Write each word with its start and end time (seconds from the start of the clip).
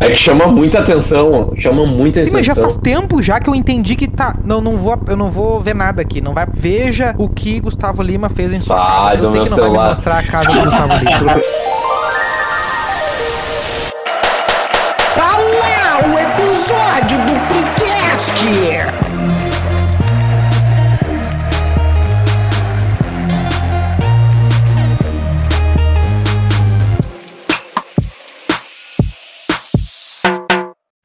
É 0.00 0.10
que 0.10 0.16
chama 0.16 0.46
muita 0.46 0.80
atenção, 0.80 1.52
chama 1.56 1.84
muita 1.86 2.20
Sim, 2.20 2.30
atenção. 2.30 2.32
mas 2.38 2.46
já 2.46 2.54
faz 2.54 2.76
tempo 2.76 3.22
já 3.22 3.38
que 3.40 3.48
eu 3.50 3.54
entendi 3.54 3.96
que 3.96 4.06
tá. 4.08 4.36
Não, 4.44 4.60
não 4.60 4.76
vou, 4.76 4.98
eu 5.08 5.16
não 5.16 5.28
vou 5.28 5.60
ver 5.60 5.74
nada 5.74 6.02
aqui. 6.02 6.20
Não 6.20 6.32
vai. 6.34 6.46
Veja 6.52 7.14
o 7.18 7.28
que 7.28 7.60
Gustavo 7.60 8.02
Lima 8.02 8.28
fez 8.28 8.52
em 8.52 8.60
sua 8.60 8.76
Vai 8.76 9.16
casa. 9.16 9.24
Eu 9.26 9.30
sei 9.30 9.40
que 9.40 9.50
não 9.50 9.56
vai 9.56 9.66
me 9.66 9.70
celular. 9.72 9.88
mostrar 9.90 10.18
a 10.18 10.22
casa 10.22 10.50
do 10.52 10.60
Gustavo 10.62 10.94
Lima. 10.98 11.34
Tá 15.16 15.32
lá 15.32 15.98
o 16.08 16.18
episódio 16.18 17.18
do 17.26 17.34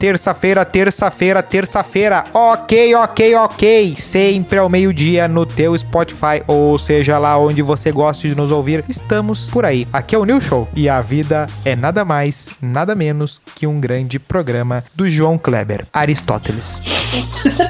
Terça-feira, 0.02 0.66
terça-feira, 0.66 1.44
terça-feira. 1.44 2.24
Ok, 2.34 2.96
ok, 2.96 3.36
ok. 3.36 3.96
Sempre 3.96 4.58
ao 4.58 4.68
meio-dia 4.68 5.28
no 5.28 5.46
teu 5.46 5.78
Spotify, 5.78 6.42
ou 6.48 6.76
seja 6.80 7.20
lá 7.20 7.38
onde 7.38 7.62
você 7.62 7.92
goste 7.92 8.28
de 8.28 8.34
nos 8.34 8.52
ouvir. 8.52 8.84
Estamos 8.90 9.46
por 9.46 9.64
aí. 9.64 9.88
Aqui 9.94 10.16
é 10.16 10.18
o 10.18 10.26
New 10.26 10.42
Show 10.42 10.68
e 10.76 10.90
a 10.90 11.00
vida 11.02 11.46
é 11.64 11.76
nada 11.76 12.04
mais, 12.04 12.50
nada 12.60 12.96
menos 12.96 13.40
que 13.56 13.68
um 13.68 13.80
grande 13.80 14.18
programa 14.18 14.84
do 14.96 15.08
João 15.08 15.38
Kleber, 15.38 15.86
Aristóteles. 15.94 16.80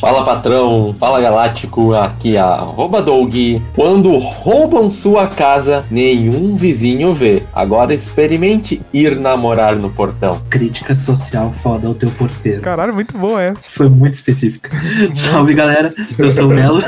Fala 0.00 0.24
patrão, 0.24 0.96
fala 0.98 1.20
galáctico, 1.20 1.94
aqui 1.94 2.36
é 2.36 2.40
arroba 2.40 3.02
Doug. 3.02 3.34
Quando 3.74 4.16
roubam 4.18 4.90
sua 4.90 5.28
casa, 5.28 5.84
nenhum 5.90 6.56
vizinho 6.56 7.14
vê. 7.14 7.42
Agora 7.52 7.94
experimente 7.94 8.80
ir 8.92 9.16
namorar 9.16 9.76
no 9.76 9.90
portão. 9.90 10.40
Crítica 10.72 10.94
social 10.94 11.52
foda 11.52 11.86
ao 11.86 11.94
teu 11.94 12.10
porteiro. 12.12 12.62
Caralho, 12.62 12.94
muito 12.94 13.16
boa 13.18 13.42
essa. 13.42 13.62
Foi 13.68 13.88
muito 13.90 14.14
específica. 14.14 14.70
Salve 15.12 15.52
galera, 15.54 15.94
eu 16.18 16.32
sou 16.32 16.46
o 16.46 16.48
Melo. 16.48 16.82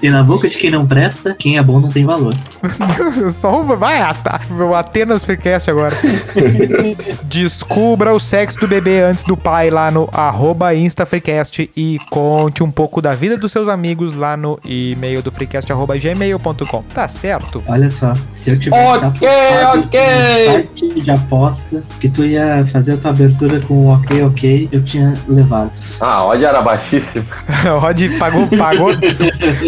e 0.00 0.08
na 0.08 0.22
boca 0.22 0.48
de 0.48 0.56
quem 0.56 0.70
não 0.70 0.86
presta, 0.86 1.34
quem 1.36 1.58
é 1.58 1.62
bom 1.62 1.80
não 1.80 1.88
tem 1.88 2.04
valor. 2.04 2.36
Só 3.32 3.60
uma. 3.60 3.74
Vai, 3.74 4.00
Ata- 4.00 4.40
o 4.50 4.74
Atenas 4.74 5.24
Freecast 5.24 5.68
agora. 5.70 5.94
Descubra 7.24 8.12
o 8.14 8.20
sexo 8.20 8.58
do 8.60 8.68
bebê 8.68 9.00
antes 9.02 9.24
do 9.24 9.36
pai 9.36 9.70
lá 9.70 9.90
no 9.90 10.08
arroba 10.12 10.74
InstaFreecast 10.74 11.70
e 11.76 11.98
conte 12.10 12.62
um 12.62 12.70
pouco 12.70 13.00
da 13.02 13.12
vida 13.14 13.36
dos 13.36 13.50
seus 13.50 13.68
amigos 13.68 14.14
lá 14.14 14.36
no 14.36 14.58
e-mail 14.64 15.22
do 15.22 15.30
freecast 15.30 15.70
arroba 15.72 15.96
gmail.com. 15.98 16.82
Tá 16.94 17.08
certo? 17.08 17.62
Olha 17.66 17.90
só, 17.90 18.14
se 18.32 18.50
eu 18.50 18.58
tivesse 18.58 18.82
Ok, 19.06 19.28
apostado 19.28 19.80
ok. 19.80 20.00
no 20.00 20.52
site 20.52 21.00
de 21.02 21.10
apostas 21.10 21.92
que 21.92 22.08
tu 22.08 22.24
ia 22.24 22.51
fazer 22.66 22.94
a 22.94 22.96
tua 22.98 23.10
abertura 23.10 23.60
com 23.60 23.74
o 23.74 23.88
ok, 23.88 24.22
ok, 24.24 24.68
eu 24.70 24.84
tinha 24.84 25.14
levado. 25.26 25.70
Ah, 26.00 26.24
ódio 26.24 26.46
era 26.46 26.60
baixíssimo. 26.60 27.24
Rod 27.80 28.00
pagou, 28.18 28.46
pagou. 28.48 28.90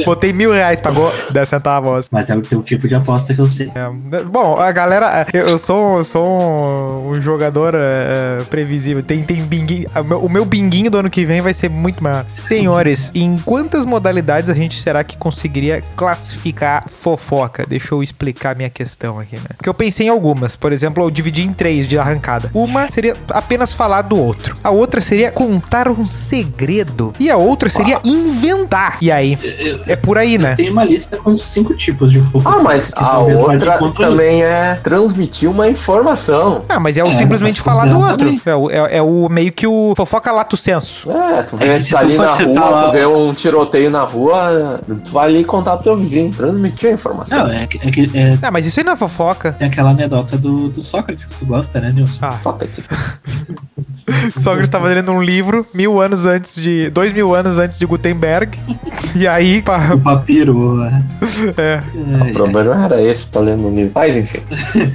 Botei 0.04 0.32
mil 0.32 0.52
reais, 0.52 0.80
pagou 0.80 1.12
10 1.30 1.48
centavos. 1.48 2.08
Mas 2.10 2.28
é 2.28 2.36
o 2.36 2.42
teu 2.42 2.62
tipo 2.62 2.86
de 2.86 2.94
aposta 2.94 3.34
que 3.34 3.40
eu 3.40 3.48
sei. 3.48 3.70
É, 3.74 4.22
bom, 4.22 4.56
a 4.56 4.70
galera, 4.70 5.26
eu 5.32 5.54
eu 5.54 5.58
sou, 5.58 5.98
eu 5.98 6.04
sou 6.04 6.26
um, 6.26 7.10
um 7.10 7.20
jogador 7.20 7.74
é, 7.76 8.42
previsível. 8.50 9.02
Tem, 9.02 9.22
tem 9.22 9.42
binguinho. 9.42 9.88
O 9.94 10.02
meu, 10.02 10.18
o 10.24 10.28
meu 10.28 10.44
binguinho 10.44 10.90
do 10.90 10.98
ano 10.98 11.08
que 11.08 11.24
vem 11.24 11.40
vai 11.40 11.54
ser 11.54 11.70
muito 11.70 12.02
maior. 12.02 12.24
Senhores, 12.26 13.12
em 13.14 13.38
quantas 13.38 13.86
modalidades 13.86 14.50
a 14.50 14.54
gente 14.54 14.80
será 14.80 15.04
que 15.04 15.16
conseguiria 15.16 15.82
classificar 15.96 16.88
fofoca? 16.88 17.64
Deixa 17.66 17.94
eu 17.94 18.02
explicar 18.02 18.56
minha 18.56 18.68
questão 18.68 19.20
aqui, 19.20 19.36
né? 19.36 19.46
Porque 19.56 19.68
eu 19.68 19.74
pensei 19.74 20.06
em 20.06 20.10
algumas. 20.10 20.56
Por 20.56 20.72
exemplo, 20.72 21.04
eu 21.04 21.10
dividi 21.10 21.42
em 21.42 21.52
três 21.52 21.86
de 21.86 21.96
arrancada. 21.96 22.50
Uma 22.52 22.73
seria 22.88 23.16
apenas 23.30 23.72
falar 23.72 24.02
do 24.02 24.18
outro. 24.18 24.56
A 24.62 24.70
outra 24.70 25.00
seria 25.00 25.30
contar 25.30 25.88
um 25.88 26.06
segredo. 26.06 27.12
E 27.18 27.30
a 27.30 27.36
outra 27.36 27.68
seria 27.68 28.00
inventar. 28.04 28.98
E 29.00 29.10
aí? 29.10 29.38
É 29.86 29.96
por 29.96 30.18
aí, 30.18 30.38
né? 30.38 30.54
Tem 30.56 30.70
uma 30.70 30.84
lista 30.84 31.16
com 31.16 31.36
cinco 31.36 31.74
tipos 31.76 32.10
de 32.12 32.20
fofoca. 32.20 32.56
Ah, 32.58 32.62
mas 32.62 32.86
que 32.86 32.92
a 33.02 33.18
outra 33.18 33.78
também 33.92 34.42
é 34.42 34.78
transmitir 34.82 35.50
uma 35.50 35.68
informação. 35.68 36.64
Ah, 36.68 36.78
mas 36.80 36.96
é 36.96 37.04
o 37.04 37.08
É, 37.08 37.12
simplesmente 37.12 37.60
falar 37.60 37.86
do 37.86 37.98
outro. 37.98 38.34
É 38.46 38.54
o, 38.54 38.70
é, 38.70 38.96
é 38.98 39.02
o 39.02 39.28
meio 39.28 39.52
que 39.52 39.66
o 39.66 39.94
fofoca 39.96 40.30
lato 40.32 40.56
senso. 40.56 41.10
É, 41.10 41.42
tu 41.42 41.56
vê 41.56 41.68
É 41.68 41.74
que 41.74 41.82
se 41.82 41.92
tá 41.92 42.00
tu 42.00 42.04
ali 42.06 42.16
na 42.54 42.60
rua, 42.60 42.70
lá- 42.70 42.86
tu 42.86 42.92
vê 42.92 43.06
um 43.06 43.32
tiroteio 43.32 43.90
na 43.90 44.02
rua, 44.04 44.80
tu 45.04 45.10
vai 45.12 45.28
ali 45.28 45.44
contar 45.44 45.74
pro 45.76 45.84
teu 45.84 45.96
vizinho, 45.96 46.30
transmitir 46.32 46.90
a 46.90 46.92
informação. 46.92 47.46
Não, 47.46 47.52
é 47.52 47.66
que, 47.66 47.78
é 47.86 47.90
que 47.90 48.10
é, 48.16 48.38
Ah, 48.42 48.50
mas 48.50 48.66
isso 48.66 48.80
aí 48.80 48.84
não 48.84 48.92
é 48.92 48.96
fofoca. 48.96 49.52
tem 49.52 49.68
aquela 49.68 49.90
anedota 49.90 50.36
do, 50.36 50.68
do 50.68 50.82
Sócrates 50.82 51.24
que 51.24 51.34
tu 51.34 51.46
gosta, 51.46 51.80
né, 51.80 51.92
Nilson? 51.94 52.18
Ah, 52.22 52.38
Só 52.58 52.66
que- 52.66 54.40
Sócrates 54.40 54.68
estava 54.68 54.88
lendo 54.88 55.10
um 55.12 55.22
livro 55.22 55.66
mil 55.74 56.00
anos 56.00 56.26
antes 56.26 56.56
de. 56.60 56.88
dois 56.90 57.12
mil 57.12 57.34
anos 57.34 57.58
antes 57.58 57.78
de 57.78 57.86
Gutenberg. 57.86 58.58
E 59.16 59.28
aí. 59.28 59.62
pá, 59.62 59.92
O 59.94 60.00
papiro. 60.00 60.82
é. 61.56 61.80
É, 62.26 62.30
O 62.30 62.32
problema 62.32 62.84
era 62.84 63.00
esse, 63.00 63.28
tá 63.28 63.38
lendo 63.38 63.68
um 63.68 63.72
livro. 63.74 63.92
Mas 63.94 64.16
enfim. 64.16 64.38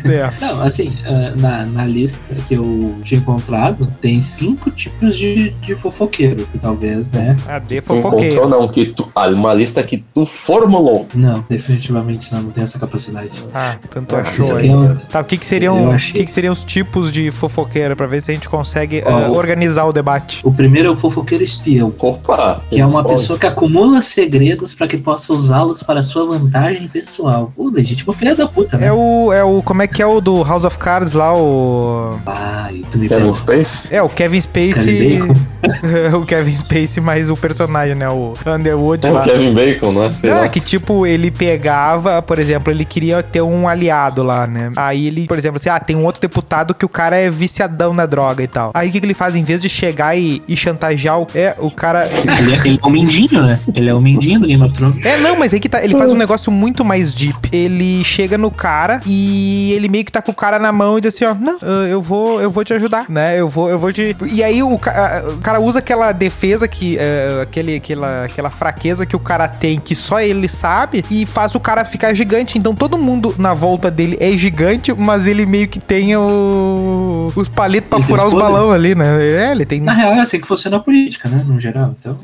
é. 0.06 0.30
Não, 0.42 0.62
assim, 0.62 0.92
ah, 1.06 1.34
na, 1.38 1.66
na 1.66 1.86
lista 1.86 2.36
que 2.48 2.56
eu 2.56 2.96
tinha 3.06 3.18
encontrado, 3.22 3.88
tem 4.02 4.20
cinco 4.20 4.70
tipos 4.72 5.16
de, 5.16 5.52
de 5.62 5.74
fofoqueiro, 5.74 6.46
que 6.52 6.58
talvez, 6.58 7.10
né? 7.12 7.38
A 7.48 7.60
D 7.60 7.80
Tu 7.80 7.86
fofoqueiro. 7.88 8.34
encontrou 8.36 8.50
não, 8.62 8.68
que 8.68 8.88
tu, 8.88 9.08
ah, 9.16 9.30
uma 9.30 9.54
lista 9.54 9.82
que 9.84 10.04
tu 10.14 10.26
formulou. 10.26 11.08
Não, 11.16 11.46
definitivamente 11.50 12.34
não, 12.34 12.42
não 12.42 12.52
tem 12.52 12.64
essa 12.66 12.78
capacidade. 12.78 13.32
Ah, 13.54 13.78
tanto 13.90 14.18
Ah, 14.18 14.20
achou 14.20 14.58
aí. 14.58 14.68
é 14.68 14.76
um- 14.76 14.96
Tá, 14.98 15.22
o 15.22 15.24
que 15.24 15.38
que 15.38 15.46
seriam, 15.46 15.92
o 15.92 15.98
que 15.98 16.26
que 16.26 16.32
seriam 16.32 16.52
os 16.52 16.66
tipos 16.66 17.10
de 17.10 17.32
fofoqueira 17.50 17.96
pra 17.96 18.08
ver 18.08 18.22
se 18.22 18.32
a 18.32 18.34
gente 18.34 18.48
consegue 18.48 19.04
Ó, 19.06 19.10
eh, 19.10 19.28
o- 19.30 19.34
organizar 19.36 19.86
o 19.86 19.92
debate? 19.92 20.42
O 20.46 20.52
primeiro 20.52 20.88
é 20.90 20.92
o 20.92 20.96
fofoqueiro 20.96 21.44
espião. 21.44 21.94
Opa! 22.00 22.62
Que 22.70 22.80
é 22.80 22.86
uma 22.86 23.00
responde. 23.02 23.20
pessoa 23.22 23.40
que 23.40 23.46
acumula 23.48 24.02
segredos 24.02 24.74
para 24.74 24.88
que 24.88 24.98
possa 24.98 25.34
usá-los 25.34 25.84
para 25.84 26.02
sua 26.04 26.26
vantagem 26.26 26.88
pessoal. 26.88 27.52
O 27.58 27.70
legítimo 27.70 28.14
filho 28.14 28.36
da 28.36 28.48
puta, 28.48 28.78
né? 28.78 28.88
É 28.88 28.94
o, 28.94 29.34
é 29.34 29.44
o. 29.44 29.62
Como 29.64 29.82
é 29.82 29.88
que 29.88 30.02
é 30.02 30.06
o 30.06 30.22
do 30.22 30.44
House 30.44 30.64
of 30.64 30.78
Cards 30.78 31.14
lá? 31.14 31.36
O. 31.36 32.18
Ah, 32.26 32.70
e 32.72 32.82
tu 32.92 32.98
me 32.98 33.10
Kevin. 33.10 33.34
Space? 33.34 33.78
É, 33.92 34.02
o 34.02 34.10
Kevin 34.10 34.40
Bacon? 34.42 35.36
o 36.22 36.26
Kevin 36.26 36.56
Spacey, 36.56 37.02
mais 37.04 37.30
o 37.30 37.36
personagem, 37.36 37.96
né? 37.96 38.08
O 38.10 38.34
Underwood 38.46 39.08
É 39.08 39.12
o 39.12 39.14
lá. 39.14 39.24
Kevin 39.24 39.54
Bacon, 39.54 39.92
né? 39.92 40.14
Sei 40.22 40.30
É, 40.30 40.34
lá. 40.34 40.48
que 40.50 40.60
tipo, 40.60 41.06
ele 41.06 41.32
pegava, 41.32 42.22
por 42.22 42.40
exemplo, 42.40 42.72
ele 42.72 42.86
queria 42.86 43.22
ter 43.24 43.42
um 43.42 43.68
aliado 43.68 44.26
lá, 44.26 44.46
né? 44.48 44.72
Aí 44.76 45.08
ele, 45.08 45.28
por 45.28 45.38
exemplo, 45.38 45.58
assim, 45.60 45.70
ah, 45.70 45.80
tem 45.80 45.96
um 45.96 46.06
outro 46.06 46.22
deputado 46.22 46.74
que 46.74 46.86
o 46.86 46.90
cara 46.90 47.18
é 47.18 47.30
viciadão 47.40 47.94
na 47.94 48.06
droga 48.06 48.44
e 48.44 48.48
tal. 48.48 48.72
Aí 48.74 48.90
o 48.90 48.92
que, 48.92 49.00
que 49.00 49.06
ele 49.06 49.14
faz? 49.14 49.36
Em 49.36 49.44
vez 49.44 49.62
de 49.62 49.70
chegar 49.70 50.16
e, 50.18 50.42
e 50.48 50.56
chantagear 50.58 51.20
o. 51.20 51.28
É, 51.34 51.56
o 51.58 51.72
cara. 51.72 52.08
Ele, 52.08 52.54
é- 52.54 52.60
ele 52.68 52.80
é 52.84 52.88
o 52.88 52.90
mindinho, 52.90 53.42
né? 53.44 53.60
Ele 53.74 53.90
é 53.90 53.94
o 53.94 54.02
mindinho 54.02 54.40
do 54.42 54.48
Game 54.48 54.64
of 54.64 54.74
Thrones. 54.74 55.06
É, 55.06 55.18
não, 55.18 55.38
mas 55.38 55.54
aí 55.54 55.60
que 55.60 55.70
tá. 55.70 55.84
Ele 55.84 55.98
faz 55.98 56.12
um 56.12 56.16
negócio 56.18 56.52
muito 56.52 56.84
mais 56.84 57.14
deep. 57.14 57.50
Ele 57.52 58.04
chega 58.04 58.38
no 58.38 58.52
cara 58.52 59.00
e 59.06 59.72
ele 59.74 59.88
meio 59.88 60.04
que 60.06 60.12
tá 60.12 60.22
com 60.22 60.32
o 60.32 60.36
cara 60.36 60.60
na 60.60 60.72
mão 60.72 60.98
e 60.98 61.02
diz 61.02 61.16
assim, 61.16 61.26
ó, 61.26 61.34
não, 61.34 61.58
eu 61.88 62.02
vou, 62.02 62.42
eu 62.42 62.52
vou 62.52 62.64
te 62.64 62.74
ajudar, 62.74 63.06
né? 63.10 63.40
Eu 63.40 63.48
vou, 63.48 63.70
eu 63.70 63.80
vou 63.80 63.92
te. 63.94 64.16
E 64.32 64.44
aí 64.44 64.62
o, 64.62 64.78
ca- 64.78 65.24
o 65.34 65.38
cara 65.38 65.60
usa 65.60 65.80
aquela 65.80 66.12
defesa 66.12 66.68
que. 66.68 66.98
é, 67.00 67.40
aquele, 67.42 67.76
aquela, 67.78 68.26
aquela 68.26 68.50
fraqueza 68.50 69.06
que 69.06 69.16
o 69.16 69.20
cara 69.20 69.48
tem, 69.48 69.80
que 69.80 69.96
só 69.96 70.20
ele 70.20 70.48
sabe, 70.48 71.04
e 71.10 71.26
faz 71.26 71.56
o 71.56 71.60
cara 71.60 71.86
ficar 71.86 72.14
gigante. 72.14 72.58
Então 72.58 72.76
todo 72.76 72.98
mundo 72.98 73.34
na 73.38 73.54
volta 73.54 73.90
dele 73.90 74.18
é 74.20 74.32
gigante, 74.34 74.94
mas 74.98 75.28
ele 75.28 75.46
meio 75.46 75.68
que 75.68 75.80
tem 75.80 76.16
o, 76.16 77.29
os 77.36 77.48
palitos 77.48 77.90
pra 77.90 77.98
Ele 78.00 78.08
furar 78.08 78.28
os 78.28 78.34
balão 78.34 78.72
ali, 78.72 78.96
né? 78.96 79.26
É, 79.26 79.52
ele 79.52 79.66
tem. 79.66 79.82
Na 79.82 79.94
real, 79.94 80.14
é 80.14 80.20
assim 80.22 80.40
que 80.40 80.48
funciona 80.48 80.78
a 80.78 80.80
política, 80.80 81.28
né? 81.30 81.44
No 81.46 81.60
geral. 81.60 81.96
Então. 82.00 82.20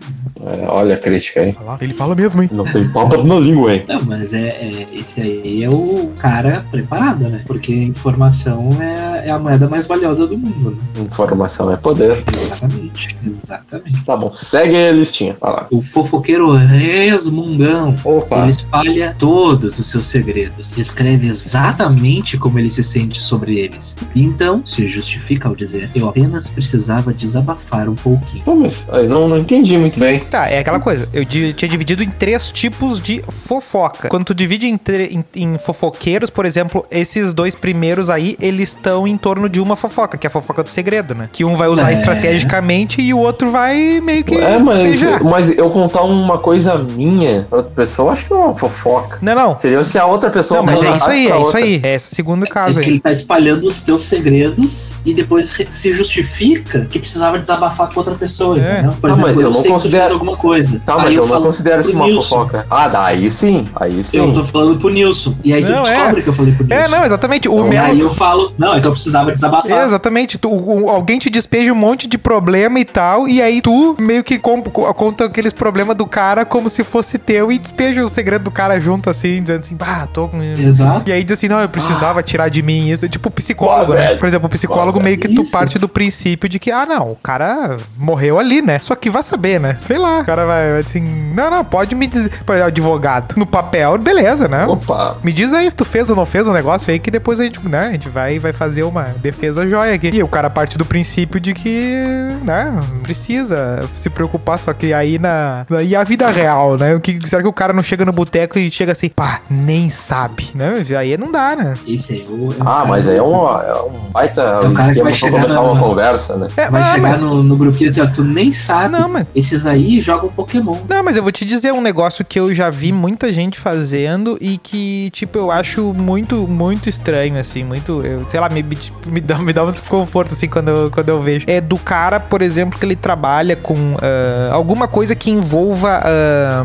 É, 0.45 0.65
olha 0.67 0.95
a 0.95 0.97
crítica 0.97 1.41
aí. 1.41 1.55
Ele 1.81 1.93
fala 1.93 2.15
mesmo, 2.15 2.41
hein? 2.41 2.49
Não 2.51 2.65
tem 2.65 2.87
papo 2.89 3.23
na 3.23 3.39
língua, 3.39 3.73
hein? 3.73 3.83
Não, 3.87 4.03
mas 4.03 4.33
é, 4.33 4.47
é- 4.47 4.87
esse 4.93 5.21
aí 5.21 5.63
é 5.63 5.69
o 5.69 6.11
cara 6.19 6.65
preparado, 6.71 7.27
né? 7.27 7.41
Porque 7.45 7.73
informação 7.73 8.69
é, 8.79 9.27
é 9.27 9.31
a 9.31 9.39
moeda 9.39 9.67
mais 9.67 9.87
valiosa 9.87 10.27
do 10.27 10.37
mundo, 10.37 10.71
né? 10.95 11.01
Informação 11.03 11.71
é 11.71 11.77
poder. 11.77 12.23
Exatamente. 12.39 13.17
Exatamente. 13.25 14.03
Tá 14.05 14.15
bom, 14.15 14.33
segue 14.35 14.75
a 14.75 14.91
listinha. 14.91 15.35
Vai 15.39 15.51
lá. 15.51 15.67
O 15.71 15.81
fofoqueiro 15.81 16.51
resmungão. 16.53 17.95
Opa! 18.03 18.39
Ele 18.41 18.49
espalha 18.51 19.15
todos 19.17 19.79
os 19.79 19.85
seus 19.87 20.07
segredos, 20.07 20.77
escreve 20.77 21.27
exatamente 21.27 22.37
como 22.37 22.59
ele 22.59 22.69
se 22.69 22.83
sente 22.83 23.21
sobre 23.21 23.57
eles. 23.59 23.95
Então 24.15 24.61
se 24.65 24.87
justifica 24.95 25.47
ao 25.49 25.55
dizer: 25.55 25.89
Eu 25.95 26.09
apenas 26.09 26.49
precisava 26.49 27.13
desabafar 27.13 27.87
um 27.89 27.95
pouquinho. 27.95 28.43
Pô, 28.43 28.55
mas 28.55 28.83
eu 28.87 29.09
não, 29.09 29.27
não 29.27 29.37
entendi 29.39 29.77
muito 29.77 29.99
bem. 29.99 30.19
Tá, 30.19 30.47
é 30.49 30.59
aquela 30.59 30.79
coisa. 30.79 31.07
Eu 31.13 31.23
di- 31.25 31.53
tinha 31.53 31.69
dividido 31.69 32.01
em 32.03 32.09
três 32.09 32.51
tipos 32.51 32.99
de 33.01 33.21
fofoca. 33.29 34.09
Quando 34.09 34.25
tu 34.25 34.33
divide 34.33 34.67
em, 34.67 34.79
em- 35.11 35.25
em 35.35 35.57
fofoqueiros, 35.57 36.29
por 36.29 36.45
exemplo, 36.45 36.85
esses 36.89 37.33
dois 37.33 37.55
primeiros 37.55 38.09
aí, 38.09 38.35
eles 38.41 38.69
estão 38.69 39.07
em 39.07 39.17
torno 39.17 39.47
de 39.49 39.59
uma 39.59 39.75
fofoca, 39.75 40.17
que 40.17 40.25
é 40.25 40.29
a 40.29 40.31
fofoca 40.31 40.63
do 40.63 40.69
segredo, 40.69 41.13
né? 41.13 41.29
Que 41.31 41.43
um 41.45 41.55
vai 41.55 41.67
usar 41.67 41.89
É. 41.91 41.93
estrategicamente 41.93 43.01
e 43.01 43.13
o 43.13 43.19
outro 43.19 43.51
vai 43.51 43.99
meio 44.01 44.23
que 44.23 44.35
É, 44.35 44.57
mas, 44.57 44.77
despejar. 44.77 45.23
mas 45.23 45.49
eu 45.57 45.69
contar 45.69 46.01
uma 46.03 46.37
coisa 46.37 46.77
minha 46.77 47.45
pra 47.49 47.59
outra 47.59 47.71
pessoa, 47.75 48.07
eu 48.09 48.13
acho 48.13 48.25
que 48.25 48.33
é 48.33 48.35
uma 48.35 48.55
fofoca. 48.55 49.17
Não, 49.21 49.35
não. 49.35 49.59
Seria 49.59 49.83
se 49.83 49.97
a 49.97 50.05
outra 50.05 50.29
pessoa 50.29 50.59
Não, 50.59 50.65
mas 50.65 50.81
é 50.83 50.95
isso 50.95 51.05
aí, 51.05 51.25
é 51.27 51.29
isso 51.29 51.35
outra. 51.37 51.59
aí. 51.59 51.81
É 51.83 51.95
esse 51.95 52.15
segundo 52.15 52.45
É 52.45 52.49
caso 52.49 52.73
que 52.79 52.85
aí. 52.85 52.87
ele 52.91 52.99
tá 52.99 53.11
espalhando 53.11 53.67
os 53.67 53.81
teus 53.81 54.01
segredos 54.01 54.84
e 55.05 55.13
depois 55.13 55.55
se 55.69 55.91
justifica 55.91 56.85
que 56.89 56.99
precisava 56.99 57.37
desabafar 57.39 57.89
com 57.91 57.99
outra 57.99 58.15
pessoa, 58.15 58.57
É. 58.59 58.73
entendeu? 58.79 58.91
Por 58.99 59.09
Ah, 59.09 59.15
mas 59.15 59.19
exemplo, 59.25 59.41
eu 59.41 59.45
eu, 59.45 59.47
não 59.47 59.53
sei 59.53 59.61
que 59.63 59.67
tu 59.67 59.73
considero- 59.73 60.03
fez 60.03 60.11
alguma 60.13 60.37
coisa. 60.37 60.81
Tá, 60.85 60.97
mas 60.97 61.07
aí 61.07 61.15
eu, 61.15 61.25
não 61.27 61.41
considero 61.41 61.81
isso 61.81 61.91
uma 61.91 62.05
Nilson. 62.05 62.35
fofoca. 62.39 62.65
Ah, 62.69 62.87
daí 62.87 63.29
sim, 63.31 63.65
aí 63.75 64.03
sim. 64.03 64.17
Eu 64.17 64.33
tô 64.33 64.43
falando 64.43 64.79
pro 64.79 64.89
Nilson. 64.89 65.35
E 65.43 65.53
aí 65.53 65.63
Não, 65.63 65.83
tu 65.83 65.89
é. 65.89 65.93
descobre 65.95 66.21
que 66.21 66.27
eu 66.29 66.33
falei 66.33 66.53
pro 66.53 66.65
Nilson. 66.67 66.83
É, 66.83 66.87
não, 66.87 67.03
exatamente. 67.05 67.47
O 67.49 67.53
Então, 67.55 67.67
E 67.67 67.69
meu. 67.69 67.83
aí 67.83 67.99
eu 67.99 68.09
falo, 68.13 68.53
não, 68.57 68.75
é 68.75 68.81
que 68.81 68.87
eu 68.87 68.91
precisava 68.91 69.31
desabafar. 69.31 69.85
Exatamente. 69.85 70.37
Tu, 70.37 70.49
o- 70.49 70.89
alguém 70.89 71.17
te 71.19 71.29
despeja 71.29 71.71
um 71.71 71.75
monte 71.75 72.07
de 72.07 72.17
problema 72.17 72.79
e 72.79 72.85
tal, 72.85 73.27
e 73.27 73.41
aí 73.41 73.61
tu 73.61 73.95
meio 73.99 74.23
que 74.23 74.37
conta 74.39 75.25
aqueles 75.25 75.53
problemas 75.53 75.95
do 75.97 76.05
cara 76.05 76.45
como 76.45 76.69
se 76.69 76.83
fosse 76.83 77.17
teu 77.17 77.51
e 77.51 77.57
despeja 77.57 78.03
o 78.03 78.09
segredo 78.09 78.43
do 78.43 78.51
cara 78.51 78.79
junto, 78.79 79.09
assim, 79.09 79.41
dizendo 79.41 79.61
assim, 79.61 79.75
bah, 79.75 80.07
tô 80.11 80.27
com. 80.27 80.41
Exato. 80.41 81.09
E 81.09 81.11
aí 81.13 81.23
diz 81.23 81.37
assim, 81.37 81.47
não, 81.47 81.59
eu 81.59 81.69
precisava 81.69 82.21
tirar 82.21 82.49
de 82.49 82.61
mim 82.61 82.89
isso. 82.89 83.05
É 83.05 83.09
Tipo 83.15 83.29
psicólogo, 83.31 83.87
Pô, 83.87 83.93
né? 83.93 84.07
velho. 84.07 84.19
Por 84.19 84.27
exemplo, 84.27 84.47
o 84.47 84.49
psicólogo 84.49 84.74
Pô, 84.75 84.99
meio 85.01 85.17
que 85.17 85.27
tu 85.27 85.41
isso. 85.43 85.51
parte 85.51 85.77
do 85.79 85.87
princípio 85.87 86.47
de 86.49 86.59
que, 86.59 86.71
ah, 86.71 86.85
não, 86.85 87.11
o 87.11 87.15
cara 87.15 87.77
morreu 87.97 88.39
ali, 88.39 88.61
né? 88.61 88.79
Só 88.79 88.95
que 88.95 89.09
vai 89.09 89.23
saber, 89.23 89.59
né? 89.59 89.77
Sei 89.85 89.97
lá. 89.97 90.19
O 90.19 90.25
cara 90.25 90.45
vai, 90.45 90.71
vai 90.71 90.79
assim, 90.79 91.01
não, 91.33 91.49
não, 91.49 91.63
pode 91.65 91.95
me 91.95 92.07
dizer. 92.07 92.29
Por 92.45 92.53
exemplo, 92.53 92.67
advogado. 92.69 93.35
No 93.37 93.45
papel, 93.45 93.97
beleza, 93.97 94.47
né? 94.47 94.65
Opa. 94.65 95.17
Me 95.23 95.31
diz 95.33 95.53
aí 95.53 95.69
se 95.69 95.75
tu 95.75 95.85
fez 95.85 96.09
ou 96.09 96.15
não 96.15 96.25
fez 96.25 96.47
o 96.47 96.53
negócio 96.53 96.91
aí, 96.91 96.99
que 96.99 97.09
depois 97.11 97.39
a 97.39 97.43
gente, 97.43 97.59
né, 97.67 97.87
a 97.87 97.91
gente 97.91 98.09
vai, 98.09 98.39
vai 98.39 98.53
fazer 98.53 98.83
uma 98.83 99.03
defesa 99.21 99.67
joia 99.67 99.93
aqui. 99.93 100.09
E 100.13 100.23
o 100.23 100.27
cara 100.27 100.49
parte 100.49 100.77
do 100.77 100.85
princípio 100.85 101.39
de 101.39 101.53
que, 101.53 101.95
né, 102.43 102.71
não 102.93 102.99
precisa 102.99 103.87
se 103.95 104.09
preocupar, 104.09 104.59
só 104.59 104.73
que 104.73 104.93
aí 104.93 105.17
na. 105.19 105.65
na- 105.69 105.81
E 105.81 105.95
a 105.95 106.03
vida 106.03 106.27
real, 106.29 106.77
né? 106.77 106.95
O 106.95 106.99
que, 106.99 107.19
será 107.27 107.41
que 107.41 107.47
o 107.47 107.53
cara 107.53 107.73
não 107.73 107.83
chega 107.83 108.03
no 108.05 108.11
boteco 108.11 108.57
e 108.57 108.71
chega 108.71 108.91
assim, 108.91 109.09
pá, 109.09 109.41
nem 109.49 109.89
sabe, 109.89 110.49
né? 110.55 110.83
Aí 110.97 111.17
não 111.17 111.31
dá, 111.31 111.55
né? 111.55 111.73
Esse 111.87 112.13
aí, 112.13 112.27
o, 112.29 112.49
Ah, 112.59 112.85
mas 112.87 113.07
aí 113.07 113.17
é 113.17 113.21
um, 113.21 113.35
é 113.47 113.81
um 113.83 114.09
baita 114.11 114.64
o 114.69 114.73
cara 114.73 114.93
que 114.93 115.03
vai 115.03 115.13
chegar 115.13 115.41
começar 115.41 115.53
na- 115.55 115.61
uma 115.61 115.79
conversa, 115.79 116.35
né? 116.37 116.47
É, 116.57 116.69
Vai 116.69 116.81
ah, 116.81 116.93
chegar 116.93 117.09
mas- 117.09 117.19
no, 117.19 117.43
no 117.43 117.55
grupinho 117.55 117.89
assim, 117.89 118.01
ó, 118.01 118.05
tu 118.07 118.23
nem 118.23 118.51
sabe. 118.51 118.89
Não, 118.89 119.09
mas 119.09 119.25
Esses 119.35 119.65
aí 119.65 119.99
jogam 119.99 120.29
Pokémon. 120.29 120.77
Não, 120.87 121.03
mas 121.03 121.17
eu 121.17 121.23
vou 121.23 121.31
te 121.31 121.43
dizer 121.45 121.73
um 121.73 121.81
negócio 121.81 122.23
que 122.25 122.39
eu 122.39 122.53
já 122.53 122.69
vi 122.69 122.91
muita 122.91 123.31
gente 123.33 123.59
fazendo 123.59 124.37
e 124.41 124.57
que, 124.57 125.09
tipo, 125.11 125.37
eu 125.37 125.51
acho 125.51 125.93
muito, 125.93 126.47
muito 126.47 126.87
estranho, 126.89 127.37
assim, 127.39 127.63
muito, 127.63 128.01
eu, 128.05 128.25
sei 128.27 128.39
lá, 128.39 128.49
me, 128.49 128.63
me, 129.07 129.21
dá, 129.21 129.37
me 129.37 129.51
dá 129.53 129.63
um 129.63 129.69
desconforto, 129.69 130.33
assim, 130.33 130.47
quando 130.47 130.69
eu, 130.69 130.91
quando 130.91 131.09
eu 131.09 131.21
vejo. 131.21 131.45
É 131.47 131.59
do 131.61 131.77
cara, 131.77 132.19
por 132.19 132.41
exemplo, 132.41 132.77
que 132.79 132.85
ele 132.85 132.95
trabalha 132.95 133.55
com 133.55 133.75
ah, 134.01 134.49
alguma 134.53 134.87
coisa 134.87 135.15
que 135.15 135.29
envolva 135.31 136.01
ah, 136.03 136.63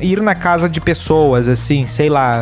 ir 0.00 0.20
na 0.22 0.34
casa 0.34 0.68
de 0.68 0.80
pessoas, 0.80 1.48
assim, 1.48 1.86
sei 1.86 2.08
lá. 2.08 2.38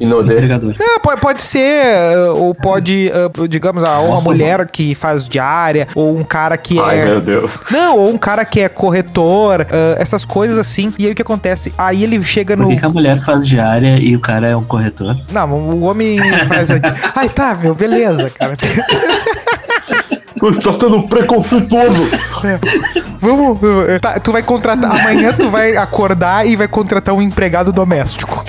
Inodê. 0.00 0.34
Entregador. 0.34 0.74
é, 0.78 0.98
pode, 0.98 1.20
pode 1.20 1.42
ser, 1.42 1.96
ah, 2.16 2.32
ou 2.34 2.54
pode, 2.54 3.10
digamos, 3.48 3.82
ah, 3.84 4.00
uma 4.18 4.24
mulher 4.24 4.66
que 4.66 4.94
faz 4.94 5.28
diária, 5.28 5.86
ou 5.94 6.16
um 6.16 6.24
cara 6.24 6.56
que 6.56 6.78
Ai, 6.78 7.00
é. 7.00 7.04
meu 7.06 7.20
Deus. 7.20 7.58
Não, 7.70 7.96
ou 7.96 8.10
um 8.10 8.18
cara 8.18 8.44
que 8.44 8.60
é 8.60 8.68
corretor, 8.68 9.66
ah, 9.70 9.96
essas 9.98 10.24
coisas 10.24 10.58
assim. 10.58 10.92
E 10.98 11.06
aí 11.06 11.12
o 11.12 11.14
que 11.14 11.22
acontece? 11.22 11.72
Aí 11.76 12.02
ele 12.04 12.20
chega 12.22 12.56
Por 12.56 12.62
no. 12.64 12.68
que, 12.70 12.76
que 12.76 12.84
a 12.84 12.88
mulher 12.88 13.18
faz 13.18 13.46
diária 13.46 13.98
e 13.98 14.14
o 14.16 14.20
cara 14.20 14.46
é 14.46 14.56
um 14.56 14.64
corretor? 14.64 15.16
Não, 15.32 15.52
o 15.52 15.82
homem 15.84 16.18
faz. 16.48 16.70
Ai, 17.14 17.28
tá, 17.28 17.54
meu, 17.54 17.74
beleza, 17.74 18.30
cara. 18.30 18.56
Tá 20.62 20.72
sendo 20.72 21.02
preconceituoso. 21.08 22.08
Vamos. 23.18 23.58
eh, 23.88 23.98
tá, 23.98 24.20
tu 24.20 24.30
vai 24.30 24.42
contratar. 24.42 25.00
Amanhã 25.00 25.32
tu 25.32 25.50
vai 25.50 25.76
acordar 25.76 26.46
e 26.46 26.54
vai 26.54 26.68
contratar 26.68 27.14
um 27.14 27.20
empregado 27.20 27.72
doméstico. 27.72 28.44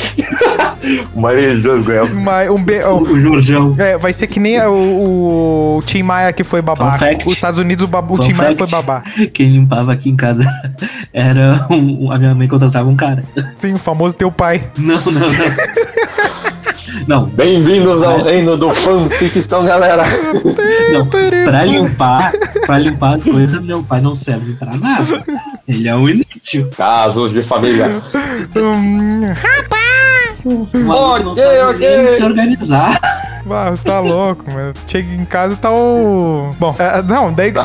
Maria 1.16 1.56
Jesus 1.56 1.86
Guel. 1.86 2.06
Uma- 2.06 2.44
um 2.52 2.64
be- 2.64 2.84
O, 2.84 3.02
o 3.02 3.20
Jorjão. 3.20 3.76
é, 3.78 3.98
vai 3.98 4.14
ser 4.14 4.28
que 4.28 4.40
nem 4.40 4.60
o, 4.62 5.78
o 5.78 5.84
Tim 5.86 6.04
Maia 6.04 6.32
que 6.34 6.44
foi 6.44 6.62
babaca. 6.62 7.18
Os 7.26 7.34
Estados 7.34 7.60
Unidos, 7.60 7.84
o, 7.86 7.88
bab- 7.88 8.12
o 8.12 8.18
Tim 8.20 8.34
Maia 8.34 8.56
foi 8.56 8.68
babá. 8.68 9.04
Quem 9.34 9.50
limpava 9.50 9.94
aqui 9.94 10.10
em 10.10 10.16
casa 10.16 10.46
era 11.14 11.66
um, 11.70 12.06
um- 12.08 12.12
a 12.12 12.18
minha 12.18 12.34
mãe 12.36 12.48
contratava 12.48 12.90
um 12.90 12.96
cara. 12.96 13.24
Sim, 13.50 13.74
o 13.74 13.78
famoso 13.78 14.16
teu 14.18 14.32
pai. 14.32 14.70
Não, 14.78 14.96
não, 15.02 15.12
não. 15.12 15.30
Não, 17.08 17.26
Bem-vindos 17.26 18.04
ao 18.04 18.24
reino 18.24 18.56
do 18.58 18.70
fanficção, 18.72 19.66
galera. 19.66 20.04
não. 20.94 21.08
Pra 21.46 21.64
limpar, 21.64 22.32
pra 22.66 22.78
limpar 22.78 23.16
as 23.16 23.24
coisas, 23.24 23.64
meu 23.64 23.82
pai 23.84 24.00
não 24.02 24.16
serve 24.16 24.54
pra 24.54 24.76
nada. 24.76 25.24
Ele 25.68 25.88
é 25.88 25.96
um 25.96 26.08
inútil. 26.08 26.70
Casos 26.76 27.32
de 27.32 27.42
família. 27.42 28.02
Hum, 28.56 29.22
O 30.50 30.80
maluco 30.80 31.24
não 31.24 31.32
Ok, 31.32 31.44
sabe 31.44 31.60
ok. 31.60 31.98
nem 31.98 32.16
se 32.16 32.24
organizar. 32.24 33.00
Ah, 33.52 33.74
tá 33.84 34.00
louco, 34.00 34.52
mano. 34.52 34.74
Chega 34.88 35.14
em 35.14 35.26
casa 35.26 35.54
e 35.54 35.58
tá 35.58 35.72
o. 35.72 36.50
Bom, 36.60 36.76
é, 36.78 37.02
não, 37.02 37.32
daí. 37.34 37.54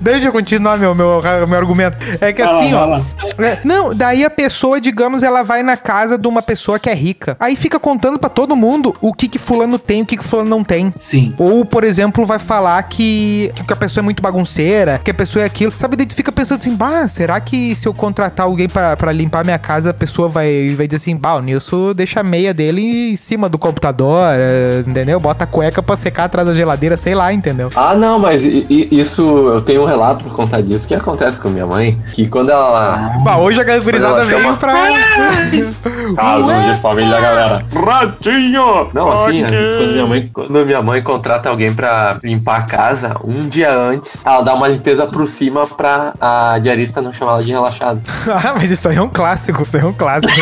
Deixa 0.00 0.26
eu 0.26 0.32
continuar 0.32 0.78
meu, 0.78 0.94
meu, 0.94 1.20
meu 1.48 1.58
argumento. 1.58 1.96
É 2.20 2.32
que 2.32 2.42
Vai 2.42 2.52
lá, 2.52 2.58
assim, 2.60 2.72
vai 2.72 2.82
ó. 2.82 2.86
lá. 2.86 3.02
é, 3.38 3.58
não, 3.64 3.94
daí 3.94 4.24
a 4.24 4.30
pessoa, 4.30 4.80
digamos, 4.80 5.22
ela 5.22 5.42
vai 5.42 5.62
na 5.62 5.76
casa 5.76 6.18
de 6.18 6.26
uma 6.28 6.42
pessoa 6.42 6.78
que 6.78 6.88
é 6.88 6.94
rica. 6.94 7.36
Aí 7.38 7.56
fica 7.56 7.78
contando 7.78 8.18
pra 8.18 8.28
todo 8.28 8.56
mundo 8.56 8.94
o 9.00 9.12
que 9.12 9.28
que 9.28 9.38
fulano 9.38 9.78
tem, 9.78 10.02
o 10.02 10.06
que 10.06 10.16
que 10.16 10.24
fulano 10.24 10.48
não 10.48 10.64
tem. 10.64 10.92
Sim. 10.94 11.34
Ou, 11.38 11.64
por 11.64 11.84
exemplo, 11.84 12.24
vai 12.26 12.38
falar 12.38 12.82
que, 12.84 13.52
que 13.66 13.72
a 13.72 13.76
pessoa 13.76 14.02
é 14.02 14.04
muito 14.04 14.22
bagunceira, 14.22 15.00
que 15.02 15.10
a 15.10 15.14
pessoa 15.14 15.42
é 15.42 15.46
aquilo. 15.46 15.72
Sabe, 15.78 15.96
daí 15.96 16.06
tu 16.06 16.14
fica 16.14 16.32
pensando 16.32 16.58
assim, 16.58 16.74
bah, 16.74 17.06
será 17.08 17.40
que 17.40 17.74
se 17.74 17.86
eu 17.86 17.94
contratar 17.94 18.46
alguém 18.46 18.68
pra, 18.68 18.96
pra 18.96 19.12
limpar 19.12 19.44
minha 19.44 19.58
casa, 19.58 19.90
a 19.90 19.94
pessoa 19.94 20.28
vai, 20.28 20.74
vai 20.76 20.86
dizer 20.86 20.96
assim, 20.96 21.16
bah, 21.16 21.34
o 21.36 21.40
Nilson 21.40 21.92
deixa 21.94 22.20
a 22.20 22.24
meia 22.24 22.52
dele 22.52 23.12
em 23.12 23.16
cima 23.16 23.37
do 23.46 23.58
computador, 23.58 24.22
é, 24.32 24.82
entendeu? 24.86 25.20
Bota 25.20 25.44
a 25.44 25.46
cueca 25.46 25.82
pra 25.82 25.94
secar 25.96 26.24
atrás 26.24 26.48
da 26.48 26.54
geladeira, 26.54 26.96
sei 26.96 27.14
lá, 27.14 27.30
entendeu? 27.30 27.68
Ah, 27.76 27.94
não, 27.94 28.18
mas 28.18 28.42
isso, 28.42 29.22
eu 29.48 29.60
tenho 29.60 29.82
um 29.82 29.86
relato 29.86 30.24
por 30.24 30.32
conta 30.32 30.62
disso 30.62 30.88
que 30.88 30.94
acontece 30.94 31.38
com 31.38 31.50
minha 31.50 31.66
mãe, 31.66 31.98
que 32.14 32.26
quando 32.26 32.50
ela... 32.50 33.12
Bah, 33.22 33.36
hoje 33.36 33.60
a 33.60 33.78
gurizada 33.80 34.22
ela 34.22 34.30
chama- 34.30 34.42
veio 34.42 34.56
pra... 34.56 34.72
Casos 36.16 36.74
de 36.74 36.80
família, 36.80 37.20
galera. 37.20 37.64
Ratinho! 37.74 38.88
Não, 38.94 39.12
assim, 39.12 39.42
quando 39.42 39.92
minha, 39.92 40.06
mãe, 40.06 40.30
quando 40.32 40.64
minha 40.64 40.82
mãe 40.82 41.02
contrata 41.02 41.48
alguém 41.50 41.74
pra 41.74 42.16
limpar 42.22 42.56
a 42.58 42.62
casa, 42.62 43.16
um 43.24 43.46
dia 43.48 43.70
antes, 43.74 44.24
ela 44.24 44.42
dá 44.42 44.54
uma 44.54 44.68
limpeza 44.68 45.06
por 45.06 45.26
cima 45.28 45.66
pra 45.66 46.12
a 46.20 46.58
diarista 46.58 47.02
não 47.02 47.12
chamar 47.12 47.32
ela 47.32 47.42
de 47.44 47.50
relaxado. 47.52 48.00
ah, 48.30 48.54
mas 48.56 48.70
isso 48.70 48.88
aí 48.88 48.96
é 48.96 49.02
um 49.02 49.08
clássico, 49.08 49.62
isso 49.62 49.76
aí 49.76 49.82
é 49.82 49.86
um 49.86 49.92
clássico. 49.92 50.32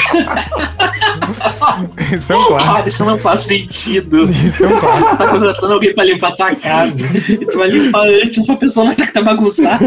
isso 2.12 2.32
é 2.32 2.36
um 2.36 2.56
Ah, 2.56 2.82
isso 2.88 3.04
não 3.04 3.18
faz 3.18 3.42
sentido. 3.42 4.22
Isso 4.30 4.64
é 4.64 4.68
um 4.68 4.78
clássico. 4.80 5.10
Você 5.10 5.16
tá 5.16 5.28
contratando 5.28 5.72
alguém 5.72 5.94
pra 5.94 6.04
limpar 6.04 6.32
tua 6.34 6.54
casa. 6.54 7.02
E 7.28 7.44
tu 7.46 7.58
vai 7.58 7.68
limpar 7.68 8.06
antes 8.06 8.46
pra 8.46 8.56
pessoa 8.56 8.84
não 8.86 8.92
achar 8.92 9.06
que 9.06 9.12
tá 9.12 9.22
bagunçado. 9.22 9.84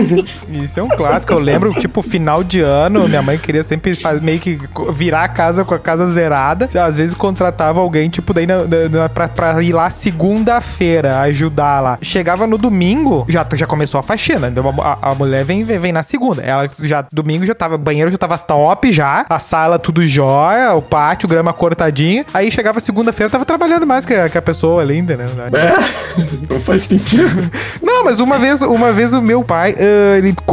Isso 0.51 0.79
é 0.79 0.83
um 0.83 0.89
clássico. 0.89 1.33
Eu 1.33 1.39
lembro, 1.39 1.73
tipo, 1.73 2.01
final 2.01 2.43
de 2.43 2.61
ano, 2.61 3.07
minha 3.07 3.21
mãe 3.21 3.37
queria 3.37 3.63
sempre 3.63 3.95
faz, 3.95 4.21
meio 4.21 4.39
que 4.39 4.59
virar 4.93 5.23
a 5.23 5.27
casa 5.27 5.63
com 5.65 5.73
a 5.73 5.79
casa 5.79 6.05
zerada. 6.11 6.69
Às 6.81 6.97
vezes 6.97 7.15
contratava 7.15 7.79
alguém, 7.79 8.09
tipo, 8.09 8.33
daí 8.33 8.45
na, 8.47 8.59
na- 8.89 9.09
pra, 9.09 9.27
pra 9.27 9.61
ir 9.63 9.73
lá 9.73 9.89
segunda-feira 9.89 11.19
ajudar 11.21 11.79
lá. 11.81 11.97
Chegava 12.01 12.47
no 12.47 12.57
domingo, 12.57 13.25
já, 13.29 13.45
já 13.53 13.65
começou 13.65 13.99
a 13.99 14.03
faxina. 14.03 14.47
Então 14.47 14.63
a, 14.81 15.09
a 15.11 15.15
mulher 15.15 15.43
vem, 15.45 15.63
vem, 15.63 15.77
vem 15.79 15.91
na 15.91 16.03
segunda. 16.03 16.41
Ela 16.41 16.69
já, 16.81 17.05
domingo 17.11 17.45
já 17.45 17.53
tava, 17.55 17.77
banheiro 17.77 18.11
já 18.11 18.17
tava 18.17 18.37
top 18.37 18.91
já, 18.91 19.25
a 19.29 19.39
sala 19.39 19.77
tudo 19.79 20.05
jóia, 20.05 20.73
o 20.73 20.81
pátio, 20.81 21.27
grama 21.29 21.53
cortadinha. 21.53 22.25
Aí 22.33 22.51
chegava 22.51 22.78
segunda-feira, 22.79 23.29
tava 23.29 23.45
trabalhando 23.45 23.85
mais 23.85 24.05
que 24.05 24.13
a, 24.13 24.29
que 24.29 24.37
a 24.37 24.41
pessoa 24.41 24.81
ali, 24.81 24.97
entendeu? 24.97 25.27
É, 25.53 26.53
não 26.53 26.59
faz 26.59 26.83
sentido. 26.83 27.49
Não, 27.81 28.03
mas 28.03 28.19
uma 28.19 28.37
vez, 28.37 28.61
uma 28.61 28.91
vez 28.91 29.13
o 29.13 29.21
meu 29.21 29.43
pai, 29.43 29.75
ah, 29.77 30.17
ele. 30.17 30.35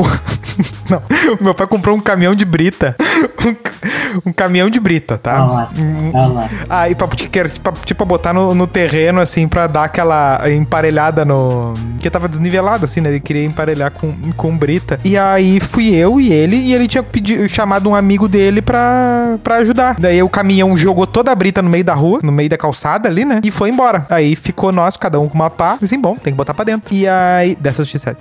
Não, 0.88 1.02
o 1.38 1.44
meu 1.44 1.54
pai 1.54 1.66
comprou 1.66 1.96
um 1.96 2.00
caminhão 2.00 2.34
de 2.34 2.44
brita. 2.44 2.96
Um, 3.46 4.30
um 4.30 4.32
caminhão 4.32 4.68
de 4.68 4.80
brita, 4.80 5.16
tá? 5.18 5.44
Olha 5.44 5.52
lá, 5.52 5.70
olha 6.14 6.32
lá. 6.32 6.48
Aí, 6.68 6.94
pra, 6.94 7.06
tipo, 7.08 7.60
pra- 7.60 7.72
tipo, 7.84 8.04
botar 8.04 8.32
no, 8.32 8.54
no 8.54 8.66
terreno, 8.66 9.20
assim, 9.20 9.46
pra 9.46 9.66
dar 9.68 9.84
aquela 9.84 10.40
emparelhada 10.50 11.24
no. 11.24 11.74
Que 12.00 12.10
tava 12.10 12.28
desnivelado, 12.28 12.84
assim, 12.84 13.00
né? 13.00 13.10
Ele 13.10 13.20
queria 13.20 13.44
emparelhar 13.44 13.92
com, 13.92 14.12
com 14.36 14.56
brita. 14.56 14.98
E 15.04 15.16
aí 15.16 15.60
fui 15.60 15.94
eu 15.94 16.20
e 16.20 16.32
ele, 16.32 16.56
e 16.56 16.74
ele 16.74 16.88
tinha 16.88 17.02
pedido, 17.02 17.48
chamado 17.48 17.88
um 17.88 17.94
amigo 17.94 18.26
dele 18.26 18.60
pra, 18.60 19.36
pra 19.44 19.56
ajudar. 19.56 19.96
Daí 19.98 20.20
o 20.22 20.28
caminhão 20.28 20.76
jogou 20.76 21.06
toda 21.06 21.30
a 21.30 21.34
brita 21.34 21.62
no 21.62 21.70
meio 21.70 21.84
da 21.84 21.94
rua, 21.94 22.15
no 22.22 22.32
meio 22.32 22.48
da 22.48 22.56
calçada 22.56 23.08
ali, 23.08 23.24
né? 23.24 23.40
E 23.42 23.50
foi 23.50 23.70
embora. 23.70 24.06
Aí 24.10 24.36
ficou 24.36 24.72
nós, 24.72 24.96
cada 24.96 25.18
um 25.20 25.28
com 25.28 25.34
uma 25.34 25.50
pá. 25.50 25.78
Assim, 25.82 25.98
bom, 25.98 26.16
tem 26.16 26.32
que 26.32 26.36
botar 26.36 26.54
pra 26.54 26.64
dentro. 26.64 26.94
E 26.94 27.06
Aí. 27.06 27.56
Dessa 27.56 27.82
justiça. 27.82 28.16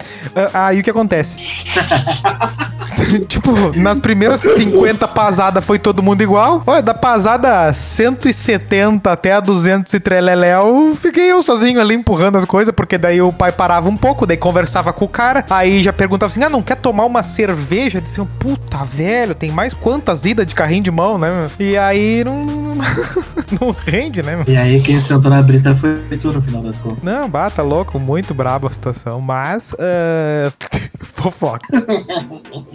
Ah, 0.53 0.67
Aí 0.67 0.79
o 0.79 0.83
que 0.83 0.89
acontece? 0.89 1.37
tipo, 3.27 3.51
nas 3.77 3.99
primeiras 3.99 4.41
50 4.41 5.07
pasadas 5.07 5.63
foi 5.63 5.77
todo 5.77 6.01
mundo 6.01 6.21
igual. 6.21 6.63
Olha, 6.65 6.81
da 6.81 6.93
pasada 6.93 7.71
170 7.71 9.11
até 9.11 9.33
a 9.33 9.39
200 9.39 9.93
e 9.93 9.99
treleléu, 9.99 10.95
fiquei 10.95 11.31
eu 11.31 11.43
sozinho 11.43 11.79
ali 11.79 11.95
empurrando 11.95 12.37
as 12.37 12.45
coisas, 12.45 12.73
porque 12.73 12.97
daí 12.97 13.21
o 13.21 13.31
pai 13.31 13.51
parava 13.51 13.89
um 13.89 13.97
pouco, 13.97 14.25
daí 14.25 14.37
conversava 14.37 14.91
com 14.91 15.05
o 15.05 15.09
cara, 15.09 15.45
aí 15.49 15.81
já 15.81 15.93
perguntava 15.93 16.31
assim: 16.31 16.43
ah, 16.43 16.49
não 16.49 16.61
quer 16.61 16.77
tomar 16.77 17.05
uma 17.05 17.23
cerveja? 17.23 18.01
Disse, 18.01 18.21
puta, 18.39 18.83
velho, 18.83 19.35
tem 19.35 19.51
mais 19.51 19.73
quantas 19.73 20.25
idas 20.25 20.45
de 20.47 20.55
carrinho 20.55 20.83
de 20.83 20.91
mão, 20.91 21.17
né? 21.17 21.47
E 21.59 21.77
aí 21.77 22.23
não. 22.23 22.64
não 23.59 23.71
rende, 23.85 24.21
né? 24.23 24.43
E 24.47 24.55
aí 24.57 24.81
quem 24.81 24.99
sentou 24.99 25.29
na 25.31 25.41
brita 25.41 25.75
foi 25.75 25.97
tu 26.21 26.31
no 26.31 26.41
final 26.41 26.61
das 26.61 26.77
contas. 26.77 27.03
Não, 27.03 27.29
bata 27.29 27.61
louco, 27.61 27.99
muito 27.99 28.33
brabo 28.33 28.67
a 28.67 28.69
situação, 28.69 29.21
mas. 29.21 29.75
ah, 29.79 30.51
fofoca. 31.13 31.67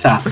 Tá. 0.00 0.22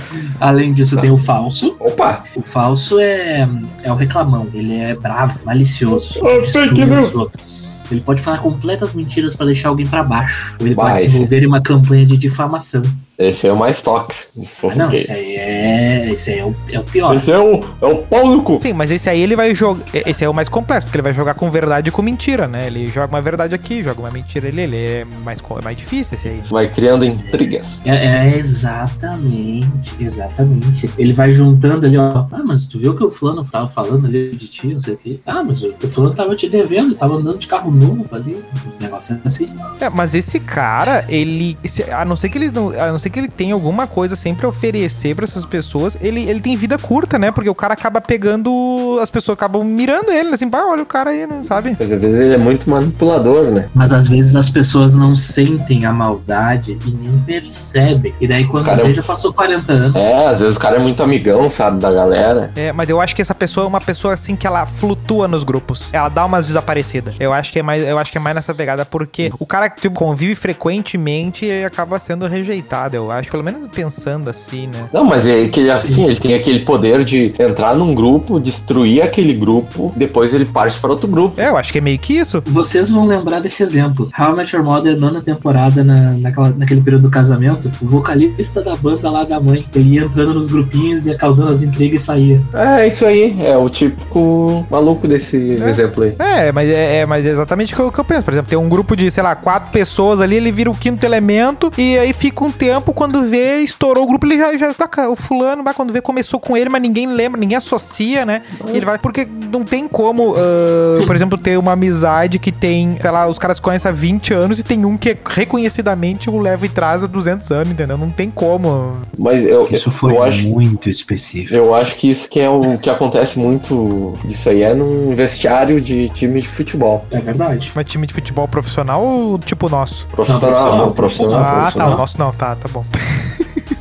Além 0.41 0.73
disso, 0.73 0.99
tem 0.99 1.11
o 1.11 1.19
falso. 1.19 1.77
Opa! 1.79 2.23
O 2.35 2.41
falso 2.43 2.99
é, 2.99 3.47
é 3.83 3.93
o 3.93 3.95
reclamão. 3.95 4.49
Ele 4.55 4.75
é 4.79 4.95
bravo, 4.95 5.45
malicioso. 5.45 6.21
news. 6.23 7.09
os 7.11 7.15
outros. 7.15 7.83
Ele 7.91 8.01
pode 8.01 8.23
falar 8.23 8.39
completas 8.39 8.95
mentiras 8.95 9.35
pra 9.37 9.45
deixar 9.47 9.69
alguém 9.69 9.87
pra 9.87 10.03
baixo. 10.03 10.57
Ou 10.61 10.67
ele 10.67 10.75
Vai, 10.75 10.87
pode 10.87 11.01
se 11.01 11.07
esse- 11.09 11.17
envolver 11.17 11.43
em 11.43 11.47
uma 11.47 11.61
campanha 11.61 12.07
de 12.07 12.17
difamação. 12.17 12.83
Esse 13.19 13.49
é 13.49 13.53
o 13.53 13.57
mais 13.57 13.81
tóxico. 13.81 14.31
Ah, 14.65 14.75
não, 14.75 14.93
esse 14.93 15.11
aí 15.11 15.37
é. 15.37 16.11
Esse 16.13 16.31
aí 16.33 16.39
é 16.41 16.45
o, 16.45 16.55
é 16.71 16.79
o 16.79 16.85
pior. 16.85 17.17
Esse 17.17 17.33
é 17.33 17.39
o, 17.39 17.65
é 17.81 17.87
o 17.87 18.03
pau 18.03 18.27
no 18.27 18.43
cu. 18.43 18.59
Sim, 18.61 18.73
mas 18.75 18.91
esse 18.91 19.09
aí 19.09 19.21
ele 19.21 19.35
vai 19.35 19.55
jogar. 19.55 19.85
Esse 19.95 20.25
é 20.25 20.29
o 20.29 20.35
mais 20.35 20.49
complexo, 20.49 20.87
porque 20.87 20.97
ele 20.97 21.03
vai 21.03 21.15
jogar 21.15 21.35
com 21.35 21.51
verdade 21.51 21.89
e 21.89 21.93
com 21.93 22.03
mentira, 22.03 22.47
né? 22.47 22.67
Ele 22.67 22.89
joga 22.89 23.15
uma 23.15 23.23
verdade 23.23 23.55
aqui, 23.55 23.83
joga 23.83 24.01
uma 24.01 24.11
mentira 24.11 24.49
ali. 24.49 24.63
Ele 24.63 24.77
é 24.77 25.07
mais, 25.25 25.41
é 25.41 25.65
mais 25.65 25.77
difícil 25.77 26.17
esse 26.17 26.29
aí. 26.29 26.43
Vai 26.51 26.69
criando 26.69 27.05
intrigas. 27.05 27.67
É, 27.85 27.95
é 27.95 28.37
exatamente, 28.37 29.95
exatamente. 29.99 30.91
Ele 30.99 31.13
vai 31.13 31.33
juntando 31.33 31.87
ali, 31.87 31.97
ó. 31.97 32.27
Ah, 32.31 32.43
mas 32.45 32.67
tu 32.67 32.79
viu 32.79 32.95
que 32.95 33.05
o 33.05 33.11
fulano 33.11 33.45
tava 33.45 33.69
falando 33.69 34.07
ali 34.07 34.37
de 34.37 34.49
ti, 34.49 34.69
não 34.69 34.81
sei 34.81 34.95
o 34.95 34.97
quê. 34.99 35.21
Ah, 35.25 35.43
mas 35.43 35.63
o 35.63 35.73
o 35.87 35.91
fulano 35.91 36.15
tava 36.15 36.35
te 36.35 36.49
devendo, 36.49 36.95
tava 36.95 37.15
andando 37.15 37.39
de 37.39 37.47
carro 37.47 37.71
novo 37.71 38.07
ali. 38.15 38.45
Os 38.69 38.77
negócios 38.79 39.19
assim. 39.25 39.49
É, 39.81 39.89
mas 39.89 40.15
esse 40.15 40.41
cara, 40.41 41.05
ele. 41.09 41.57
a 41.93 42.05
não 42.05 42.17
ser 42.17 42.29
que 42.29 42.39
ele 42.39 42.51
não, 42.51 42.71
a 42.71 42.93
não 42.93 42.99
ser 42.99 43.06
que 43.11 43.19
ele 43.19 43.29
tenha 43.29 43.55
alguma 43.55 43.87
coisa 43.87 44.17
sempre 44.17 44.47
a 44.47 44.49
oferecer 44.49 45.15
pra 45.15 45.25
essas 45.25 45.47
pessoas, 45.47 45.97
ele, 46.01 46.23
ele 46.29 46.41
tem 46.41 46.57
vida 46.57 46.79
curta, 46.79 47.19
né? 47.19 47.31
Porque 47.31 47.49
o 47.49 47.55
cara 47.55 47.75
acaba 47.75 48.01
pegando. 48.01 48.99
As 49.01 49.11
pessoas 49.11 49.37
acabam 49.37 49.65
mirando 49.65 50.11
ele, 50.11 50.35
assim, 50.35 50.49
pá, 50.49 50.65
olha 50.65 50.83
o 50.83 50.87
cara 50.87 51.11
aí, 51.11 51.27
não 51.27 51.45
sabe? 51.45 51.77
Mas 51.79 51.93
às 51.93 52.01
vezes 52.01 52.21
ele 52.21 52.35
é 52.35 52.39
muito 52.39 52.69
manipulador, 52.69 53.45
né? 53.51 53.69
Mas 53.75 53.93
às 53.93 54.09
vezes 54.09 54.35
as 54.35 54.51
pessoas 54.51 54.95
não 54.95 55.17
sentem 55.17 55.85
a 55.85 55.93
maldade 55.93 56.79
e 56.87 56.91
nem 56.91 57.19
percebem. 57.21 58.15
E 58.21 58.27
daí 58.27 58.45
quando 58.47 58.65
Cara, 58.65 58.85
vê, 58.85 58.95
já 58.95 59.03
passou 59.03 59.33
40 59.33 59.73
anos. 59.73 59.97
É, 59.97 60.27
às 60.27 60.41
vezes 60.41 60.57
o 60.57 60.61
cara 60.61 60.77
é 60.77 60.81
muito 60.81 61.03
amigão, 61.03 61.49
sabe, 61.51 61.81
da 61.81 61.93
galera. 61.93 62.51
É, 62.57 62.73
mas 62.73 62.89
eu 62.89 63.01
acho 63.01 63.15
que 63.15 63.23
essa 63.23 63.35
pessoa 63.35 63.65
é 63.65 63.69
uma 63.69 63.81
pessoa 63.81 64.15
assim 64.15 64.35
que 64.37 64.47
ela 64.47 64.67
flutua 64.67 65.29
nos 65.29 65.45
grupos. 65.45 65.89
Ela 65.93 66.09
dá 66.09 66.25
umas 66.25 66.47
desaparecidas. 66.47 67.15
Eu 67.19 67.33
acho 67.33 67.53
que 67.53 67.59
é 67.59 67.63
mais, 67.63 67.83
eu 67.83 67.99
acho 67.99 68.11
que 68.11 68.19
é 68.19 68.21
mais 68.21 68.35
nessa 68.35 68.55
pegada 68.55 68.85
porque 68.85 69.31
o 69.39 69.47
cara 69.47 69.69
que 69.69 69.81
tipo, 69.81 69.95
convive 69.95 70.35
frequentemente 70.35 71.45
ele 71.45 71.65
acaba 71.65 71.99
sendo 71.99 72.27
rejeitado. 72.27 72.96
Eu 72.97 73.11
acho, 73.11 73.31
pelo 73.31 73.43
menos 73.45 73.69
pensando 73.75 74.29
assim, 74.31 74.67
né? 74.67 74.89
Não, 74.93 75.05
mas 75.05 75.27
é 75.27 75.47
que 75.49 75.61
ele, 75.61 75.71
assim, 75.71 76.05
ele 76.05 76.17
tem 76.17 76.35
aquele 76.35 76.61
poder 76.61 77.05
de 77.05 77.35
entrar 77.39 77.75
num 77.77 77.95
grupo, 77.95 78.41
destruir 78.41 79.03
aquele 79.03 79.35
grupo, 79.35 79.93
depois 79.97 80.33
ele 80.33 80.45
parte 80.45 80.79
para 80.81 80.91
outro 80.91 81.07
grupo. 81.09 81.41
É, 81.41 81.49
eu 81.49 81.57
acho 81.57 81.73
que 81.73 81.79
é 81.79 81.81
meio 81.81 81.99
que 81.99 82.15
isso. 82.17 82.43
Vocês 82.47 82.91
vão 82.91 83.07
lembrar 83.07 83.41
desse 83.41 83.63
exemplo. 83.63 84.11
How 84.19 84.33
I 84.33 84.37
Met 84.37 84.55
Your 84.57 84.65
Mother, 84.65 84.97
nona 84.99 85.21
temporada, 85.21 85.85
na, 85.85 86.13
naquela, 86.13 86.51
naquele 86.51 86.81
período 86.81 87.03
do 87.03 87.11
casamento, 87.11 87.71
o 87.83 87.87
vocalista 87.87 88.63
da 88.63 88.75
banda 88.77 89.11
lá 89.11 89.25
da 89.25 89.39
mãe, 89.41 89.67
ele 89.75 89.95
ia 89.95 90.03
entrando 90.03 90.35
nos 90.35 90.49
grupinhos, 90.49 91.07
ia 91.07 91.17
causando 91.17 91.53
as 91.53 91.63
intrigas 91.63 92.03
e 92.03 92.05
saía. 92.07 92.41
É, 92.55 92.87
isso 92.89 93.05
aí, 93.05 93.37
é 93.45 93.57
o 93.57 93.69
típico 93.69 94.67
maluco 94.71 95.07
desse 95.07 95.37
É. 95.63 95.71
exemplo 95.71 96.05
aí. 96.05 96.15
É, 96.19 96.53
mas 96.53 96.71
é, 96.71 96.99
é- 97.01 97.07
mas 97.07 97.27
é 97.27 97.31
exatamente 97.31 97.73
o 97.73 97.77
que 97.77 97.83
eu, 97.83 97.93
que 97.93 97.99
eu 98.01 98.05
penso. 98.05 98.25
Por 98.25 98.33
exemplo, 98.33 98.49
tem 98.49 98.59
um 98.59 98.69
grupo 98.69 98.97
de, 98.97 99.11
sei 99.11 99.23
lá, 99.23 99.35
quatro 99.35 99.71
pessoas 99.73 100.21
ali, 100.21 100.37
ele 100.37 100.51
vira 100.53 100.71
o 100.71 100.75
quinto 100.75 101.05
elemento, 101.05 101.71
e 101.77 101.99
aí 101.99 102.13
fica 102.13 102.45
um 102.45 102.51
tempo, 102.51 102.86
quando 102.93 103.23
vê, 103.23 103.61
estourou 103.61 104.05
o 104.05 104.07
grupo, 104.07 104.27
ele 104.27 104.39
já, 104.39 104.57
já 104.57 104.75
tá, 104.75 104.87
cara, 104.87 105.11
o 105.11 105.17
fulano, 105.17 105.63
vai, 105.63 105.75
quando 105.75 105.93
vê, 105.93 106.01
começou 106.01 106.39
com 106.41 106.57
ele, 106.57 106.69
mas 106.71 106.83
ninguém 106.83 107.07
lembra, 107.07 107.41
ninguém 107.41 107.57
associa, 107.57 108.25
né? 108.25 108.41
E 108.69 108.77
ele 108.77 108.85
vai, 108.87 108.99
porque 108.99 109.27
não 109.51 109.65
tem 109.65 109.89
como, 109.89 110.35
ah, 110.37 111.05
por 111.07 111.15
exemplo, 111.15 111.39
ter 111.39 111.59
uma 111.59 111.73
amizade 111.73 112.39
que 112.39 112.53
tem, 112.53 112.97
sei 113.01 113.11
lá, 113.11 113.27
os 113.27 113.39
caras 113.39 113.57
se 113.57 113.63
conhecem 113.63 113.91
há 113.91 113.95
20 113.95 114.35
anos 114.35 114.59
e 114.59 114.63
tem 114.63 114.85
um 114.85 114.97
que 114.97 115.17
reconhecidamente 115.27 116.31
o 116.31 116.39
leva 116.39 116.67
e 116.67 116.69
traz 116.69 117.03
há 117.03 117.07
200 117.07 117.51
anos, 117.51 117.71
entendeu? 117.71 117.97
Não 117.99 118.11
tem 118.11 118.31
como. 118.31 118.97
Mas 119.19 119.45
eu, 119.45 119.67
Isso 119.71 119.91
foi 119.91 120.13
eu 120.13 120.23
acho. 120.23 120.45
muito 120.45 120.89
específico. 120.89 121.55
Eu 121.55 121.75
acho 121.75 121.97
que 121.97 122.11
isso 122.11 122.29
que 122.29 122.41
é 122.41 122.49
o 122.49 122.79
que 122.79 122.91
acontece 122.91 123.39
muito 123.39 124.15
disso 124.25 124.49
aí 124.49 124.63
é 124.63 124.75
num 124.75 125.15
vestiário 125.15 125.81
de 125.81 126.09
time 126.11 126.41
de 126.41 126.49
futebol. 126.49 127.07
É 127.11 127.21
verdade. 127.21 127.73
Mas 127.75 127.85
time 127.87 128.07
de 128.07 128.15
futebol 128.15 128.47
profissional 128.49 129.03
ou 129.03 129.39
tipo 129.39 129.69
nosso? 129.69 130.07
Profissional, 130.07 130.41
profissional, 130.41 130.93
profissional, 130.93 131.41
ah, 131.41 131.43
tá, 131.43 131.61
profissional. 131.61 131.95
o 131.95 131.97
nosso 131.97 132.19
não, 132.19 132.33
tá, 132.33 132.55
tá 132.57 132.69
bom. 132.77 133.16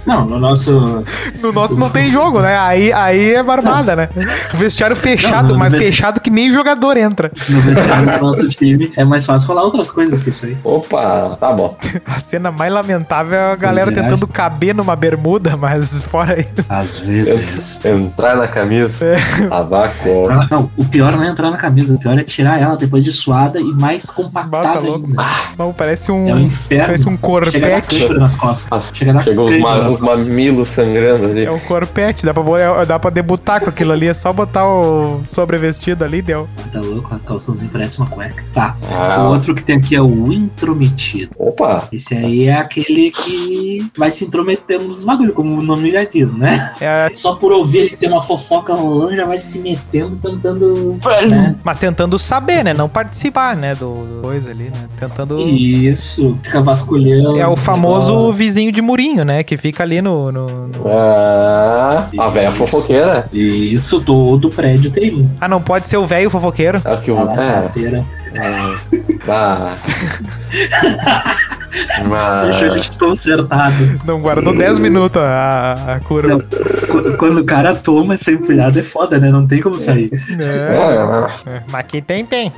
Não, 0.05 0.25
no 0.25 0.39
nosso. 0.39 1.03
No 1.41 1.51
nosso 1.51 1.77
não 1.77 1.89
tem 1.89 2.12
jogo, 2.12 2.39
né? 2.41 2.57
Aí, 2.57 2.91
aí 2.93 3.33
é 3.33 3.43
barbada, 3.43 3.95
né? 3.95 4.09
Vestiário 4.53 4.95
fechado, 4.95 5.50
Não, 5.53 5.59
mas 5.59 5.71
vesti- 5.74 5.88
fechado 5.88 6.19
que 6.21 6.29
nem 6.29 6.53
jogador 6.53 6.97
entra. 6.97 7.31
No 7.50 7.59
vestiário 7.59 8.05
do 8.19 8.25
nosso 8.25 8.47
time 8.50 8.91
é 8.95 9.03
mais 9.03 9.25
fácil 9.25 9.47
falar 9.47 9.63
outras 9.63 9.89
coisas 9.89 10.21
que 10.21 10.29
isso 10.29 10.45
aí. 10.45 10.55
Opa, 10.63 11.35
tá 11.39 11.51
bom. 11.51 11.75
A 12.05 12.19
cena 12.19 12.51
mais 12.51 12.71
lamentável 12.71 13.38
é 13.38 13.51
a 13.51 13.55
galera 13.55 13.91
tentando 13.91 14.27
caber 14.27 14.74
numa 14.75 14.95
bermuda, 14.95 15.55
mas 15.57 16.03
fora 16.03 16.35
aí. 16.35 16.47
Às 16.69 16.97
vezes. 16.97 17.79
Entrar 17.85 18.35
na 18.35 18.47
camisa, 18.47 19.15
lavar 19.50 19.85
a 19.85 19.89
cor. 19.89 20.31
Ah, 20.31 20.47
Não, 20.50 20.69
o 20.77 20.85
pior 20.85 21.12
não 21.15 21.24
é 21.24 21.29
entrar 21.29 21.50
na 21.51 21.57
camisa, 21.57 21.93
o 21.93 22.00
pior 22.00 22.17
é 22.17 22.24
tirar 22.24 22.62
ela 22.62 22.75
depois 22.75 23.03
de 23.03 23.12
suada 23.12 23.59
e 23.59 23.63
mais 23.74 24.05
compactada 24.05 24.79
louco. 24.79 25.07
ainda. 25.07 25.24
Não, 25.57 25.74
parece 25.74 26.09
É 26.09 26.13
um 26.13 26.33
um. 26.33 26.39
inferno. 26.39 26.85
Parece 26.85 27.03
um 27.07 27.12
Chega 27.12 27.21
corpete. 27.21 28.00
cãibra 28.00 28.19
nas 28.19 28.35
costas. 28.35 28.69
Nossa, 28.69 28.95
Chega 28.95 29.12
a 29.12 29.13
dar 29.15 29.24
Chegou 29.24 29.45
os, 29.50 29.94
costas. 29.99 30.27
mamilos 30.27 30.67
sangrando 30.69 31.25
ali. 31.25 31.45
É 31.45 31.51
um 31.51 31.59
corpete, 31.59 32.25
dá 32.25 32.33
pra, 32.33 32.43
é- 32.61 32.85
dá 32.85 32.99
pra 32.99 33.09
debutar 33.09 33.61
com 33.61 33.69
aquilo 33.69 33.91
ali, 33.91 34.07
é 34.07 34.13
só 34.13 34.31
botar 34.33 34.65
o 34.67 35.21
sobrevestido 35.23 36.03
ali, 36.03 36.21
deu. 36.21 36.47
Tá 36.71 36.79
louco, 36.81 37.13
a 37.13 37.19
calçãozinha 37.19 37.69
parece 37.71 37.97
uma 37.97 38.07
cueca. 38.07 38.43
Tá. 38.53 38.75
Ah. 38.91 39.23
O 39.27 39.33
outro 39.33 39.53
que 39.55 39.63
tem 39.63 39.77
aqui 39.77 39.95
é 39.95 40.01
o 40.01 40.31
intrometido. 40.31 41.31
Opa, 41.37 41.87
Esse 41.91 42.15
aí 42.15 42.45
é 42.45 42.53
aquele 42.57 43.11
que 43.11 43.85
vai 43.97 44.11
se 44.11 44.25
intrometendo 44.25 44.85
nos 44.85 45.03
bagulho, 45.03 45.33
como 45.33 45.55
o 45.57 45.61
nome 45.61 45.91
já 45.91 46.03
diz, 46.03 46.33
né? 46.33 46.73
É, 46.81 47.09
Só 47.13 47.35
por 47.35 47.51
ouvir 47.51 47.79
ele 47.79 47.97
ter 47.97 48.07
uma 48.07 48.21
fofoca 48.21 48.73
rolando, 48.73 49.15
já 49.15 49.25
vai 49.25 49.39
se 49.39 49.59
metendo, 49.59 50.15
tentando. 50.17 50.99
né? 51.29 51.55
mas 51.63 51.77
tentando 51.77 52.17
saber, 52.19 52.63
né? 52.63 52.73
Não 52.73 52.89
participar, 52.89 53.55
né? 53.55 53.75
Do, 53.75 53.93
do 53.93 54.21
coisa 54.21 54.51
ali, 54.51 54.65
né? 54.65 54.87
Tentando. 54.99 55.37
Isso, 55.39 56.37
fica 56.43 56.61
vasculhando. 56.61 57.37
É 57.39 57.47
o 57.47 57.55
famoso 57.55 58.11
negócio. 58.11 58.33
vizinho 58.33 58.71
de 58.71 58.81
murinho, 58.81 59.23
né? 59.23 59.43
Que 59.43 59.57
fica 59.57 59.83
ali 59.85 60.01
no. 60.01 60.31
no- 60.31 60.67
no- 60.67 60.87
ah, 60.87 62.07
a 62.17 62.27
velha 62.27 62.49
Isso. 62.49 62.57
fofoqueira. 62.57 63.25
Isso, 63.31 64.01
todo 64.01 64.49
prédio 64.49 64.91
tem 64.91 65.15
um. 65.15 65.29
Ah, 65.39 65.47
não 65.47 65.61
pode 65.61 65.87
ser 65.87 65.97
o 65.97 66.05
velho 66.05 66.29
fofoqueiro. 66.29 66.81
Aqui 66.83 67.11
o. 67.11 67.17
A 67.19 67.25
nossa 67.25 67.71
É, 68.35 69.14
rasteira. 69.27 69.75
ah, 71.00 71.36
Deixou 72.46 72.67
ele 72.70 72.79
desconcertado. 72.79 74.00
Não 74.05 74.17
guardou 74.20 74.55
10 74.55 74.79
minutos 74.79 75.22
a, 75.22 75.96
a 75.96 76.00
curva. 76.00 76.29
Não. 76.29 76.39
Qu- 76.39 77.17
Quando 77.17 77.39
o 77.41 77.44
cara 77.44 77.75
toma 77.75 78.13
essa 78.13 78.32
empilhada 78.32 78.79
é 78.79 78.84
foda, 78.84 79.20
né? 79.20 79.29
Não 79.29 79.46
tem 79.46 79.62
como 79.62 79.77
sair. 79.77 80.10
É, 80.39 81.50
é, 81.50 81.55
é, 81.58 81.62
mas 81.70 81.82
aqui 81.82 82.01
tem, 82.01 82.25
tem. 82.25 82.51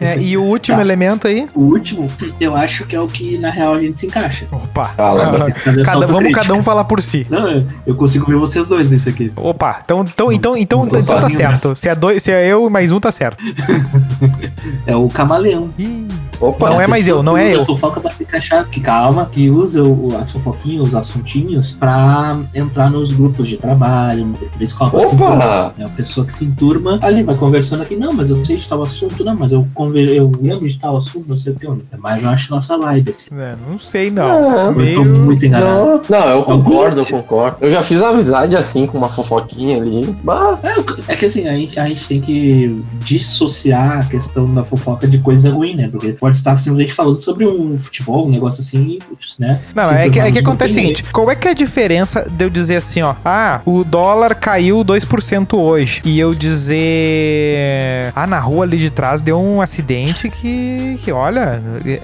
É, 0.00 0.18
e 0.18 0.34
o 0.36 0.42
último 0.42 0.76
Tá. 0.78 0.82
elemento 0.82 1.26
aí. 1.28 1.46
O 1.54 1.60
último, 1.64 2.08
eu 2.40 2.56
acho 2.56 2.86
que 2.86 2.96
é 2.96 3.00
o 3.00 3.06
que 3.06 3.36
na 3.38 3.50
real 3.50 3.74
a 3.74 3.80
gente 3.80 3.96
se 3.96 4.06
encaixa. 4.06 4.46
Opa. 4.50 4.84
Fala, 4.96 5.50
Fazer 5.54 5.84
Cada, 5.84 5.98
vamos 6.00 6.10
autocrítica. 6.14 6.40
cada 6.42 6.54
um 6.54 6.62
falar 6.62 6.84
por 6.84 7.02
si. 7.02 7.26
Não, 7.28 7.48
eu- 7.50 7.66
eu 7.86 7.94
consigo 7.94 8.24
ver 8.26 8.36
vocês 8.38 8.66
dois 8.66 8.90
nisso 8.90 9.08
aqui. 9.10 9.30
Opa, 9.36 9.80
então, 9.84 10.00
então, 10.00 10.32
então, 10.32 10.56
então, 10.56 10.86
então 10.86 11.02
tá 11.02 11.28
certo. 11.28 11.50
nessa. 11.52 11.74
Se 11.74 11.88
é, 11.90 11.94
dois, 11.94 12.22
se 12.22 12.30
é 12.32 12.46
eu 12.46 12.66
e 12.66 12.70
mais 12.70 12.90
um, 12.92 12.98
tá 13.00 13.12
certo. 13.12 13.36
É 14.86 14.94
o 14.96 15.08
camaleão. 15.08 15.55
Ih, 15.56 16.25
Opa, 16.40 16.70
Não 16.70 16.80
é 16.80 16.84
a 16.84 16.88
mais 16.88 17.06
eu, 17.08 17.22
não 17.22 17.36
é 17.36 17.54
eu. 17.54 17.62
a 17.62 17.64
fofoca 17.64 18.00
pra 18.00 18.10
se 18.10 18.22
encaixar. 18.22 18.66
Que 18.68 18.80
calma, 18.80 19.26
que 19.26 19.48
usa 19.50 19.82
o- 19.82 20.16
as 20.20 20.30
fofoquinhas, 20.30 20.88
os 20.88 20.94
assuntinhos, 20.94 21.76
pra 21.76 22.38
entrar 22.54 22.90
nos 22.90 23.12
grupos 23.12 23.48
de 23.48 23.56
trabalho, 23.56 24.24
no 24.26 24.32
grupo 24.34 24.58
da 24.58 24.64
escola. 24.64 24.90
pra 24.90 25.02
se 25.04 25.14
enturmar. 25.14 25.36
opa, 25.68 25.74
É 25.78 25.84
a 25.84 25.88
pessoa 25.88 26.26
que 26.26 26.32
se 26.32 26.44
enturma 26.44 26.98
ali, 27.02 27.22
vai 27.22 27.34
conversando 27.34 27.82
aqui. 27.82 27.96
Não, 27.96 28.12
mas 28.12 28.30
eu 28.30 28.44
sei 28.44 28.56
de 28.56 28.68
tal 28.68 28.82
assunto, 28.82 29.24
não, 29.24 29.34
mas 29.34 29.52
eu, 29.52 29.66
conver... 29.74 30.08
eu 30.14 30.30
lembro 30.42 30.68
de 30.68 30.78
tal 30.78 30.96
assunto, 30.96 31.24
não 31.28 31.36
sei 31.36 31.52
o 31.52 31.56
que. 31.56 31.66
É 31.66 31.96
mais, 31.96 32.22
eu 32.24 32.30
acho, 32.30 32.50
nossa 32.50 32.76
vibe. 32.78 33.10
Assim. 33.10 33.28
é, 33.32 33.52
não 33.68 33.78
sei, 33.78 34.10
não. 34.10 34.26
Ah, 34.26 34.74
Eu 34.76 34.94
tô 34.94 35.04
muito 35.04 35.44
enganado. 35.46 36.00
Não, 36.08 36.20
não, 36.20 36.28
eu 36.28 36.42
concordo, 36.42 37.00
eu 37.00 37.06
concordo. 37.06 37.56
Eu 37.60 37.68
já 37.68 37.82
fiz 37.82 38.00
amizade 38.02 38.56
assim, 38.56 38.86
com 38.86 38.98
uma 38.98 39.08
fofoquinha 39.08 39.76
ali. 39.78 40.14
Bah, 40.22 40.58
É, 40.62 41.12
é 41.12 41.16
que 41.16 41.26
assim, 41.26 41.46
a 41.48 41.52
gente, 41.52 41.78
a 41.78 41.86
gente 41.88 42.06
tem 42.06 42.20
que 42.20 42.82
dissociar 43.00 44.00
a 44.00 44.04
questão 44.04 44.52
da 44.54 44.64
fofoca 44.64 45.06
de 45.08 45.18
coisa 45.18 45.50
ruim, 45.50 45.74
né? 45.74 45.88
Porque, 45.88 46.12
por 46.26 46.36
pode 46.36 46.38
estar 46.38 46.58
simplesmente 46.58 46.92
falando 46.92 47.20
sobre 47.20 47.46
um 47.46 47.78
futebol, 47.78 48.26
um 48.26 48.30
negócio 48.30 48.60
assim, 48.60 48.98
né? 49.38 49.60
Não, 49.74 49.90
é 49.90 50.10
que, 50.10 50.18
é 50.18 50.32
que 50.32 50.38
acontece 50.38 50.72
o 50.72 50.74
seguinte: 50.74 51.04
qual 51.12 51.30
é 51.30 51.36
que 51.36 51.46
é 51.46 51.52
a 51.52 51.54
diferença 51.54 52.28
de 52.28 52.44
eu 52.44 52.50
dizer 52.50 52.76
assim, 52.76 53.02
ó, 53.02 53.14
ah, 53.24 53.60
o 53.64 53.84
dólar 53.84 54.34
caiu 54.34 54.84
2% 54.84 55.54
hoje, 55.54 56.02
e 56.04 56.18
eu 56.18 56.34
dizer, 56.34 58.12
ah, 58.14 58.26
na 58.26 58.40
rua 58.40 58.64
ali 58.64 58.76
de 58.76 58.90
trás 58.90 59.22
deu 59.22 59.38
um 59.38 59.60
acidente 59.60 60.28
que, 60.28 60.98
que 61.04 61.12
olha, 61.12 61.62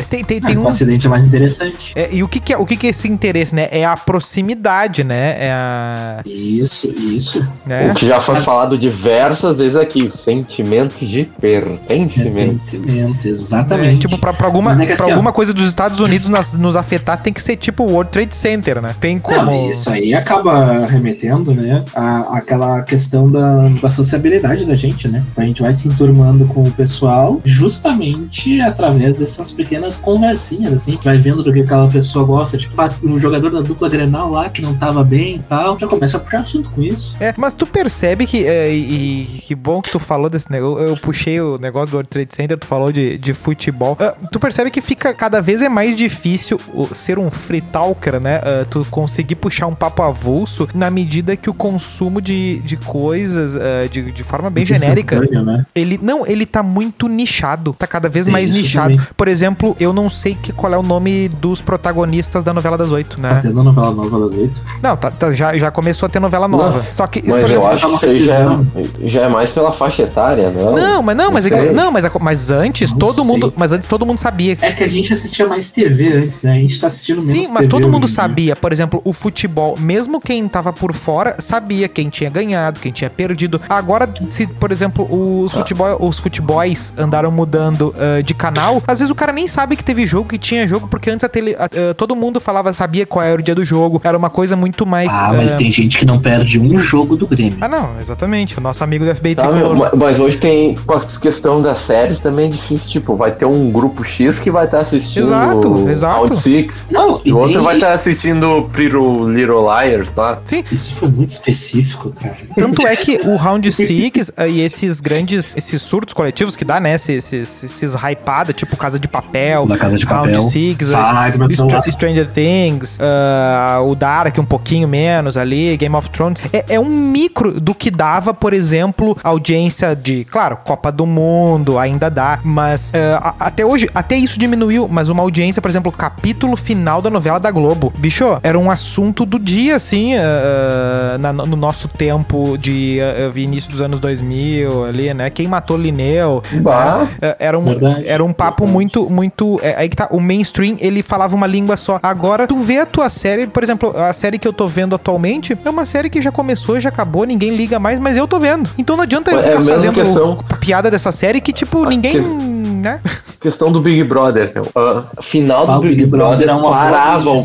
tem, 0.08 0.24
tem, 0.24 0.40
tem 0.40 0.56
Ah, 0.56 0.60
um. 0.60 0.64
O 0.64 0.68
acidente 0.68 1.06
é 1.06 1.10
mais 1.10 1.26
interessante. 1.26 1.92
é, 1.96 2.08
e 2.12 2.22
o 2.22 2.28
que, 2.28 2.38
que 2.38 2.52
é 2.52 2.56
o 2.56 2.64
que, 2.64 2.76
que 2.76 2.86
é 2.86 2.90
esse 2.90 3.08
interesse, 3.08 3.54
né? 3.54 3.68
É 3.72 3.84
a 3.84 3.96
proximidade, 3.96 5.02
né? 5.02 5.46
É 5.46 5.52
a. 5.52 6.22
Isso, 6.24 6.88
isso. 6.96 7.46
Né? 7.66 7.90
O 7.90 7.94
que 7.94 8.06
já 8.06 8.20
foi 8.20 8.40
falado 8.40 8.78
diversas 8.78 9.56
vezes 9.56 9.76
aqui, 9.76 10.04
o 10.04 10.16
sentimento 10.16 11.04
de 11.04 11.24
pertencimento. 11.40 12.34
Pertencimento, 12.34 13.26
É, 13.26 13.30
exatamente. 13.30 14.11
Tipo, 14.16 14.20
pra, 14.20 14.32
pra 14.32 14.46
alguma, 14.46 14.70
é 14.82 14.92
assim, 14.92 15.10
alguma 15.10 15.32
coisa 15.32 15.52
dos 15.52 15.66
Estados 15.68 16.00
Unidos 16.00 16.28
nas- 16.28 16.54
nos 16.54 16.76
afetar, 16.76 17.20
tem 17.22 17.32
que 17.32 17.42
ser 17.42 17.56
tipo 17.56 17.84
o 17.84 17.92
World 17.92 18.10
Trade 18.10 18.34
Center, 18.34 18.80
né? 18.80 18.94
Tem 19.00 19.18
como. 19.18 19.42
Não, 19.42 19.70
isso 19.70 19.90
aí 19.90 20.14
acaba 20.14 20.86
remetendo, 20.86 21.54
né, 21.54 21.84
a, 21.94 22.36
aquela 22.38 22.82
questão 22.82 23.30
da, 23.30 23.62
da 23.80 23.90
sociabilidade 23.90 24.64
da 24.64 24.76
gente, 24.76 25.08
né? 25.08 25.22
A 25.36 25.42
gente 25.42 25.62
vai 25.62 25.72
se 25.74 25.88
enturmando 25.88 26.44
com 26.46 26.62
o 26.62 26.70
pessoal 26.70 27.40
justamente 27.44 28.60
através 28.60 29.16
dessas 29.16 29.50
pequenas 29.52 29.96
conversinhas, 29.96 30.72
assim. 30.72 30.98
Vai 31.02 31.18
vendo 31.18 31.42
do 31.42 31.52
que 31.52 31.60
aquela 31.60 31.88
pessoa 31.88 32.24
gosta, 32.24 32.56
tipo, 32.58 32.74
um 33.04 33.18
jogador 33.18 33.50
da 33.50 33.60
dupla 33.60 33.88
Grenal 33.88 34.30
lá 34.30 34.48
que 34.48 34.62
não 34.62 34.74
tava 34.74 35.02
bem 35.04 35.36
e 35.36 35.42
tal, 35.42 35.78
já 35.78 35.86
começa 35.86 36.16
a 36.16 36.20
puxar 36.20 36.40
assunto 36.40 36.70
com 36.70 36.82
isso. 36.82 37.16
É, 37.20 37.32
mas 37.36 37.54
tu 37.54 37.66
percebe 37.66 38.26
que. 38.26 38.44
é, 38.46 38.72
e, 38.72 39.22
e 39.22 39.40
que 39.42 39.54
bom 39.54 39.80
que 39.80 39.90
tu 39.90 39.98
falou 39.98 40.28
desse 40.30 40.50
negócio. 40.50 40.78
Eu, 40.82 40.88
eu 40.88 40.96
puxei 40.96 41.40
o 41.40 41.58
negócio 41.58 41.90
do 41.90 41.94
World 41.94 42.08
Trade 42.08 42.34
Center, 42.34 42.58
tu 42.58 42.66
falou 42.66 42.92
de, 42.92 43.18
de 43.18 43.32
futebol. 43.34 43.96
Ah, 44.02 44.14
tu 44.30 44.38
percebe 44.40 44.70
que 44.70 44.80
fica 44.80 45.12
cada 45.14 45.40
vez 45.40 45.62
é 45.62 45.68
mais 45.68 45.96
difícil 45.96 46.58
ser 46.92 47.18
um 47.18 47.30
free 47.30 47.60
talker, 47.60 48.20
né? 48.20 48.40
Ah, 48.42 48.66
tu 48.68 48.86
conseguir 48.90 49.34
puxar 49.36 49.66
um 49.66 49.74
papo 49.74 50.02
avulso 50.02 50.68
na 50.74 50.90
medida 50.90 51.36
que 51.36 51.48
o 51.50 51.54
consumo 51.54 52.20
de, 52.20 52.58
de 52.60 52.76
coisas 52.76 53.56
ah, 53.56 53.86
de, 53.90 54.10
de 54.10 54.24
forma 54.24 54.50
bem 54.50 54.64
genérica. 54.66 55.20
Né? 55.20 55.64
Ele 55.74 55.98
não, 56.02 56.26
ele 56.26 56.46
tá 56.46 56.62
muito 56.62 57.08
nichado. 57.08 57.74
Tá 57.78 57.86
cada 57.86 58.08
vez 58.08 58.26
Tem 58.26 58.32
mais 58.32 58.50
nichado. 58.50 58.94
também. 58.96 59.08
Por 59.16 59.28
exemplo, 59.28 59.76
eu 59.78 59.92
não 59.92 60.08
sei 60.10 60.34
que, 60.34 60.52
qual 60.52 60.72
é 60.72 60.78
o 60.78 60.82
nome 60.82 61.28
dos 61.28 61.62
protagonistas 61.62 62.42
da 62.44 62.52
novela 62.52 62.76
das 62.78 62.90
oito, 62.90 63.16
Tá 63.20 63.34
né? 63.34 63.38
tendo 63.42 63.62
novela 63.62 63.90
nova 63.92 64.20
das 64.28 64.38
oito. 64.38 64.60
Não, 64.82 64.96
tá, 64.96 65.10
tá- 65.10 65.30
já, 65.32 65.56
já 65.56 65.70
começou 65.70 66.06
a 66.06 66.10
ter 66.10 66.20
novela 66.20 66.48
nova. 66.48 66.84
Só 66.92 67.06
que. 67.06 67.20
Mas 67.22 67.42
por 67.42 67.50
eu 67.50 67.62
exemplo, 67.66 67.66
acho 67.66 67.98
que 68.00 68.24
já 68.24 68.34
é, 68.34 69.08
já 69.08 69.20
é 69.22 69.28
mais 69.28 69.50
pela 69.50 69.72
faixa 69.72 70.02
etária, 70.02 70.50
não? 70.50 70.72
Não, 70.76 71.02
mas 71.02 71.16
não, 71.16 71.30
mas, 71.30 71.46
é 71.46 71.50
que- 71.50 71.56
sei. 71.60 71.72
não, 71.72 71.90
mas, 71.92 72.04
a- 72.04 72.10
mas 72.20 72.50
antes 72.50 72.90
Não 72.92 72.98
todo 72.98 73.14
sei. 73.14 73.24
mundo, 73.24 73.52
mas 73.56 73.72
antes 73.72 73.86
todo 73.92 74.06
mundo 74.06 74.18
sabia. 74.18 74.56
É 74.62 74.72
que 74.72 74.82
a 74.82 74.88
gente 74.88 75.12
assistia 75.12 75.46
mais 75.46 75.70
TV 75.70 76.14
antes, 76.14 76.40
né? 76.40 76.54
A 76.54 76.58
gente 76.58 76.80
tá 76.80 76.86
assistindo 76.86 77.22
menos 77.22 77.46
Sim, 77.46 77.52
mas 77.52 77.66
TV 77.66 77.68
todo 77.68 77.90
mundo 77.90 78.04
hoje 78.04 78.14
sabia. 78.14 78.56
Por 78.56 78.72
exemplo, 78.72 79.02
o 79.04 79.12
futebol, 79.12 79.76
mesmo 79.78 80.18
quem 80.18 80.48
tava 80.48 80.72
por 80.72 80.94
fora, 80.94 81.36
sabia 81.38 81.86
quem 81.90 82.08
tinha 82.08 82.30
ganhado, 82.30 82.80
quem 82.80 82.90
tinha 82.90 83.10
perdido. 83.10 83.60
Agora, 83.68 84.08
se, 84.30 84.46
por 84.46 84.72
exemplo, 84.72 85.06
os, 85.10 85.52
futebol, 85.52 85.98
os 86.00 86.18
futebols 86.18 86.94
andaram 86.96 87.30
mudando 87.30 87.94
ah, 87.98 88.22
de 88.22 88.32
canal, 88.32 88.82
às 88.86 89.00
vezes 89.00 89.12
o 89.12 89.14
cara 89.14 89.30
nem 89.30 89.46
sabe 89.46 89.76
que 89.76 89.84
teve 89.84 90.06
jogo, 90.06 90.26
que 90.26 90.38
tinha 90.38 90.66
jogo, 90.66 90.88
porque 90.88 91.10
antes 91.10 91.24
a 91.24 91.28
tele, 91.28 91.54
ah, 91.58 91.68
todo 91.94 92.16
mundo 92.16 92.40
falava, 92.40 92.72
sabia 92.72 93.04
qual 93.04 93.22
era 93.22 93.38
o 93.38 93.44
dia 93.44 93.54
do 93.54 93.62
jogo. 93.62 94.00
Era 94.02 94.16
uma 94.16 94.30
coisa 94.30 94.56
muito 94.56 94.86
mais. 94.86 95.12
Ah, 95.12 95.34
mas 95.36 95.52
ah, 95.52 95.58
tem 95.58 95.70
gente 95.70 95.98
que 95.98 96.06
não 96.06 96.18
perde 96.18 96.58
um 96.58 96.78
jogo 96.78 97.14
do 97.14 97.26
Grêmio. 97.26 97.58
Ah, 97.60 97.68
não, 97.68 98.00
exatamente. 98.00 98.56
O 98.56 98.60
nosso 98.62 98.82
amigo 98.82 99.04
do 99.04 99.14
FBI 99.14 99.34
Tá, 99.34 99.52
meu, 99.52 99.74
mas 99.96 100.18
hoje 100.18 100.38
tem, 100.38 100.76
com 100.76 100.94
a 100.94 101.00
questão 101.00 101.60
das 101.60 101.80
séries 101.80 102.20
também 102.20 102.46
é 102.46 102.48
difícil, 102.48 102.88
tipo, 102.88 103.14
vai 103.14 103.32
ter 103.32 103.44
um 103.44 103.70
grupo 103.70 103.81
X 104.04 104.38
que 104.38 104.50
vai 104.50 104.64
estar 104.66 104.80
assistindo 104.80 105.22
Exato, 105.24 105.88
exato. 105.88 106.16
Round 106.26 106.36
Six, 106.38 106.86
Não, 106.90 107.20
e 107.24 107.32
o 107.32 107.36
outro 107.36 107.52
tem- 107.54 107.62
vai 107.62 107.74
estar 107.76 107.92
assistindo 107.92 108.68
Pretty 108.72 108.96
Little 108.96 109.62
Liars, 109.62 110.10
tá? 110.12 110.38
Sim, 110.44 110.64
Isso 110.70 110.94
foi 110.94 111.08
muito 111.08 111.30
específico, 111.30 112.12
cara. 112.20 112.36
Tanto 112.54 112.86
é 112.86 112.94
que 112.96 113.16
o 113.24 113.36
Round 113.36 113.70
Six 113.72 114.32
eh, 114.36 114.48
e 114.48 114.60
esses 114.60 115.00
grandes, 115.00 115.56
esses 115.56 115.80
surtos 115.82 116.14
coletivos 116.14 116.56
que 116.56 116.64
dá, 116.64 116.78
né? 116.80 116.94
Esses, 116.94 117.32
esses, 117.32 117.64
esses 117.64 117.94
hypada, 117.94 118.52
tipo 118.52 118.76
Casa 118.76 118.98
de 118.98 119.08
Papel, 119.08 119.66
Da 119.66 119.76
Casa 119.78 119.96
de 119.96 120.04
Round 120.04 120.28
Papel. 120.28 120.48
Six, 120.50 120.90
meu 121.38 121.48
Str-. 121.48 121.90
Stranger 121.90 122.28
Things, 122.30 122.98
ah, 123.00 123.80
o 123.84 123.94
Dark 123.94 124.36
um 124.38 124.44
pouquinho 124.44 124.86
menos 124.88 125.36
ali, 125.36 125.76
Game 125.76 125.94
of 125.94 126.08
Thrones. 126.10 126.40
É, 126.52 126.74
é 126.74 126.80
um 126.80 126.84
micro 126.88 127.60
do 127.60 127.74
que 127.74 127.90
dava, 127.90 128.32
por 128.34 128.52
exemplo, 128.52 129.16
audiência 129.22 129.94
de, 129.96 130.24
claro, 130.24 130.56
Copa 130.64 130.90
do 130.92 131.06
Mundo, 131.06 131.78
ainda 131.78 132.10
dá, 132.10 132.38
mas 132.44 132.92
a- 133.20 133.34
até 133.40 133.64
hoje, 133.64 133.71
até 133.94 134.16
isso 134.16 134.38
diminuiu, 134.38 134.88
mas 134.90 135.08
uma 135.08 135.22
audiência, 135.22 135.60
por 135.62 135.68
exemplo, 135.68 135.92
o 135.92 135.96
capítulo 135.96 136.56
final 136.56 137.00
da 137.02 137.10
novela 137.10 137.38
da 137.40 137.50
Globo. 137.50 137.92
Bicho, 137.96 138.38
era 138.42 138.58
um 138.58 138.70
assunto 138.70 139.24
do 139.24 139.38
dia, 139.38 139.76
assim, 139.76 140.14
ah, 140.16 141.16
na- 141.18 141.32
no 141.32 141.56
nosso 141.56 141.88
tempo 141.88 142.56
de 142.58 142.98
ah, 143.00 143.30
início 143.38 143.70
dos 143.70 143.80
anos 143.80 143.98
2000 144.00 144.84
ali, 144.84 145.12
né? 145.14 145.30
Quem 145.30 145.46
matou 145.48 145.76
Linneu, 145.76 146.42
Bah. 146.60 147.06
né? 147.20 147.34
Era 147.38 147.58
um, 147.58 147.64
Verdade. 147.64 148.02
era 148.06 148.24
um 148.24 148.32
papo 148.32 148.64
Verdade. 148.64 148.72
muito, 148.72 149.10
muito. 149.10 149.60
É, 149.62 149.74
aí 149.78 149.88
que 149.88 149.96
tá. 149.96 150.08
O 150.10 150.20
mainstream, 150.20 150.76
ele 150.80 151.02
falava 151.02 151.34
uma 151.34 151.46
língua 151.46 151.76
só. 151.76 151.98
Agora, 152.02 152.46
tu 152.46 152.58
vê 152.58 152.78
a 152.78 152.86
tua 152.86 153.08
série, 153.08 153.46
por 153.46 153.62
exemplo, 153.62 153.94
a 153.96 154.12
série 154.12 154.38
que 154.38 154.46
eu 154.46 154.52
tô 154.52 154.66
vendo 154.66 154.94
atualmente 154.94 155.56
é 155.64 155.70
uma 155.70 155.84
série 155.86 156.08
que 156.10 156.20
já 156.20 156.30
começou, 156.32 156.78
já 156.80 156.88
acabou, 156.88 157.24
ninguém 157.24 157.54
liga 157.54 157.78
mais, 157.78 157.98
mas 157.98 158.16
eu 158.16 158.26
tô 158.26 158.38
vendo. 158.38 158.68
Então 158.78 158.96
não 158.96 159.02
adianta 159.04 159.30
eu 159.30 159.36
É 159.36 159.40
a 159.40 159.42
ficar 159.42 159.54
mesma 159.56 159.74
fazendo 159.74 159.94
questão. 159.94 160.36
piada 160.60 160.90
dessa 160.90 161.12
série 161.12 161.40
que, 161.40 161.52
tipo, 161.52 161.84
ninguém. 161.84 162.12
que- 162.22 162.61
Né? 162.82 163.00
Questão 163.40 163.72
do 163.72 163.80
Big 163.80 164.04
Brother, 164.04 164.52
meu. 164.54 164.66
Ah, 164.76 165.02
final 165.20 165.62
Ah, 165.64 165.66
do 165.74 165.78
o 165.78 165.80
Big, 165.80 165.96
Big 165.96 166.06
Brother 166.06 166.46
Brother 166.46 166.66
é 166.66 166.70
paravam, 166.70 167.44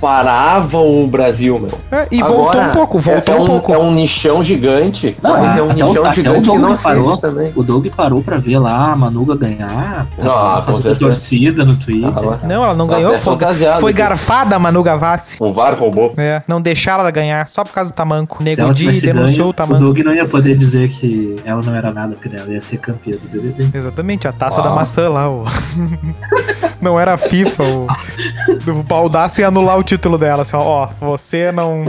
paravam 0.00 1.04
o 1.04 1.06
Brasil, 1.06 1.58
meu. 1.58 1.70
É, 1.92 2.06
e 2.10 2.22
Agora, 2.22 2.34
voltou 2.36 2.60
um 2.62 2.68
pouco, 2.70 2.98
voltou 2.98 3.34
é 3.34 3.38
um, 3.38 3.42
um, 3.42 3.46
pouco. 3.46 3.74
É 3.74 3.78
um 3.78 3.92
nichão 3.92 4.42
gigante, 4.42 5.16
Não, 5.22 5.32
mas 5.38 5.56
é 5.58 5.62
um 5.62 5.66
até 5.70 5.84
o- 5.84 5.88
nichão 5.88 5.90
até 5.90 6.10
o 6.10 6.12
gigante 6.14 6.50
que 6.50 6.58
não 6.58 6.76
parou. 6.78 7.16
também. 7.18 7.52
O 7.54 7.62
Doug 7.62 7.86
parou 7.94 8.22
pra 8.22 8.38
ver 8.38 8.58
lá 8.58 8.92
a 8.92 8.96
Manuga 8.96 9.36
ganhar, 9.36 10.06
Ah, 10.18 10.62
pra 10.62 10.62
com 10.66 10.72
fazer 10.72 10.96
torcida 10.98 11.64
no 11.64 11.76
Twitter. 11.76 12.10
Ah. 12.16 12.46
Não, 12.46 12.64
ela 12.64 12.74
não 12.74 12.86
Tá 12.88 12.94
ganhou, 12.96 13.16
foi, 13.18 13.36
foi 13.80 13.92
garfada 13.92 14.56
a 14.56 14.58
Manu 14.58 14.82
Gavassi. 14.82 15.36
O 15.40 15.52
VAR 15.52 15.78
roubou. 15.78 16.14
É, 16.16 16.40
não 16.48 16.60
deixaram 16.60 17.00
ela 17.00 17.10
ganhar 17.10 17.46
só 17.48 17.64
por 17.64 17.72
causa 17.72 17.90
do 17.90 17.94
tamanco. 17.94 18.42
Nego 18.42 18.72
Di 18.72 18.86
denunciou 19.00 19.36
ganho, 19.36 19.46
o 19.46 19.50
o 19.50 19.52
tamanco. 19.52 19.80
Doug 19.80 19.98
não 19.98 20.12
ia 20.14 20.26
poder 20.26 20.56
dizer 20.56 20.88
que 20.88 21.36
ela 21.44 21.60
não 21.62 21.74
era 21.74 21.92
nada, 21.92 22.14
porque 22.20 22.34
ela 22.34 22.50
ia 22.50 22.60
ser 22.60 22.78
campeã 22.78 23.12
do 23.12 23.28
BBB. 23.28 23.76
Exatamente, 23.76 24.26
a 24.26 24.32
taça 24.32 24.60
Uau. 24.60 24.70
da 24.70 24.73
maçã 24.74 25.08
lá. 25.08 25.30
O... 25.30 25.44
não 26.84 27.00
era 27.00 27.14
a 27.14 27.18
FIFA. 27.18 27.64
O, 27.64 27.86
o 28.70 28.82
Baldaço 28.82 29.40
ia 29.40 29.48
anular 29.48 29.78
o 29.78 29.82
título 29.82 30.16
dela. 30.18 30.42
Assim, 30.42 30.56
ó, 30.56 30.60
ó, 30.60 30.88
você 31.00 31.50
não, 31.50 31.84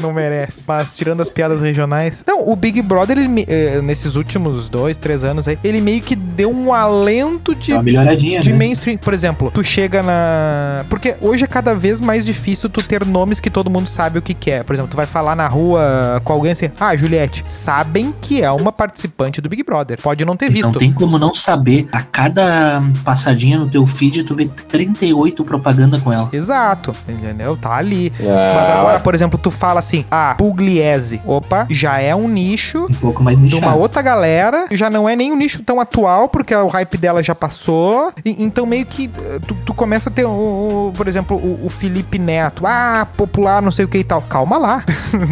não 0.00 0.12
merece. 0.12 0.64
Mas 0.66 0.96
tirando 0.96 1.20
as 1.20 1.28
piadas 1.28 1.60
regionais. 1.60 2.24
Não, 2.26 2.48
o 2.48 2.56
Big 2.56 2.80
Brother, 2.82 3.18
ele, 3.18 3.44
eh, 3.48 3.80
nesses 3.82 4.16
últimos 4.16 4.68
dois, 4.68 4.98
três 4.98 5.22
anos 5.22 5.46
aí, 5.46 5.58
ele 5.62 5.80
meio 5.80 6.00
que 6.00 6.16
deu 6.16 6.50
um 6.50 6.72
alento 6.72 7.54
de 7.54 7.74
de 7.84 8.50
né? 8.50 8.56
mainstream. 8.56 8.96
Por 8.96 9.12
exemplo, 9.12 9.50
tu 9.52 9.62
chega 9.62 10.02
na. 10.02 10.84
Porque 10.88 11.14
hoje 11.20 11.44
é 11.44 11.46
cada 11.46 11.74
vez 11.74 12.00
mais 12.00 12.24
difícil 12.24 12.68
tu 12.70 12.82
ter 12.82 13.04
nomes 13.04 13.40
que 13.40 13.50
todo 13.50 13.68
mundo 13.70 13.88
sabe 13.88 14.18
o 14.18 14.22
que, 14.22 14.32
que 14.34 14.50
é. 14.50 14.62
Por 14.62 14.72
exemplo, 14.72 14.90
tu 14.90 14.96
vai 14.96 15.06
falar 15.06 15.36
na 15.36 15.46
rua 15.46 16.20
com 16.24 16.32
alguém 16.32 16.52
assim, 16.52 16.70
ah, 16.80 16.96
Juliette, 16.96 17.44
sabem 17.46 18.14
que 18.20 18.42
é 18.42 18.50
uma 18.50 18.72
participante 18.72 19.40
do 19.40 19.48
Big 19.48 19.62
Brother. 19.62 20.00
Pode 20.00 20.24
não 20.24 20.36
ter 20.36 20.46
Não 20.46 20.52
visto. 20.52 20.78
tem 20.78 20.92
como 20.92 21.18
não 21.18 21.34
saber. 21.34 21.86
A 21.92 22.02
cada 22.02 22.82
passadinha 23.04 23.58
no 23.58 23.66
teu 23.66 23.84
feed, 23.86 24.13
tu 24.22 24.34
vê 24.34 24.46
38 24.46 25.44
propaganda 25.44 25.98
com 25.98 26.12
ela. 26.12 26.28
Exato, 26.32 26.94
entendeu? 27.08 27.56
Tá 27.56 27.74
ali. 27.76 28.12
É, 28.20 28.54
Mas 28.54 28.68
agora, 28.68 29.00
por 29.00 29.14
exemplo, 29.14 29.38
tu 29.38 29.50
fala 29.50 29.80
assim, 29.80 30.04
ah, 30.10 30.34
Pugliese. 30.38 31.20
Opa, 31.24 31.66
já 31.70 31.98
é 31.98 32.14
um 32.14 32.28
nicho 32.28 32.86
Um 32.90 32.94
pouco 32.94 33.22
mais 33.22 33.38
de 33.38 33.54
uma 33.56 33.74
outra 33.74 34.02
galera, 34.02 34.66
já 34.70 34.88
não 34.90 35.08
é 35.08 35.16
nem 35.16 35.32
um 35.32 35.36
nicho 35.36 35.62
tão 35.62 35.80
atual, 35.80 36.28
porque 36.28 36.54
o 36.54 36.68
hype 36.68 36.96
dela 36.98 37.22
já 37.24 37.34
passou. 37.34 38.12
E- 38.24 38.42
então, 38.44 38.66
meio 38.66 38.84
que 38.86 39.10
eh, 39.18 39.38
tu, 39.46 39.56
tu 39.66 39.74
começa 39.74 40.08
a 40.10 40.12
ter, 40.12 40.24
o, 40.24 40.28
o- 40.88 40.92
por 40.94 41.08
exemplo, 41.08 41.36
o, 41.36 41.66
o 41.66 41.70
Felipe 41.70 42.18
Neto. 42.18 42.64
Ah, 42.66 43.06
popular, 43.16 43.62
não 43.62 43.70
sei 43.70 43.84
o 43.84 43.88
que 43.88 43.98
e 43.98 44.04
tal. 44.04 44.20
Calma 44.22 44.58
lá. 44.58 44.84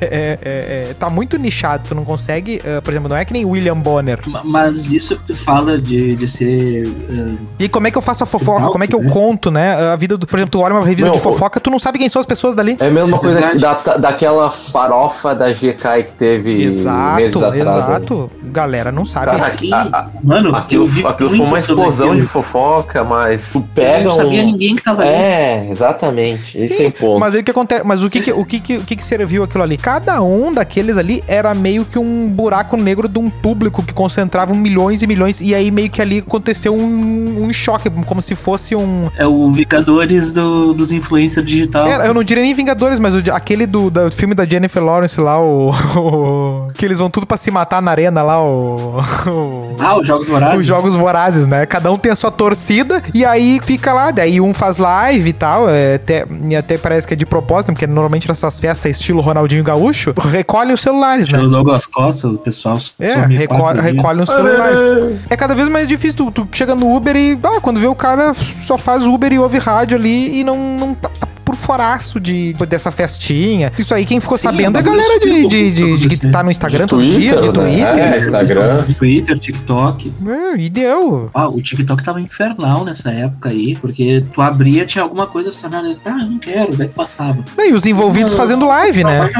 É, 0.00 0.38
é, 0.42 0.88
é, 0.90 0.94
tá 0.98 1.08
muito 1.10 1.36
nichado, 1.38 1.84
tu 1.88 1.94
não 1.94 2.04
consegue. 2.04 2.60
eh, 2.64 2.80
por 2.80 2.90
exemplo, 2.92 3.08
não 3.08 3.16
é 3.16 3.24
que 3.24 3.32
nem 3.32 3.44
William 3.44 3.76
Bonner. 3.76 4.18
Ma- 4.26 4.42
Mas 4.44 4.92
isso 4.92 5.16
que 5.16 5.24
tu 5.24 5.34
fala 5.36 5.78
de, 5.80 6.16
de 6.16 6.28
ser. 6.28 6.86
eh, 6.86 7.34
E 7.58 7.68
como 7.68 7.86
é 7.86 7.90
que 7.90 7.93
eu 7.98 8.02
faço 8.02 8.24
a 8.24 8.26
fofoca? 8.26 8.68
Como 8.68 8.82
é 8.84 8.86
que 8.86 8.94
eu 8.94 9.02
conto, 9.04 9.50
né? 9.50 9.74
A 9.92 9.96
vida 9.96 10.16
do. 10.16 10.26
Por 10.26 10.36
exemplo, 10.38 10.52
tu 10.52 10.60
olha 10.64 10.74
uma 10.74 10.84
revista 10.84 11.06
Não, 11.08 11.16
de 11.16 11.20
fofoca, 11.22 11.58
tu 11.60 11.70
não 11.70 11.78
sabe 11.78 11.98
quem 11.98 12.08
são 12.08 12.20
as 12.20 12.26
pessoas 12.26 12.54
dali. 12.54 12.76
É 12.80 12.86
a 12.86 12.90
mesma 12.90 13.16
Isso 13.16 13.16
é 13.16 13.18
coisa 13.18 13.40
da 13.58 13.74
da, 13.74 13.96
daquela 13.96 14.50
farofa 14.50 15.34
da 15.34 15.50
GK 15.52 16.04
que 16.06 16.12
teve 16.18 16.54
meses 16.54 16.78
Exato, 16.80 17.38
atrás. 17.38 17.54
né? 17.54 17.60
exato. 17.60 18.30
Galera 18.44 18.90
não 18.92 19.04
sabe. 19.04 19.26
Cara, 19.32 19.46
Aqui, 19.46 19.72
a- 19.72 19.82
a- 19.92 20.08
mano, 20.22 20.54
Aquilo, 20.54 20.84
eu 20.84 20.88
vi 20.88 21.06
aquilo 21.06 21.30
foi 21.30 21.38
uma 21.46 21.56
explosão 21.56 22.14
de 22.16 22.22
fofoca, 22.22 23.02
mas 23.04 23.42
tu 23.52 23.58
Eu 23.58 23.64
pega 23.74 24.04
não 24.08 24.14
sabia 24.14 24.42
um... 24.42 24.46
ninguém 24.46 24.76
que 24.76 24.82
tava 24.82 25.02
ali. 25.02 25.10
É, 25.10 25.68
exatamente. 25.70 26.56
Esse 26.56 26.84
é 26.84 26.88
o 26.88 26.92
ponto. 26.92 27.20
Mas 27.20 27.34
aí 27.34 27.40
o 27.40 27.44
que 27.44 27.50
acontece? 27.50 27.84
Mas 27.84 28.02
o 28.02 28.10
que 28.10 28.20
que, 28.20 28.32
o 28.32 28.44
que, 28.44 28.60
que, 28.60 28.76
o 28.78 28.80
que 28.82 28.96
que 28.96 29.04
serviu 29.04 29.42
aquilo 29.42 29.62
ali? 29.62 29.76
Cada 29.76 30.20
um 30.22 30.52
daqueles 30.52 30.96
ali 30.96 31.22
era 31.26 31.52
meio 31.54 31.84
que 31.84 31.98
um 31.98 32.28
buraco 32.28 32.76
negro 32.76 33.08
de 33.08 33.18
um 33.18 33.28
público 33.30 33.82
que 33.82 33.92
concentrava 33.92 34.54
milhões 34.54 35.02
e 35.02 35.06
milhões. 35.06 35.40
E 35.40 35.54
aí 35.54 35.70
meio 35.70 35.90
que 35.90 36.00
ali 36.00 36.18
aconteceu 36.18 36.74
um, 36.74 37.44
um 37.46 37.52
choque, 37.52 37.73
como 38.06 38.20
se 38.22 38.34
fosse 38.34 38.74
um. 38.74 39.08
É 39.16 39.26
o 39.26 39.50
Vingadores 39.50 40.32
do, 40.32 40.72
dos 40.74 40.92
influencers 40.92 41.46
digital. 41.46 41.86
Era, 41.86 42.06
eu 42.06 42.14
não 42.14 42.22
diria 42.24 42.42
nem 42.42 42.54
Vingadores, 42.54 42.98
mas 42.98 43.14
o 43.14 43.22
aquele 43.32 43.66
do, 43.66 43.90
do 43.90 44.10
filme 44.10 44.34
da 44.34 44.44
Jennifer 44.44 44.82
Lawrence 44.82 45.20
lá, 45.20 45.40
o, 45.40 45.70
o- 45.96 46.68
Que 46.74 46.84
eles 46.84 46.98
vão 46.98 47.10
tudo 47.10 47.26
pra 47.26 47.36
se 47.36 47.50
matar 47.50 47.80
na 47.82 47.90
arena 47.90 48.22
lá, 48.22 48.42
o. 48.42 48.98
o- 49.26 49.76
Ah, 49.78 49.98
os 49.98 50.06
Jogos 50.06 50.28
Vorazes? 50.28 50.60
Os 50.60 50.66
jogos 50.66 50.94
vorazes, 50.94 51.46
né? 51.46 51.66
Cada 51.66 51.90
um 51.90 51.98
tem 51.98 52.10
a 52.12 52.16
sua 52.16 52.30
torcida 52.30 53.02
e 53.12 53.24
aí 53.24 53.58
fica 53.62 53.92
lá, 53.92 54.10
daí 54.10 54.40
um 54.40 54.52
faz 54.54 54.76
live 54.76 55.30
e 55.30 55.32
tal, 55.32 55.68
é, 55.68 55.94
até, 55.96 56.26
e 56.48 56.56
até 56.56 56.78
parece 56.78 57.06
que 57.06 57.14
é 57.14 57.16
de 57.16 57.26
propósito, 57.26 57.72
porque 57.72 57.86
normalmente 57.86 58.28
nessas 58.28 58.58
festas 58.58 58.96
estilo 58.96 59.20
Ronaldinho 59.20 59.62
Gaúcho, 59.64 60.12
recolhe 60.30 60.72
os 60.72 60.80
celulares, 60.80 61.30
né? 61.30 61.38
Pelo 61.38 61.50
Douglas 61.50 61.86
Costa, 61.86 62.28
o 62.28 62.38
pessoal 62.38 62.78
É, 62.98 63.14
recolhe, 63.26 63.80
recolhe 63.80 64.22
os 64.22 64.28
celulares. 64.30 64.80
É 65.28 65.36
cada 65.36 65.54
vez 65.54 65.68
mais 65.68 65.86
difícil. 65.88 66.30
Tu, 66.30 66.44
tu 66.44 66.48
chega 66.52 66.74
no 66.74 66.94
Uber 66.94 67.16
e, 67.16 67.38
ah, 67.42 67.60
quando 67.64 67.80
vê 67.80 67.86
o 67.86 67.94
cara, 67.94 68.34
só 68.34 68.76
faz 68.76 69.06
Uber 69.06 69.32
e 69.32 69.38
ouve 69.38 69.56
rádio 69.56 69.96
ali 69.96 70.40
e 70.40 70.44
não, 70.44 70.76
não 70.76 70.94
tá, 70.94 71.08
tá 71.18 71.26
por 71.54 71.56
foraço 71.56 72.20
de, 72.20 72.52
dessa 72.68 72.90
festinha. 72.90 73.72
Isso 73.78 73.94
aí, 73.94 74.04
quem 74.04 74.20
ficou 74.20 74.36
Sim, 74.36 74.44
sabendo 74.48 74.76
é 74.76 74.80
a 74.80 74.82
galera 74.82 75.20
de, 75.20 75.46
de, 75.46 75.70
de, 75.72 75.98
de 75.98 76.08
que 76.08 76.28
tá 76.28 76.42
no 76.42 76.50
Instagram 76.50 76.86
todo 76.86 77.06
dia, 77.06 77.36
de 77.40 77.50
Twitter, 77.50 77.62
né? 77.62 77.70
Twitter. 77.70 78.12
É, 78.14 78.18
Instagram. 78.20 78.84
Twitter, 78.98 79.38
TikTok. 79.38 80.12
É, 80.26 80.56
e 80.58 80.68
deu. 80.68 81.26
Ah, 81.34 81.48
o 81.48 81.62
TikTok 81.62 82.02
tava 82.02 82.20
infernal 82.20 82.84
nessa 82.84 83.10
época 83.10 83.50
aí, 83.50 83.76
porque 83.76 84.24
tu 84.32 84.42
abria, 84.42 84.84
tinha 84.84 85.02
alguma 85.02 85.26
coisa 85.26 85.50
funcionando. 85.50 85.98
Ah, 86.04 86.18
eu 86.20 86.30
não 86.30 86.38
quero, 86.38 86.76
daí 86.76 86.88
tu 86.88 86.94
passava. 86.94 87.44
E 87.58 87.72
os 87.72 87.86
envolvidos 87.86 88.32
Não, 88.32 88.38
fazendo 88.38 88.66
live, 88.66 89.04
né? 89.04 89.30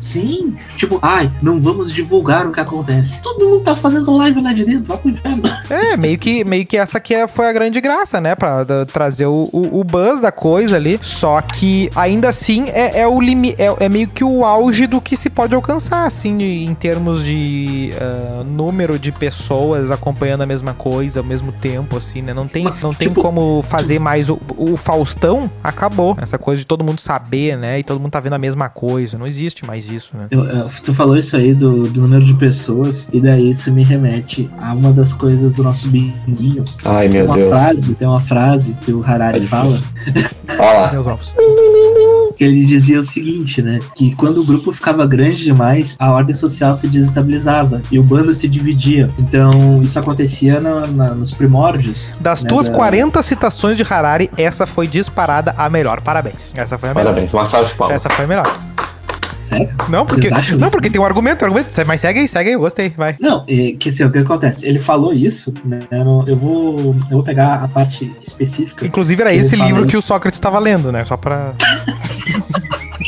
Sim, 0.00 0.56
tipo, 0.76 0.98
ai, 1.02 1.30
não 1.42 1.60
vamos 1.60 1.92
divulgar 1.92 2.46
o 2.46 2.52
que 2.52 2.60
acontece. 2.60 3.20
Todo 3.22 3.44
mundo 3.44 3.60
tá 3.62 3.74
fazendo 3.76 4.14
live 4.16 4.40
lá 4.40 4.52
de 4.52 4.64
dentro, 4.64 4.84
vai 4.84 4.98
pro 4.98 5.10
inferno. 5.10 5.42
É, 5.68 5.96
meio 5.96 6.18
que, 6.18 6.44
meio 6.44 6.64
que 6.64 6.76
essa 6.76 7.00
que 7.00 7.14
é- 7.14 7.26
foi 7.26 7.48
a 7.48 7.52
grande 7.52 7.80
graça, 7.80 8.20
né? 8.20 8.34
Pra 8.34 8.64
trazer 8.86 9.26
o, 9.26 9.48
o, 9.52 9.80
o 9.80 9.84
buzz 9.84 10.20
da 10.20 10.30
coisa 10.30 10.76
ali. 10.76 10.98
Só 11.02 11.40
que 11.40 11.63
ainda 11.94 12.28
assim 12.28 12.68
é, 12.68 13.00
é 13.00 13.06
o 13.08 13.20
limite. 13.20 13.60
É, 13.60 13.84
é 13.84 13.88
meio 13.88 14.08
que 14.08 14.24
o 14.24 14.44
auge 14.44 14.86
do 14.86 15.00
que 15.00 15.16
se 15.16 15.28
pode 15.30 15.54
alcançar, 15.54 16.06
assim, 16.06 16.36
de- 16.36 16.64
em 16.64 16.74
termos 16.74 17.24
de 17.24 17.90
ah, 18.00 18.42
número 18.44 18.98
de 18.98 19.12
pessoas 19.12 19.90
acompanhando 19.90 20.42
a 20.42 20.46
mesma 20.46 20.74
coisa 20.74 21.20
ao 21.20 21.24
mesmo 21.26 21.52
tempo, 21.52 21.96
assim, 21.96 22.22
né? 22.22 22.32
Não 22.34 22.46
tem, 22.46 22.64
não 22.82 22.92
tem 22.94 23.08
tipo, 23.08 23.20
como 23.20 23.62
fazer 23.62 23.98
mais. 23.98 24.28
O, 24.28 24.38
o 24.56 24.76
Faustão 24.76 25.50
acabou. 25.62 26.16
Essa 26.20 26.38
coisa 26.38 26.60
de 26.60 26.66
todo 26.66 26.82
mundo 26.84 27.00
saber, 27.00 27.56
né? 27.56 27.78
E 27.80 27.84
todo 27.84 28.00
mundo 28.00 28.10
tá 28.10 28.20
vendo 28.20 28.34
a 28.34 28.38
mesma 28.38 28.68
coisa. 28.68 29.16
Não 29.18 29.26
existe 29.26 29.64
mais 29.66 29.88
isso, 29.90 30.16
né? 30.16 30.26
Eu- 30.30 30.44
eu- 30.44 30.70
tu 30.84 30.92
falou 30.94 31.16
isso 31.16 31.36
aí 31.36 31.54
do, 31.54 31.82
do 31.84 32.02
número 32.02 32.24
de 32.24 32.34
pessoas, 32.34 33.06
e 33.12 33.20
daí 33.20 33.50
isso 33.50 33.72
me 33.72 33.82
remete 33.84 34.48
a 34.60 34.72
uma 34.74 34.92
das 34.92 35.12
coisas 35.12 35.54
do 35.54 35.62
nosso 35.62 35.88
binguinho. 35.88 36.64
Ai, 36.84 37.08
Tem 37.08 37.18
meu 37.20 37.26
uma 37.26 37.36
Deus. 37.36 37.48
frase, 37.48 37.94
tem 37.94 38.08
uma 38.08 38.20
frase 38.20 38.74
que 38.82 38.92
o 38.92 39.02
Harari 39.04 39.38
É 39.38 39.42
fala. 39.42 39.78
Olha 40.58 40.80
lá. 40.80 40.92
Meus 40.92 41.06
ovos. 41.06 41.32
que 42.36 42.42
ele 42.42 42.64
dizia 42.64 42.98
o 42.98 43.04
seguinte, 43.04 43.62
né? 43.62 43.78
Que 43.94 44.14
quando 44.14 44.40
o 44.40 44.44
grupo 44.44 44.72
ficava 44.72 45.06
grande 45.06 45.44
demais, 45.44 45.94
a 45.98 46.10
ordem 46.10 46.34
social 46.34 46.74
se 46.74 46.88
desestabilizava 46.88 47.80
e 47.90 47.98
o 47.98 48.02
bando 48.02 48.34
se 48.34 48.48
dividia. 48.48 49.08
Então, 49.18 49.80
isso 49.82 49.98
acontecia 49.98 50.58
na- 50.60 50.86
na- 50.86 51.14
nos 51.14 51.32
primórdios. 51.32 52.14
Das 52.20 52.42
né, 52.42 52.48
tuas 52.48 52.68
da- 52.68 52.74
40 52.74 53.22
citações 53.22 53.76
de 53.76 53.84
Harari, 53.88 54.30
essa 54.36 54.66
foi 54.66 54.86
disparada 54.88 55.54
a 55.56 55.68
melhor. 55.70 56.00
Parabéns. 56.00 56.52
Essa 56.56 56.76
foi 56.76 56.90
a 56.90 56.94
melhor. 56.94 57.10
Parabéns, 57.10 57.32
uma 57.32 57.46
salva 57.46 57.68
de 57.68 57.74
palmas. 57.74 57.94
Essa 57.96 58.10
foi 58.10 58.24
a 58.24 58.28
melhor. 58.28 58.58
Sério? 59.44 59.68
Não, 59.90 60.06
porque, 60.06 60.30
não, 60.58 60.70
porque 60.70 60.88
tem 60.88 60.98
um 60.98 61.04
argumento, 61.04 61.42
um 61.44 61.48
argumento. 61.48 61.70
Mas 61.86 62.00
segue 62.00 62.20
aí, 62.20 62.26
segue 62.26 62.48
aí, 62.48 62.54
eu 62.54 62.60
gostei, 62.60 62.88
vai. 62.96 63.14
Não, 63.20 63.44
é, 63.46 63.72
que 63.78 63.90
assim, 63.90 64.02
o 64.04 64.10
que 64.10 64.18
acontece? 64.18 64.66
Ele 64.66 64.80
falou 64.80 65.12
isso, 65.12 65.52
né? 65.64 65.80
Eu, 66.26 66.34
vou, 66.34 66.76
eu 66.78 66.94
vou 67.10 67.22
pegar 67.22 67.62
a 67.62 67.68
parte 67.68 68.10
específica. 68.22 68.86
Inclusive, 68.86 69.20
era 69.20 69.34
esse 69.34 69.54
livro 69.54 69.86
que 69.86 69.96
o. 69.96 70.04
Sócrates 70.04 70.36
estava 70.36 70.58
lendo, 70.58 70.90
né? 70.90 71.04
Só 71.04 71.16
pra. 71.16 71.54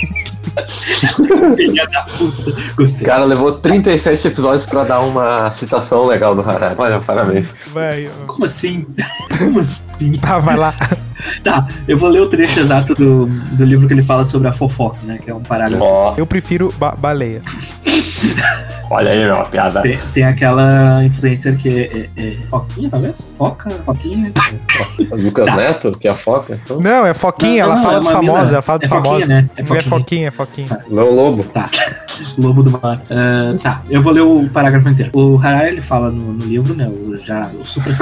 Filha 1.56 1.86
da 1.86 2.02
puta. 2.02 2.50
O 2.50 2.76
Gostei. 2.76 3.06
cara 3.06 3.24
levou 3.24 3.52
37 3.52 4.28
episódios 4.28 4.66
pra 4.66 4.84
dar 4.84 5.00
uma 5.00 5.50
citação 5.50 6.06
legal 6.06 6.34
do 6.34 6.40
Harari. 6.48 6.74
Olha, 6.78 7.00
parabéns. 7.00 7.54
Vai. 7.72 8.10
Como 8.26 8.44
assim? 8.44 8.86
Como 9.38 9.60
assim? 9.60 10.12
Tá, 10.20 10.38
vai 10.38 10.56
lá. 10.56 10.74
Tá, 11.42 11.66
eu 11.88 11.96
vou 11.98 12.08
ler 12.08 12.20
o 12.20 12.28
trecho 12.28 12.60
exato 12.60 12.94
do, 12.94 13.26
do 13.26 13.64
livro 13.64 13.86
que 13.88 13.94
ele 13.94 14.02
fala 14.02 14.24
sobre 14.24 14.48
a 14.48 14.52
fofoca, 14.52 14.98
né? 15.04 15.18
Que 15.22 15.30
é 15.30 15.34
um 15.34 15.42
parágrafo. 15.42 15.82
Ó, 15.82 16.14
Eu 16.16 16.26
prefiro 16.26 16.72
ba- 16.78 16.94
baleia. 16.96 17.42
Olha 18.90 19.10
aí, 19.10 19.24
meu, 19.24 19.34
uma 19.36 19.44
piada. 19.46 19.82
Tem, 19.82 19.98
tem 20.14 20.24
aquela 20.24 21.04
influencer 21.04 21.56
que 21.56 21.68
é, 21.68 22.20
é- 22.22 22.28
é 22.28 22.36
Foquinha, 22.46 22.90
talvez? 22.90 23.34
Foca, 23.36 23.70
Foquinha. 23.70 24.32
Lucas 25.10 25.54
Neto, 25.54 25.92
que 25.98 26.08
é 26.08 26.10
a 26.10 26.14
foca. 26.14 26.58
Então, 26.64 26.80
Não, 26.80 27.06
é 27.06 27.14
Foquinha, 27.14 27.64
Não, 27.66 27.72
ela 27.72 27.76
não, 27.76 27.82
fala 27.82 27.96
é 27.96 27.98
dos 28.00 28.08
uma 28.08 28.20
mina. 28.20 28.32
famosos, 28.32 28.52
ela 28.52 28.62
fala 28.62 28.78
dos 28.78 28.86
É 28.86 28.88
Foquinha, 28.90 29.04
famosos. 29.10 29.28
né? 29.28 29.50
É 29.56 29.60
É 29.60 29.64
Foquinha. 29.64 29.90
Foquinha, 29.90 30.28
é 30.28 30.30
Foquinha. 30.30 30.84
Meu 30.88 31.12
lobo. 31.14 31.44
Tá. 31.44 31.68
Lobo 32.38 32.62
do 32.62 32.70
Mar. 32.70 33.02
Ah, 33.10 33.54
tá, 33.62 33.82
eu 33.88 34.02
vou 34.02 34.12
ler 34.12 34.22
o 34.22 34.48
parágrafo 34.48 34.88
inteiro. 34.88 35.10
O 35.14 35.38
Harari 35.38 35.70
ele 35.70 35.80
fala 35.80 36.10
no, 36.10 36.32
no 36.32 36.44
livro, 36.44 36.74
né? 36.74 36.88
O, 36.88 37.16
já, 37.16 37.50
o 37.60 37.64
super 37.64 37.94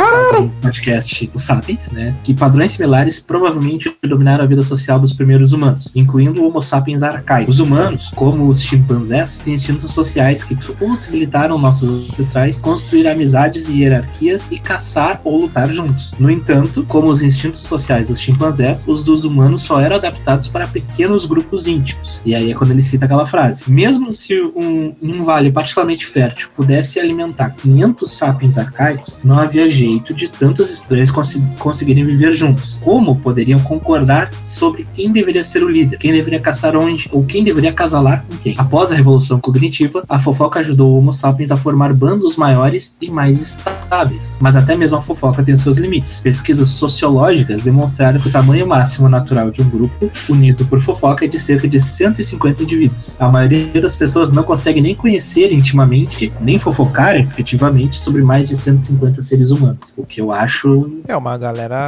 podcast 0.61 1.31
O 1.35 1.39
Sapiens, 1.39 1.91
né? 1.91 2.15
Que 2.23 2.35
padrões 2.35 2.73
similares 2.73 3.21
provavelmente 3.21 3.95
dominaram 4.03 4.45
a 4.45 4.47
vida 4.47 4.63
social 4.63 4.99
dos 4.99 5.13
primeiros 5.13 5.53
humanos, 5.53 5.91
incluindo 5.95 6.43
o 6.43 6.49
Homo 6.49 6.61
sapiens 6.61 7.03
arcaico. 7.03 7.51
Os 7.51 7.61
humanos, 7.61 8.11
como 8.15 8.49
os 8.49 8.63
chimpanzés, 8.63 9.41
têm 9.45 9.55
instintos 9.55 9.91
sociais 9.93 10.43
que 10.43 10.55
possibilitaram 10.75 11.59
nossos 11.59 11.91
ancestrais 12.07 12.61
construir 12.61 13.09
amizades 13.09 13.69
e 13.69 13.83
hierarquias 13.83 14.51
e 14.51 14.59
caçar 14.59 15.21
ou 15.25 15.43
lutar 15.43 15.69
juntos. 15.73 16.15
No 16.19 16.31
entanto, 16.31 16.85
como 16.87 17.09
os 17.09 17.23
instintos 17.23 17.61
sociais 17.61 18.09
dos 18.09 18.21
chimpanzés, 18.21 18.85
os 18.87 19.05
dos 19.05 19.25
humanos 19.25 19.63
só 19.63 19.81
eram 19.81 19.97
adaptados 19.97 20.49
para 20.49 20.67
pequenos 20.67 21.25
grupos 21.27 21.67
íntimos. 21.67 22.21
E 22.25 22.35
aí 22.35 22.51
é 22.51 22.55
quando 22.55 22.71
ele 22.73 22.83
cita 22.83 23.07
aquela 23.07 23.27
frase: 23.27 23.71
Mesmo 23.71 24.04
se 24.13 24.39
um, 24.41 24.95
um 25.03 25.25
vale 25.25 25.51
particularmente 25.51 26.07
fértil 26.07 26.49
pudesse 26.57 26.99
alimentar 27.01 27.51
500 27.51 28.11
sapiens 28.11 28.59
arcaicos, 28.59 29.21
não 29.25 29.39
havia 29.39 29.71
jeito 29.71 30.13
de 30.15 30.29
tantos 30.29 30.71
estranhos 30.71 31.11
consi- 31.11 31.43
conseguirem 31.59 32.05
viver 32.05 32.33
juntos. 32.35 32.81
Como 32.83 33.17
poderiam 33.17 33.59
concordar 33.61 34.31
sobre 34.43 34.87
quem 34.95 35.13
deveria 35.13 35.45
ser 35.45 35.63
o 35.63 35.69
líder, 35.69 35.99
quem 35.99 36.13
deveria 36.13 36.41
caçar 36.41 36.77
onde, 36.77 37.09
ou 37.13 37.25
quem 37.25 37.43
deveria 37.45 37.73
casalar 37.73 38.25
com 38.29 38.37
quem? 38.39 38.55
Após 38.59 38.93
a 38.93 38.95
revolução 38.95 39.41
cognitiva, 39.41 40.05
a 40.09 40.19
fofoca 40.19 40.61
ajudou 40.61 40.93
o 40.93 40.99
Homo 40.99 41.13
sapiens 41.13 41.51
a 41.51 41.57
formar 41.57 41.93
bandos 41.93 42.37
maiores 42.37 42.97
e 43.01 43.11
mais 43.11 43.41
estáveis. 43.41 44.39
Mas 44.41 44.57
até 44.57 44.77
mesmo 44.77 44.97
a 44.97 45.03
fofoca 45.03 45.43
tem 45.43 45.57
seus 45.57 45.77
limites. 45.77 46.21
Pesquisas 46.21 46.69
sociológicas 46.71 47.63
demonstraram 47.63 48.21
que 48.21 48.29
o 48.29 48.33
tamanho 48.33 48.67
máximo 48.67 49.09
natural 49.09 49.51
de 49.51 49.63
um 49.63 49.69
grupo 49.69 50.11
unido 50.29 50.65
por 50.67 50.81
fofoca 50.81 51.25
é 51.25 51.29
de 51.29 51.39
cerca 51.39 51.69
de 51.69 51.81
150 51.81 52.63
indivíduos. 52.63 53.17
A 53.19 53.29
maioria 53.29 53.81
das 53.81 53.94
pessoas 53.95 54.33
não 54.33 54.43
consegue 54.43 54.81
nem 54.81 54.95
conhecer 54.95 55.53
intimamente, 55.53 56.33
nem 56.41 56.59
fofocar 56.59 57.17
efetivamente 57.17 58.01
sobre 58.01 58.23
mais 58.23 58.49
de 58.49 58.57
150 58.57 59.23
seres 59.23 59.51
humanos. 59.51 59.95
O 59.97 60.05
que 60.05 60.21
eu 60.21 60.33
acho. 60.33 60.91
É 61.07 61.17
uma 61.17 61.37
galera. 61.39 61.87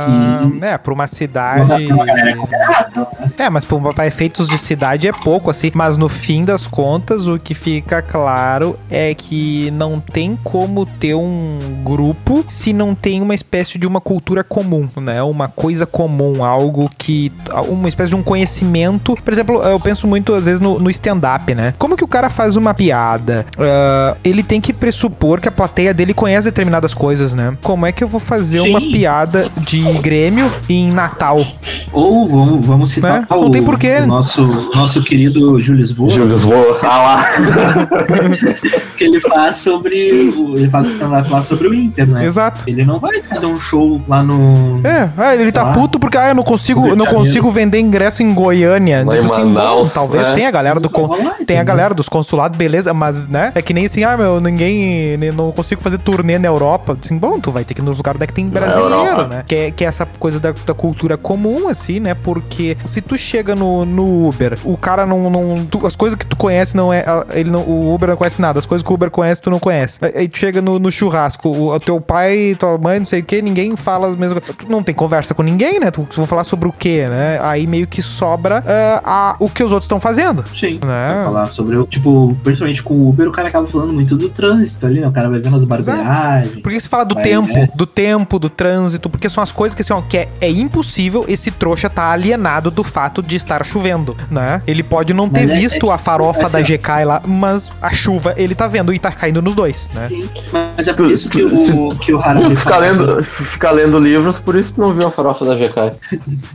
Que- 0.61 0.65
É, 0.67 0.79
pra 0.79 0.93
uma 0.93 1.07
cidade. 1.07 1.87
Uma 1.93 2.05
galera 2.05 2.37
considerável, 2.37 3.07
né? 3.21 3.31
É, 3.39 3.51
mas 3.51 3.65
pra, 3.65 3.79
pra 3.93 4.07
efeitos 4.07 4.49
de 4.49 4.59
cidade 4.59 5.07
é 5.09 5.13
pouco, 5.13 5.51
assim. 5.51 5.71
Mas 5.75 5.97
no 5.97 6.09
fim 6.09 6.45
das 6.45 6.67
contas, 6.67 7.27
o 7.29 7.39
que 7.39 7.55
fica 7.55 8.01
claro 8.03 8.79
é 8.91 9.15
que 9.15 9.71
não 9.73 10.01
tem 10.01 10.37
como 10.43 10.87
ter 10.87 11.15
um 11.15 11.59
grupo 11.85 12.45
se 12.49 12.73
não 12.73 12.95
tem 12.95 13.21
uma 13.23 13.35
espécie 13.35 13.79
de 13.79 13.87
uma 13.87 14.01
cultura 14.01 14.43
comum, 14.45 14.89
né? 15.01 15.23
Uma 15.23 15.49
coisa 15.49 15.87
comum, 15.87 16.45
algo 16.45 16.91
que. 16.99 17.33
Uma 17.69 17.89
espécie 17.89 18.11
de 18.11 18.17
um 18.17 18.23
conhecimento. 18.23 19.17
Por 19.25 19.33
exemplo, 19.33 19.63
eu 19.63 19.79
penso 19.81 20.07
muito 20.07 20.35
às 20.35 20.45
vezes 20.47 20.61
no, 20.61 20.79
no 20.79 20.91
stand-up, 20.91 21.55
né? 21.55 21.75
Como 21.79 21.96
que 21.97 22.05
o 22.05 22.09
cara 22.09 22.29
faz 22.31 22.57
uma 22.57 22.75
piada? 22.75 23.47
Ah, 23.59 24.17
ele 24.25 24.43
tem 24.43 24.61
que 24.61 24.73
pressupor 24.73 25.41
que 25.41 25.49
a 25.49 25.53
plateia 25.53 25.93
dele 25.95 26.15
conhece 26.15 26.47
determinadas 26.47 26.95
coisas, 26.95 27.35
né? 27.35 27.57
Como 27.63 27.87
é 27.87 27.93
que 27.93 28.05
eu 28.05 28.09
vou 28.09 28.21
fazer 28.21 28.61
Sim. 28.61 28.71
uma 28.71 28.81
piada 28.81 29.49
de 29.59 29.81
Grêmio 29.99 30.51
em 30.69 30.91
Natal? 30.91 31.45
Ou 31.93 32.29
vamos, 32.29 32.67
vamos 32.67 32.91
citar 32.91 33.21
Né? 33.23 33.27
Não 33.31 33.47
o, 33.47 33.51
tem 33.51 33.63
porquê. 33.63 33.97
o 34.03 34.07
nosso, 34.07 34.71
nosso 34.75 35.03
querido 35.03 35.59
Júlio 35.59 35.81
Lisboa, 35.81 36.11
Júlio 36.11 36.33
Lisboa, 36.35 36.79
ah 36.83 36.99
lá. 37.03 37.27
que 38.97 39.05
ele 39.05 39.21
faz 39.21 39.57
sobre. 39.57 40.31
o- 40.37 40.55
Ele 40.57 40.69
faz 40.71 40.89
stand-up 40.89 41.31
lá 41.31 41.41
sobre 41.43 41.69
o 41.69 41.75
Inter, 41.75 42.07
né? 42.07 42.25
Exato. 42.25 42.65
Ele 42.67 42.85
não 42.85 42.99
vai 42.99 43.23
fazer 43.23 43.47
um 43.47 43.59
show 43.59 44.01
lá 44.09 44.23
no. 44.23 44.81
É, 44.85 45.09
ah, 45.17 45.35
ele 45.35 45.53
tá 45.53 45.65
lá. 45.65 45.73
puto 45.73 45.99
porque 45.99 46.17
ah, 46.19 46.29
eu 46.29 46.35
não 46.35 46.43
consigo, 46.43 46.87
eu 46.87 46.97
não 46.97 47.07
consigo 47.07 47.51
vender 47.51 47.79
ingresso 47.79 48.23
em 48.23 48.33
Goiânia. 48.35 49.05
Tipo 49.09 49.33
assim, 49.33 49.45
Manaus, 49.45 49.89
bom, 49.89 49.95
talvez 49.95 50.27
né? 50.29 50.35
tenha 50.35 50.49
a 50.49 50.53
galera 50.53 50.81
do 50.81 50.91
Não 50.93 51.09
tem 51.09 51.19
a 51.21 51.35
entendeu? 51.35 51.65
Galera 51.77 51.95
dos 51.95 52.09
consulados, 52.09 52.57
beleza, 52.57 52.93
mas 52.95 53.29
né? 53.29 53.53
É 53.55 53.63
que 53.63 53.73
nem 53.75 53.87
assim, 53.87 54.05
ah, 54.05 54.17
meu, 54.17 54.41
ninguém 54.41 55.17
não 55.35 55.53
consigo 55.53 55.81
fazer 55.81 55.99
turnê 55.99 56.39
na 56.39 56.49
Europa. 56.49 56.97
Assim, 57.03 57.17
bom, 57.17 57.39
tu 57.39 57.51
vai 57.51 57.65
ter 57.65 57.75
que 57.75 57.81
ir 57.81 57.85
nos 57.85 57.97
lugares 57.97 58.17
onde 58.17 58.25
é 58.25 58.27
que 58.27 58.33
tem 58.35 58.49
brasileiro, 58.49 59.27
né? 59.29 59.45
Que 59.47 59.55
é, 59.55 59.71
que 59.71 59.85
é 59.85 59.89
essa 59.89 60.07
coisa 60.19 60.41
da, 60.41 60.53
da 60.65 60.75
cultura 60.75 61.17
comum 61.17 61.69
assim, 61.69 62.01
né? 62.01 62.15
Porque 62.15 62.77
se 62.85 63.01
tu 63.01 63.17
chega 63.19 63.55
no, 63.55 63.85
no 63.85 64.29
Uber, 64.29 64.59
o 64.65 64.77
cara 64.77 65.05
não, 65.07 65.31
não 65.31 65.67
tu- 65.67 65.87
as 65.87 65.97
coisas 65.97 66.17
que 66.17 66.27
tu 66.27 66.37
conhece 66.37 66.77
não 66.77 66.93
é, 66.93 67.05
ele 67.33 67.51
não, 67.51 67.61
o 67.61 67.95
Uber 67.95 68.09
não 68.11 68.17
conhece 68.17 68.41
nada, 68.41 68.59
as 68.59 68.67
coisas 68.67 68.85
que 68.85 68.91
o 68.91 68.95
Uber 68.95 69.11
conhece 69.11 69.41
tu 69.41 69.51
não 69.51 69.59
conhece. 69.59 69.99
Aí 70.15 70.29
tu 70.29 70.39
chega 70.39 70.61
no, 70.63 70.79
no 70.79 70.91
churrasco, 70.91 71.49
o, 71.49 71.75
o 71.75 71.81
teu 71.81 72.01
pai, 72.01 72.57
tua 72.59 72.79
mãe, 72.79 72.99
não 72.99 73.07
sei 73.07 73.21
o 73.21 73.25
que, 73.25 73.41
ninguém 73.43 73.77
fala 73.77 74.09
as 74.09 74.17
mesmas 74.17 74.39
coisas. 74.41 74.57
Tu 74.57 74.71
não 74.71 74.83
tem 74.83 74.95
conversa 74.95 75.35
com 75.35 75.43
ninguém, 75.43 75.79
né? 75.81 75.91
Tu, 75.91 76.07
tu 76.11 76.17
vai 76.19 76.27
falar 76.27 76.45
sobre 76.45 76.69
o 76.69 76.73
quê, 76.73 77.07
né? 77.09 77.39
Aí 77.43 77.67
meio 77.67 77.87
que 77.87 78.01
sobra 78.03 78.63
ah, 78.67 79.01
a, 79.05 79.37
o 79.39 79.49
que 79.51 79.63
os 79.63 79.73
outros 79.73 79.85
estão 79.87 80.01
fazendo. 80.01 80.45
Sim. 80.55 80.79
Né? 80.85 81.23
Falar 81.25 81.47
sobre 81.47 81.66
o. 81.75 81.87
Tipo, 81.87 82.37
principalmente 82.45 82.83
com 82.83 82.95
o 82.95 83.09
Uber, 83.09 83.29
o 83.29 83.33
cara 83.33 83.49
acaba 83.49 83.67
falando 83.67 83.93
muito 83.93 84.17
do 84.17 84.29
trânsito 84.29 84.87
ali, 84.87 85.01
né? 85.01 85.09
O 85.09 85.13
cara 85.13 85.29
vai 85.29 85.41
vendo 85.41 85.57
as 85.57 85.65
barbeagens. 85.65 86.61
Por 86.63 86.71
que 86.73 86.81
você 86.81 86.89
fala 86.89 87.05
do 87.05 87.15
Vai, 87.15 87.25
tempo, 87.25 87.53
né? 87.53 87.69
do 87.75 87.87
tempo, 87.87 88.39
do 88.39 88.49
trânsito? 88.49 89.09
Porque 89.09 89.29
são 89.29 89.43
as 89.43 89.53
coisas 89.53 89.75
que, 89.75 89.83
assim, 89.83 89.93
ó, 89.93 90.01
que 90.03 90.19
é, 90.19 90.29
é 90.41 90.51
impossível 90.51 91.25
esse 91.29 91.51
trouxa 91.51 91.89
tá 91.89 92.11
alienado 92.11 92.71
do 92.71 92.85
fato 92.85 93.23
de 93.23 93.37
estar 93.37 93.65
chovendo, 93.65 94.17
né? 94.31 94.63
Ele 94.67 94.83
pode 94.83 95.13
não 95.15 95.29
ter 95.29 95.43
Mas 95.47 95.51
é- 95.51 95.57
visto 95.59 95.91
é 95.91 95.95
a 95.95 95.99
farofa 95.99 96.45
assim, 96.45 96.53
da. 96.53 96.63
GK 96.63 97.05
lá, 97.05 97.21
mas 97.27 97.73
a 97.81 97.91
chuva 97.91 98.35
ele 98.37 98.55
tá 98.55 98.67
vendo 98.67 98.93
e 98.93 98.99
tá 98.99 99.11
caindo 99.11 99.41
nos 99.41 99.55
dois, 99.55 99.95
né? 99.97 100.09
Sim, 100.09 100.29
mas 100.53 100.87
é 100.89 100.93
por 100.93 101.11
isso 101.11 101.29
que 101.29 101.43
o, 101.43 101.91
que 101.97 102.13
o 102.13 102.21
Harari 102.21 102.57
Ficar 102.57 102.79
lendo, 102.79 103.23
ficar 103.23 103.71
lendo 103.71 103.99
livros, 103.99 104.39
por 104.39 104.57
isso 104.57 104.73
que 104.73 104.81
não 104.81 104.93
viu 104.93 105.07
a 105.07 105.11
farofa 105.11 105.45
da 105.45 105.55
GK. 105.55 105.93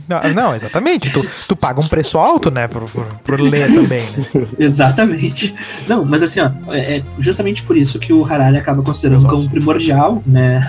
Não, 0.08 0.34
não, 0.34 0.54
exatamente. 0.54 1.10
Tu, 1.10 1.24
tu 1.48 1.56
paga 1.56 1.80
um 1.80 1.86
preço 1.88 2.18
alto, 2.18 2.50
né, 2.50 2.68
por, 2.68 2.82
por, 2.84 3.04
por 3.24 3.40
ler 3.40 3.72
também, 3.72 4.04
né? 4.34 4.46
Exatamente. 4.58 5.01
Não, 5.88 6.04
mas 6.04 6.22
assim, 6.22 6.40
ó, 6.40 6.50
é 6.72 6.82
é 6.98 7.02
justamente 7.18 7.62
por 7.62 7.76
isso 7.76 7.98
que 7.98 8.12
o 8.12 8.24
Harari 8.24 8.56
acaba 8.56 8.82
considerando 8.82 9.26
como 9.26 9.48
primordial, 9.48 10.20
né? 10.26 10.60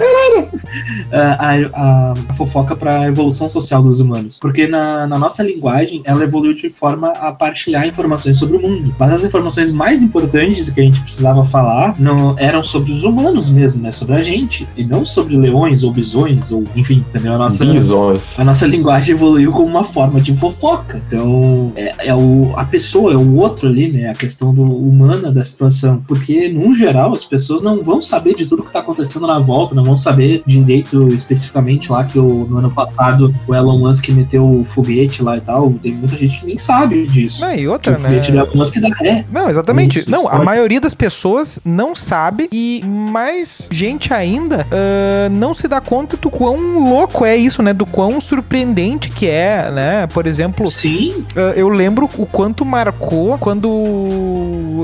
a, 1.12 1.50
a- 1.50 2.14
a 2.14 2.34
fofoca 2.36 2.76
para 2.76 3.02
a 3.02 3.08
evolução 3.08 3.50
social 3.50 3.82
dos 3.84 4.00
humanos. 4.00 4.38
Porque 4.40 4.68
na, 4.68 5.06
na 5.08 5.18
nossa 5.18 5.44
linguagem, 5.44 6.02
ela 6.06 6.24
evoluiu 6.24 6.54
de 6.54 6.70
forma 6.70 7.10
a 7.10 7.32
partilhar 7.32 7.88
informações 7.88 8.38
sobre 8.38 8.58
o 8.58 8.62
mundo. 8.62 8.92
Mas 9.00 9.12
as 9.14 9.24
informações 9.24 9.72
mais 9.72 10.02
importantes 10.02 10.70
que 10.70 10.80
a 10.80 10.84
gente 10.84 11.00
precisava 11.02 11.44
falar 11.46 11.96
não 12.00 12.36
eram 12.38 12.64
sobre 12.64 12.92
os 12.92 13.04
humanos 13.04 13.50
mesmo, 13.50 13.82
né? 13.84 13.92
Sobre 13.92 14.16
a 14.16 14.24
gente. 14.24 14.68
E 14.78 14.84
não 14.84 15.06
sobre 15.06 15.36
leões 15.36 15.84
ou 15.84 15.92
bisões, 15.92 16.52
ou 16.52 16.64
enfim, 16.76 17.04
entendeu? 17.10 17.34
A 17.34 17.38
nossa, 17.38 17.66
Bisões. 17.66 18.38
a 18.40 18.44
nossa 18.44 18.66
linguagem 18.66 19.16
evoluiu 19.16 19.52
como 19.52 19.68
uma 19.68 19.84
forma 19.84 20.20
de 20.22 20.36
fofoca. 20.36 21.02
Então, 21.08 21.72
é, 21.76 22.08
é 22.08 22.16
o, 22.16 22.54
a 22.56 22.66
pessoa, 22.66 23.14
é 23.14 23.18
o 23.18 23.36
outro 23.38 23.68
ali, 23.68 23.92
né? 23.92 24.10
Questão 24.24 24.54
do 24.54 24.64
humana 24.64 25.32
da 25.32 25.44
situação. 25.44 26.04
Porque, 26.08 26.50
no 26.50 26.74
geral, 26.74 27.14
as 27.14 27.26
pessoas 27.26 27.62
não 27.62 27.84
vão 27.84 28.02
saber 28.02 28.36
de 28.36 28.46
tudo 28.46 28.64
que 28.64 28.72
tá 28.72 28.80
acontecendo 28.80 29.28
na 29.28 29.40
volta, 29.40 29.76
não 29.76 29.84
vão 29.84 29.96
saber 29.96 30.42
direito 30.46 31.08
especificamente 31.14 31.92
lá 31.92 32.04
que 32.04 32.18
o, 32.18 32.46
no 32.50 32.58
ano 32.58 32.72
passado 32.72 33.34
o 33.48 33.54
Elon 33.54 33.80
Musk 33.80 34.10
meteu 34.10 34.50
o 34.50 34.64
foguete 34.64 35.22
lá 35.22 35.38
e 35.38 35.42
tal. 35.42 35.74
Tem 35.82 35.94
muita 35.94 36.18
gente 36.18 36.40
que 36.40 36.46
nem 36.46 36.58
sabe 36.58 37.06
disso. 37.06 37.42
Não, 37.42 37.54
e 37.54 37.68
outra, 37.68 37.96
o 37.96 38.00
foguete 38.00 38.32
né? 38.32 38.42
do 38.42 38.48
Elon 38.48 38.58
Musk 38.58 38.78
dá 38.80 38.90
ré. 38.90 39.26
Não, 39.32 39.50
exatamente. 39.50 40.00
Isso, 40.00 40.12
não, 40.12 40.28
a 40.28 40.32
pode. 40.32 40.46
maioria 40.46 40.80
das 40.80 40.94
pessoas 40.94 41.60
não 41.66 41.96
sabe 41.96 42.48
e 42.52 42.82
mais 42.86 43.68
gente 43.72 44.14
ainda 44.14 44.66
ah, 44.72 45.30
não 45.30 45.54
se 45.54 45.68
dá 45.68 45.82
conta 45.82 46.18
do 46.18 46.30
quão 46.30 46.80
louco 46.80 47.26
é 47.26 47.36
isso, 47.36 47.62
né? 47.62 47.74
Do 47.74 47.86
quão 47.86 48.20
surpreendente 48.22 49.10
que 49.10 49.28
é, 49.28 49.70
né? 49.72 50.08
Por 50.08 50.26
exemplo, 50.26 50.70
Sim, 50.70 51.26
ah, 51.36 51.54
eu 51.56 51.70
lembro 51.70 52.10
o 52.18 52.26
quanto 52.26 52.66
marcou 52.66 53.38
quando 53.38 53.68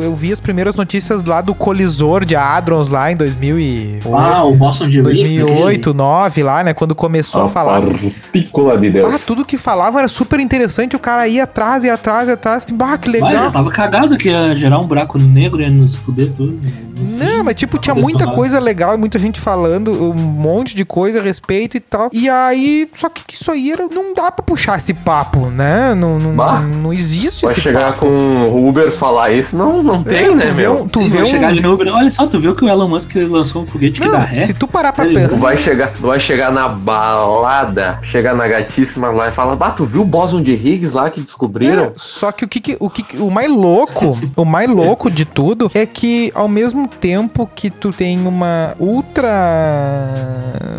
eu 0.02 0.14
vi 0.14 0.32
as 0.32 0.40
primeiras 0.40 0.76
notícias 0.76 1.24
lá 1.24 1.42
do 1.42 1.54
colisor 1.54 2.26
de 2.26 2.36
Hadrons 2.36 2.90
lá 2.90 3.12
em 3.12 3.16
2008, 3.16 4.16
ah, 4.16 4.44
o 4.44 4.56
Boston 4.56 4.90
de 4.90 5.02
2008 5.02 5.94
2009 5.94 6.44
lá, 6.44 6.64
né? 6.64 6.74
Quando 6.74 6.96
começou 6.96 7.44
a 7.44 7.48
falar 7.48 7.82
partícula 7.82 8.78
de 8.78 8.90
Deus. 8.90 9.14
Ah, 9.14 9.20
tudo 9.26 9.46
que 9.46 9.58
falava 9.58 10.00
era 10.00 10.08
super 10.08 10.40
interessante, 10.40 10.96
o 10.96 11.00
cara 11.00 11.28
ia 11.28 11.44
atrás, 11.44 11.84
ia 11.84 11.94
atrás, 11.94 12.28
ia 12.28 12.34
atrás. 12.34 12.66
Bah, 12.72 12.98
que 12.98 13.10
Mas 13.10 13.22
legal. 13.22 13.46
eu 13.46 13.52
tava 13.52 13.72
cagado 13.72 14.18
que 14.18 14.30
ia 14.30 14.56
gerar 14.56 14.80
um 14.80 14.88
buraco 14.88 15.18
negro 15.18 15.62
e 15.62 15.64
ia 15.64 15.70
nos 15.70 15.96
fuder 15.96 16.32
tudo. 16.36 16.60
Não, 17.00 17.44
mas 17.44 17.56
tipo, 17.56 17.78
tinha 17.78 17.96
muita 17.96 18.28
coisa 18.28 18.60
legal 18.60 18.94
e 18.94 18.98
muita 18.98 19.18
gente 19.20 19.40
falando 19.40 19.92
um 19.92 20.14
monte 20.14 20.76
de 20.76 20.84
coisa 20.86 21.20
a 21.20 21.22
respeito 21.22 21.78
e 21.78 21.80
tal. 21.80 22.10
E 22.12 22.30
aí, 22.30 22.90
só 22.94 23.10
que 23.10 23.34
isso 23.34 23.52
aí 23.52 23.72
era, 23.72 23.88
não 23.88 24.14
dá 24.14 24.32
pra 24.32 24.44
puxar 24.44 24.78
esse 24.78 24.94
papo, 24.94 25.48
né? 25.48 25.94
Não, 25.96 26.20
não, 26.20 26.36
Bah. 26.36 26.60
não 26.60 26.92
existe 26.94 27.44
Vai 27.46 27.54
esse 27.54 27.62
chegar 27.62 27.94
papo. 27.94 28.00
com 28.02 28.08
o 28.08 28.68
Uber 28.68 28.92
falar 28.92 29.32
isso, 29.32 29.56
não, 29.56 29.82
não 29.84 30.04
tem, 30.04 30.26
É, 30.26 30.36
né, 30.36 30.46
tu 30.48 30.54
vê 30.54 30.62
meu? 30.64 30.82
um- 30.84 30.88
tu 30.88 31.00
Sim, 31.02 31.10
vê 31.10 31.18
vai 31.20 31.28
um- 31.28 31.30
chegar 31.32 31.48
ali 31.50 31.62
no 31.62 31.74
Uber. 31.74 31.94
Olha 31.94 32.10
só, 32.12 32.28
tu 32.28 32.40
viu 32.40 32.56
que 32.56 32.64
o 32.66 32.70
Elon 32.70 32.88
Musk 32.88 33.16
lançou 33.30 33.62
um 33.64 33.66
foguete 33.66 34.02
que 34.02 34.08
Não, 34.08 34.14
dá 34.14 34.20
ré? 34.26 34.46
se 34.46 34.54
tu 34.54 34.68
parar 34.68 34.92
pra 34.94 35.06
pensar. 35.06 35.30
Tu 35.30 35.38
vai 35.38 35.58
chegar, 35.58 35.92
tu 35.94 36.02
vai 36.02 36.20
chegar 36.20 36.52
na 36.52 36.68
balada, 36.70 38.00
chegar 38.04 38.36
na 38.36 38.48
gatíssima 38.48 39.10
lá 39.10 39.30
e 39.30 39.32
falar, 39.32 39.56
bah, 39.56 39.72
tu 39.72 39.86
viu 39.86 40.02
o 40.02 40.06
bóson 40.06 40.42
de 40.42 40.54
Higgs 40.54 40.94
lá 40.94 41.10
que 41.10 41.22
descobriram? 41.22 41.84
É, 41.86 41.92
só 41.96 42.32
que 42.32 42.46
o 42.46 42.48
que, 42.48 42.60
que- 42.60 42.78
o 42.80 42.90
que 42.90 43.18
o 43.18 43.30
mais 43.30 43.50
louco, 43.50 44.18
o 44.36 44.46
mais 44.46 44.70
louco 44.70 45.10
de 45.10 45.26
tudo 45.26 45.70
é 45.74 45.86
que 45.86 46.32
ao 46.36 46.48
mesmo 46.48 46.89
tempo 46.90 47.50
que 47.54 47.70
tu 47.70 47.92
tem 47.92 48.20
uma 48.28 48.76
ultra 48.80 49.20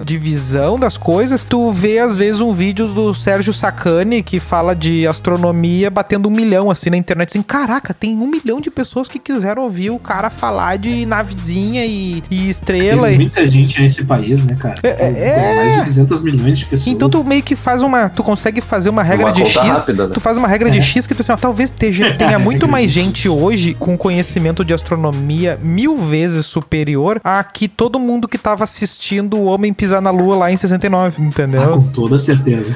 divisão 0.05 0.79
das 0.79 0.97
coisas, 0.97 1.43
tu 1.43 1.71
vê 1.71 1.99
às 1.99 2.17
vezes 2.17 2.41
um 2.41 2.53
vídeo 2.53 2.89
do 2.89 3.15
Sérgio 3.15 3.53
Sacani 3.53 4.23
que 4.23 4.41
fala 4.41 4.75
de 4.75 5.07
astronomia 5.07 5.91
batendo 5.91 6.29
um 6.29 6.33
milhão 6.33 6.71
assim 6.71 6.91
na 6.91 6.97
internet, 6.97 7.31
assim, 7.31 7.43
caraca, 7.43 7.95
tem 7.95 8.17
um 8.17 8.27
milhão 8.27 8.61
de 8.61 8.71
pessoas 8.71 9.09
que 9.09 9.19
quiseram 9.19 9.63
ouvir 9.63 9.91
o 9.91 9.99
cara 9.99 10.31
falar 10.31 10.77
de 10.79 11.07
navezinha 11.07 11.85
e, 11.87 12.23
e 12.31 12.49
estrela 12.49 13.07
Tem 13.07 13.15
e 13.15 13.19
muita 13.19 13.47
gente 13.47 13.81
nesse 13.81 14.05
país, 14.05 14.45
né, 14.45 14.57
cara? 14.59 14.77
É, 14.83 14.93
Tem 14.93 15.23
é. 15.23 15.55
Mais 15.57 15.75
de 15.75 15.85
200 15.85 16.23
milhões 16.23 16.59
de 16.59 16.65
pessoas. 16.67 16.95
Então 16.95 17.09
tu 17.09 17.23
meio 17.23 17.43
que 17.43 17.55
faz 17.55 17.83
uma. 17.83 18.09
Tu 18.09 18.23
consegue 18.23 18.61
fazer 18.61 18.91
uma 18.91 19.03
regra 19.03 19.27
Uma 19.27 19.33
de 19.33 19.45
X. 19.45 19.57
rápida, 19.57 20.07
né? 20.09 20.15
Tu 20.15 20.21
faz 20.21 20.37
uma 20.37 20.49
regra 20.49 20.71
de 20.71 20.79
É. 20.79 20.83
X 20.83 21.07
que 21.07 21.15
tu 21.15 21.21
assim, 21.21 21.33
ó, 21.33 21.37
talvez 21.37 21.71
tenha 22.19 22.39
muito 22.39 22.67
mais 22.67 22.91
gente 22.91 23.29
hoje 23.29 23.75
com 23.75 23.97
conhecimento 23.97 24.65
de 24.65 24.73
astronomia 24.73 25.59
mil 25.63 25.97
vezes 26.01 26.47
superior 26.47 27.21
a 27.23 27.43
que 27.45 27.69
todo 27.69 27.99
mundo 27.99 28.27
que 28.29 28.39
tava 28.39 28.65
assistindo 28.65 29.37
o 29.39 29.45
Homem 29.45 29.73
Pisar 29.73 30.01
na 30.01 30.11
Lua 30.11 30.37
lá 30.37 30.53
em 30.53 30.57
69, 30.57 31.17
Ah, 31.19 31.23
entendeu? 31.23 31.71
com 31.73 31.83
toda 31.89 32.19
certeza. 32.19 32.75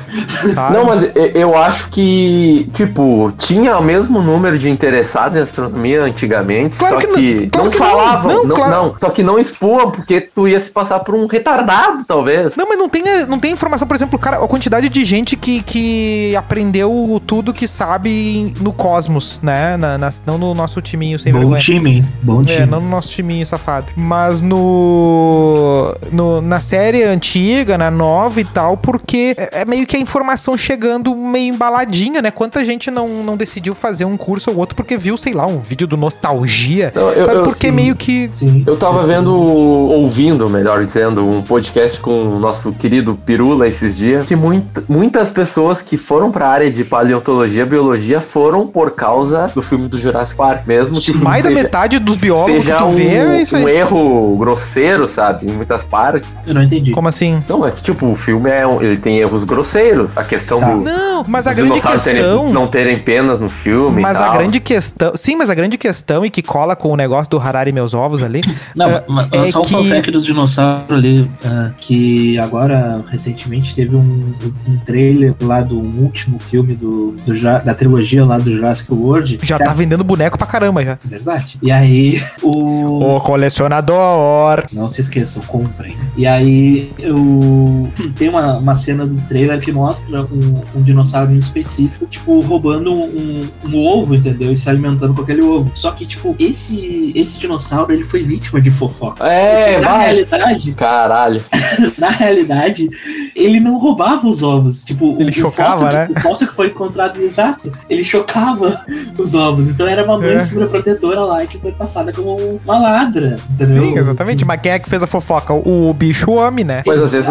Sabe? 0.55 0.75
Não, 0.77 0.85
mas 0.85 1.11
eu 1.35 1.57
acho 1.57 1.89
que, 1.89 2.69
tipo, 2.75 3.33
tinha 3.39 3.77
o 3.79 3.83
mesmo 3.83 4.21
número 4.23 4.59
de 4.59 4.69
interessados 4.69 5.37
em 5.39 5.41
astronomia 5.43 6.03
antigamente, 6.03 6.77
Claro 6.77 6.95
só 6.95 7.01
que 7.01 7.07
que, 7.15 7.35
não- 7.41 7.49
claro 7.51 7.65
não 7.65 7.71
que 7.71 7.79
falavam, 7.79 8.33
Não, 8.33 8.45
não, 8.45 8.57
claro. 8.57 8.71
não, 8.73 8.95
só 8.99 9.11
que 9.11 9.23
não 9.23 9.39
expuam, 9.39 9.91
porque 9.91 10.21
tu 10.21 10.47
ia 10.49 10.61
se 10.61 10.71
passar 10.71 11.01
por 11.01 11.15
um 11.15 11.27
retardado, 11.27 12.05
talvez. 12.07 12.53
Não, 12.57 12.69
mas 12.69 12.79
não 12.79 12.89
tem, 12.89 13.03
não 13.29 13.39
tem 13.39 13.53
informação, 13.53 13.87
por 13.89 13.95
exemplo, 13.95 14.19
cara, 14.19 14.37
a 14.43 14.49
quantidade 14.49 14.89
de 14.89 15.05
gente 15.05 15.37
que, 15.37 15.63
que 15.63 16.35
aprendeu 16.37 17.21
tudo 17.27 17.53
que 17.53 17.67
sabe 17.67 18.53
no 18.61 18.73
cosmos, 18.73 19.39
né? 19.43 19.77
Na, 19.77 19.99
na- 19.99 20.11
não 20.27 20.39
no 20.39 20.55
nosso 20.55 20.81
timinho 20.81 21.19
sem 21.19 21.33
Bom 21.33 21.39
vergonha. 21.41 21.61
time? 21.61 22.05
Bom 22.23 22.43
time. 22.43 22.63
É, 22.63 22.67
não 22.67 22.81
no 22.81 22.89
nosso 22.89 23.11
timinho 23.15 23.45
safado. 23.47 23.87
Mas 23.97 24.41
no, 24.41 25.95
no- 26.13 26.41
Na 26.43 26.61
série 26.61 27.03
antiga, 27.03 27.77
na 27.79 27.91
nova 27.91 28.41
e 28.41 28.45
tal, 28.45 28.77
porque 28.77 29.35
é, 29.37 29.61
é 29.63 29.65
meio 29.65 29.87
que 29.87 29.97
a 29.97 30.01
informação 30.01 30.57
chegando 30.57 31.15
meio 31.15 31.55
embaladinha, 31.55 32.21
né? 32.21 32.31
Quanta 32.31 32.65
gente 32.65 32.91
não, 32.91 33.09
não 33.23 33.37
decidiu 33.37 33.75
fazer 33.75 34.05
um 34.05 34.17
curso 34.17 34.51
ou 34.51 34.57
outro 34.59 34.75
porque 34.77 34.97
viu, 34.97 35.17
sei 35.17 35.33
lá, 35.33 35.47
um 35.47 35.59
vídeo 35.59 35.87
do 35.87 35.97
Nostalgia. 35.97 36.93
Não, 36.95 37.11
eu- 37.11 37.25
sabe? 37.27 37.39
eu- 37.39 37.45
porque 37.45 37.69
sim. 37.69 37.73
meio 37.73 37.95
que. 37.97 38.27
Sim. 38.29 38.65
Eu 38.67 38.77
tava 38.77 39.03
vendo, 39.03 39.33
ouvindo, 39.35 40.49
melhor 40.49 40.85
dizendo, 40.85 41.25
um 41.29 41.43
podcast 41.43 42.01
com 42.01 42.37
o 42.37 42.39
nosso 42.39 42.73
querido 42.73 43.15
Pirula 43.15 43.69
esses 43.69 43.97
dias, 43.97 44.27
que 44.27 44.37
muita- 44.37 44.83
muitas 44.89 45.31
pessoas 45.31 45.81
que 45.83 45.97
foram 45.97 46.31
pra 46.31 46.49
área 46.49 46.71
de 46.71 46.85
paleontologia, 46.85 47.65
biologia, 47.67 48.21
foram 48.21 48.67
por 48.67 48.91
causa 48.93 49.51
do 49.55 49.63
filme 49.63 49.89
do 49.89 49.99
Jurassic 49.99 50.37
Park, 50.37 50.67
mesmo 50.67 50.99
que 51.01 51.13
Mais 51.15 51.43
da 51.43 51.51
seja- 51.51 51.63
metade 51.63 51.99
dos 51.99 52.17
biólogos 52.17 52.65
que 52.65 52.73
tu 52.73 52.85
vê, 52.97 53.17
é 53.17 53.43
isso 53.43 53.57
aí. 53.57 53.65
um 53.65 53.69
erro 53.69 54.37
grosseiro, 54.37 55.09
sabe? 55.09 55.47
Em 55.51 55.55
muitas 55.55 55.83
partes. 55.85 56.37
Eu 56.47 56.55
não 56.55 56.63
entendi. 56.63 56.93
Como 56.93 57.09
assim? 57.09 57.43
Não, 57.49 57.67
é 57.67 57.71
que, 57.71 57.83
tipo, 57.83 58.07
o 58.07 58.17
filme 58.17 58.51
é 58.51 58.67
um- 58.67 58.81
ele 58.83 58.97
tem 58.97 59.19
erros 59.19 59.45
grosseiros. 59.45 60.11
A 60.17 60.25
questão 60.25 60.59
Tá. 60.59 60.73
do. 60.73 60.81
Não, 60.83 61.25
mas 61.27 61.47
a 61.47 61.53
grande 61.55 61.73
dinossauros 61.73 62.05
terem- 62.05 62.23
questão. 62.23 62.53
não 62.53 62.67
terem 62.69 62.99
penas 62.99 63.41
no 63.41 63.49
filme. 63.49 64.01
Mas 64.01 64.17
e 64.19 64.21
a 64.23 64.25
tal. 64.27 64.35
grande 64.39 64.61
questão. 64.61 65.13
Sim, 65.17 65.37
mas 65.37 65.51
a 65.51 65.55
grande 65.55 65.77
questão, 65.79 66.25
e 66.25 66.31
que 66.31 66.43
cola 66.43 66.75
com 66.77 66.91
o 66.91 66.97
negócio 66.97 67.31
do 67.31 67.39
Harari 67.39 67.71
e 67.71 67.73
meus 67.73 67.95
ovos 67.95 68.23
ali. 68.23 68.43
Não, 68.75 68.87
é- 68.89 69.05
mas 69.09 69.29
é 69.33 69.45
só 69.47 69.61
um 69.61 69.65
que- 69.65 69.71
fun 69.75 69.85
fact 69.85 70.11
dos 70.11 70.25
dinossauros 70.25 70.97
ali, 70.97 71.31
ah, 71.45 71.71
que 71.79 72.39
agora, 72.39 73.05
recentemente, 73.11 73.75
teve 73.75 73.95
um, 73.97 74.33
um 74.69 74.77
trailer 74.85 75.35
lá 75.41 75.61
do 75.61 75.79
último 75.79 76.39
filme 76.39 76.75
do, 76.75 77.15
do 77.27 77.35
da 77.65 77.75
trilogia 77.75 78.25
lá 78.25 78.39
do 78.39 78.51
Jurassic 78.51 78.93
World. 78.93 79.39
Já 79.43 79.59
que 79.59 79.65
tá 79.65 79.73
vendendo 79.73 80.03
boneco 80.05 80.39
pra 80.39 80.47
caramba 80.47 80.83
já. 80.85 80.99
Verdade. 81.05 81.59
E 81.63 81.71
aí, 81.71 82.23
o... 82.43 82.84
Ô, 82.87 83.21
colecionador! 83.21 84.65
Não 84.73 84.89
se 84.89 85.01
esqueçam, 85.01 85.43
comprem. 85.43 85.97
E 86.17 86.27
aí, 86.27 86.91
eu... 86.99 87.89
tem 88.17 88.29
uma, 88.29 88.59
uma 88.59 88.75
cena 88.75 89.07
do 89.07 89.21
trailer 89.23 89.61
que 89.61 89.73
mostra 89.73 90.23
um, 90.23 90.63
um 90.75 90.83
dinossauro 90.83 91.33
em 91.33 91.39
específico, 91.39 92.07
tipo, 92.07 92.41
roubando 92.41 92.93
um, 92.93 93.49
um 93.65 93.77
ovo, 93.87 94.15
entendeu? 94.15 94.53
E 94.53 94.57
se 94.59 94.69
alimentando 94.69 95.15
com 95.15 95.23
aquele 95.23 95.43
ovo. 95.43 95.71
Só 95.75 95.91
que, 95.93 96.07
tipo, 96.07 96.35
esse, 96.39 97.13
esse 97.15 97.39
dinossauro, 97.39 97.93
ele 97.93 98.05
foi 98.05 98.23
vítima 98.23 98.61
de 98.61 98.71
fofoca. 98.71 99.25
É, 99.27 99.73
Porque, 99.75 99.85
na 99.87 99.93
vai. 99.93 100.05
realidade, 100.07 100.73
Caralho. 100.73 101.43
na 101.99 102.11
realidade, 102.11 102.89
ele 103.35 103.61
não 103.61 103.79
roubava 103.79 104.27
os 104.29 104.43
ovos. 104.43 104.85
Tipo, 104.85 105.13
Ele 105.21 105.31
o, 105.31 105.33
chocava, 105.35 105.71
o 105.77 105.81
fóssil, 105.81 105.99
né? 105.99 106.09
O 106.17 106.21
fóssil 106.21 106.49
que 106.49 106.55
foi 106.55 106.67
encontrado 106.69 107.21
exato, 107.21 107.73
ele 107.89 108.05
chocava 108.05 108.85
os 109.19 109.35
ovos. 109.35 109.69
Então 109.69 109.87
era 109.87 110.05
uma 110.05 110.19
mãe 110.19 110.35
É. 110.35 110.45
sobreprotetora 110.45 111.21
lá 111.25 111.47
que 111.47 111.59
foi 111.59 111.73
passada 111.73 112.13
como 112.13 112.37
uma 112.65 112.74
ladra. 112.79 113.37
Entendeu? 113.51 113.83
Sim, 113.83 113.99
exatamente. 113.99 114.45
Mas 114.45 114.61
quem 114.61 114.73
é 114.73 114.79
que 114.79 114.89
fez 114.89 115.03
a 115.03 115.07
fofoca? 115.07 115.53
O, 115.53 115.91
o 115.91 115.95
bicho 115.95 116.33
homem, 116.33 116.65
né? 116.65 116.83
Mas 116.87 117.01
às 117.01 117.13
vezes 117.13 117.31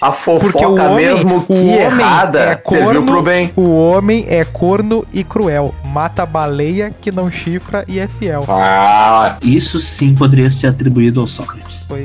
a 0.00 0.12
fofoca 0.12 0.40
Porque 0.44 0.64
o 0.64 0.74
homem- 0.74 1.06
mesmo 1.06 1.36
o 1.38 1.42
que 1.42 1.52
homem 1.52 1.80
errada 1.80 2.38
é 2.40 2.60
serviu 2.68 2.86
corno. 2.94 3.06
pro 3.06 3.22
bem. 3.22 3.52
O 3.56 3.70
homem 3.76 4.24
é 4.28 4.44
corno 4.44 5.04
e 5.12 5.22
cruel. 5.24 5.74
Mata 5.84 6.22
a 6.22 6.26
baleia 6.26 6.90
que 6.90 7.10
não 7.10 7.30
chifra 7.30 7.84
e 7.88 7.98
é 7.98 8.06
fiel. 8.06 8.44
Ah, 8.48 9.36
Isso 9.42 9.78
sim 9.78 10.14
poderia 10.14 10.50
ser 10.50 10.66
atribuído 10.68 11.20
ao 11.20 11.26
Sócrates. 11.26 11.84
Foi. 11.86 12.02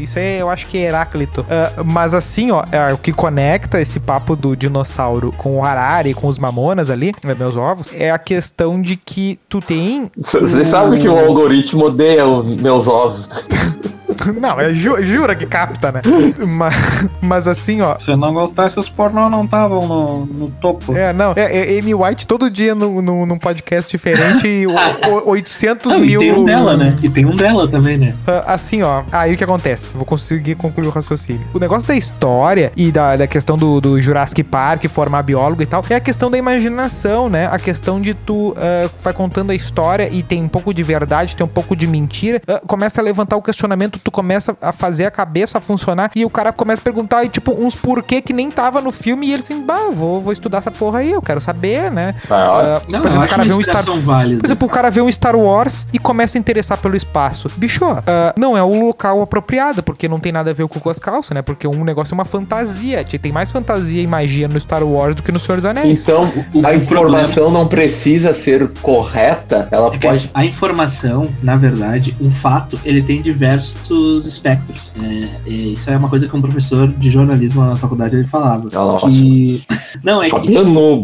Isso 0.00 0.18
aí 0.18 0.38
eu 0.38 0.48
acho 0.48 0.66
que 0.66 0.78
é 0.78 0.82
Heráclito. 0.88 1.44
Ah, 1.50 1.82
mas 1.84 2.14
assim, 2.14 2.50
ó, 2.50 2.62
é, 2.72 2.92
o 2.92 2.98
que 2.98 3.12
conecta 3.12 3.80
esse 3.80 3.98
papo 4.00 4.34
do 4.36 4.56
dinossauro 4.56 5.32
com 5.36 5.56
o 5.58 5.64
Harari, 5.64 6.14
com 6.14 6.26
os 6.28 6.38
mamonas 6.38 6.90
ali, 6.90 7.12
né, 7.24 7.34
meus 7.38 7.56
ovos, 7.56 7.88
é 7.94 8.10
a 8.10 8.18
questão 8.18 8.80
de 8.80 8.96
que 8.96 9.38
tu 9.48 9.60
tem. 9.60 10.10
você 10.16 10.64
sabe 10.64 11.00
que 11.00 11.08
o 11.08 11.18
algoritmo 11.18 11.86
odeia 11.86 12.13
os 12.22 12.46
meus 12.60 12.86
ovos. 12.86 13.28
Não, 14.40 14.60
é 14.60 14.74
ju- 14.74 15.02
jura 15.02 15.34
que 15.34 15.46
capta, 15.46 15.92
né? 15.92 16.00
mas, 16.46 16.74
mas 17.20 17.48
assim, 17.48 17.80
ó. 17.80 17.96
Se 17.98 18.14
não 18.16 18.32
gostasse, 18.34 18.78
os 18.78 18.88
pornô 18.88 19.28
não 19.28 19.44
estavam 19.44 19.86
no, 19.86 20.26
no 20.26 20.50
topo. 20.50 20.96
É, 20.96 21.12
não, 21.12 21.32
é, 21.36 21.74
é 21.74 21.78
Amy 21.78 21.94
White 21.94 22.26
todo 22.26 22.50
dia 22.50 22.74
no, 22.74 23.00
no, 23.02 23.26
num 23.26 23.38
podcast 23.38 23.90
diferente 23.90 24.46
e 24.46 24.66
o- 24.66 24.72
o- 24.72 25.30
800 25.30 25.92
Não, 25.92 25.98
mil. 26.00 26.22
e 26.22 26.26
tem 26.26 26.32
um 26.38 26.44
dela, 26.44 26.76
né? 26.76 26.96
E 27.02 27.08
tem 27.08 27.24
um 27.26 27.36
dela 27.36 27.68
também, 27.68 27.96
né? 27.96 28.14
Ah, 28.26 28.54
Assim, 28.54 28.82
ó, 28.82 29.02
aí 29.10 29.34
o 29.34 29.36
que 29.36 29.44
acontece? 29.44 29.94
Vou 29.96 30.04
conseguir 30.04 30.54
concluir 30.54 30.86
o 30.86 30.90
raciocínio. 30.90 31.42
O 31.52 31.58
negócio 31.58 31.86
da 31.88 31.96
história 31.96 32.72
e 32.76 32.90
da, 32.92 33.16
da 33.16 33.26
questão 33.26 33.56
do, 33.56 33.80
do 33.80 34.00
Jurassic 34.00 34.42
Park, 34.44 34.84
formar 34.88 35.22
biólogo 35.22 35.62
e 35.62 35.66
tal, 35.66 35.84
é 35.90 35.94
a 35.96 36.00
questão 36.00 36.30
da 36.30 36.38
imaginação, 36.38 37.28
né? 37.28 37.46
A 37.50 37.58
questão 37.58 38.00
de 38.00 38.14
tu 38.14 38.54
ah, 38.56 38.88
vai 39.00 39.12
contando 39.12 39.50
a 39.50 39.54
história 39.54 40.08
e 40.10 40.22
tem 40.22 40.42
um 40.42 40.48
pouco 40.48 40.72
de 40.72 40.82
verdade, 40.82 41.36
tem 41.36 41.44
um 41.44 41.48
pouco 41.48 41.74
de 41.76 41.86
mentira, 41.86 42.40
ah, 42.46 42.60
começa 42.66 43.00
a 43.00 43.04
levantar 43.04 43.36
o 43.36 43.42
questionamento, 43.42 43.98
tu 44.04 44.10
começa 44.10 44.56
a 44.60 44.70
fazer 44.70 45.06
a 45.06 45.10
cabeça 45.10 45.60
funcionar 45.60 46.10
e 46.14 46.24
o 46.24 46.30
cara 46.30 46.52
começa 46.52 46.80
a 46.82 46.84
perguntar, 46.84 47.24
e, 47.24 47.28
tipo, 47.30 47.52
uns 47.52 47.74
porquê 47.74 48.20
que 48.20 48.32
nem 48.32 48.50
tava 48.50 48.80
no 48.80 48.92
filme 48.92 49.26
e 49.26 49.32
ele 49.32 49.42
assim, 49.42 49.62
bah, 49.64 49.88
vou, 49.92 50.20
vou 50.20 50.32
estudar 50.32 50.58
essa 50.58 50.70
porra 50.70 50.98
aí, 51.00 51.10
eu 51.10 51.22
quero 51.22 51.40
saber, 51.40 51.90
né? 51.90 52.14
Ah, 52.30 52.34
Ah, 52.44 52.82
Não, 52.88 53.00
por 53.00 53.06
eu 53.06 53.08
exemplo, 53.08 53.26
o 53.26 53.28
cara 53.30 53.44
vê 53.44 53.52
um 53.54 53.62
Star 53.62 53.84
válida. 54.00 54.40
por 54.40 54.46
exemplo, 54.46 54.66
o 54.68 54.70
cara 54.70 54.90
vê 54.90 55.00
um 55.00 55.10
Star 55.10 55.34
Wars 55.34 55.86
e 55.92 55.98
começa 55.98 56.36
a 56.36 56.38
interessar 56.38 56.76
pelo 56.78 56.94
espaço. 56.94 57.50
Bicho, 57.56 57.84
ah, 57.84 58.34
não 58.36 58.56
é 58.56 58.62
o 58.62 58.86
local 58.86 59.22
apropriado, 59.22 59.82
porque 59.82 60.06
não 60.08 60.20
tem 60.20 60.30
nada 60.32 60.50
a 60.50 60.52
ver 60.54 60.68
com 60.68 60.90
as 60.90 60.98
calças, 60.98 61.30
né? 61.32 61.40
Porque 61.42 61.66
um 61.66 61.82
negócio 61.82 62.12
é 62.12 62.16
uma 62.16 62.24
fantasia. 62.26 63.02
Tem 63.04 63.32
mais 63.32 63.50
fantasia 63.50 64.02
e 64.02 64.06
magia 64.06 64.46
no 64.48 64.60
Star 64.60 64.82
Wars 64.82 65.14
do 65.14 65.22
que 65.22 65.32
no 65.32 65.38
Senhor 65.38 65.56
dos 65.56 65.64
Anéis. 65.64 66.02
Então, 66.02 66.30
o- 66.52 66.66
a 66.66 66.74
informação 66.74 67.50
não 67.50 67.66
precisa 67.66 68.34
ser 68.34 68.68
correta, 68.82 69.68
ela 69.70 69.88
É 69.94 69.98
pode. 69.98 70.30
A 70.34 70.44
informação, 70.44 71.28
na 71.42 71.56
verdade, 71.56 72.14
um 72.20 72.30
fato, 72.30 72.78
ele 72.84 73.02
tem 73.02 73.22
diversos 73.22 73.88
espectros. 74.26 74.92
É, 75.02 75.28
é, 75.46 75.50
isso 75.50 75.90
é 75.90 75.96
uma 75.96 76.08
coisa 76.08 76.28
que 76.28 76.36
um 76.36 76.40
professor 76.40 76.88
de 76.88 77.10
jornalismo 77.10 77.64
na 77.64 77.76
faculdade 77.76 78.16
ele 78.16 78.26
falava. 78.26 78.68
Nossa. 78.72 79.08
Que... 79.08 79.62
Não, 80.02 80.22
é 80.22 80.26
que 80.26 80.32
Fabiano 80.32 80.98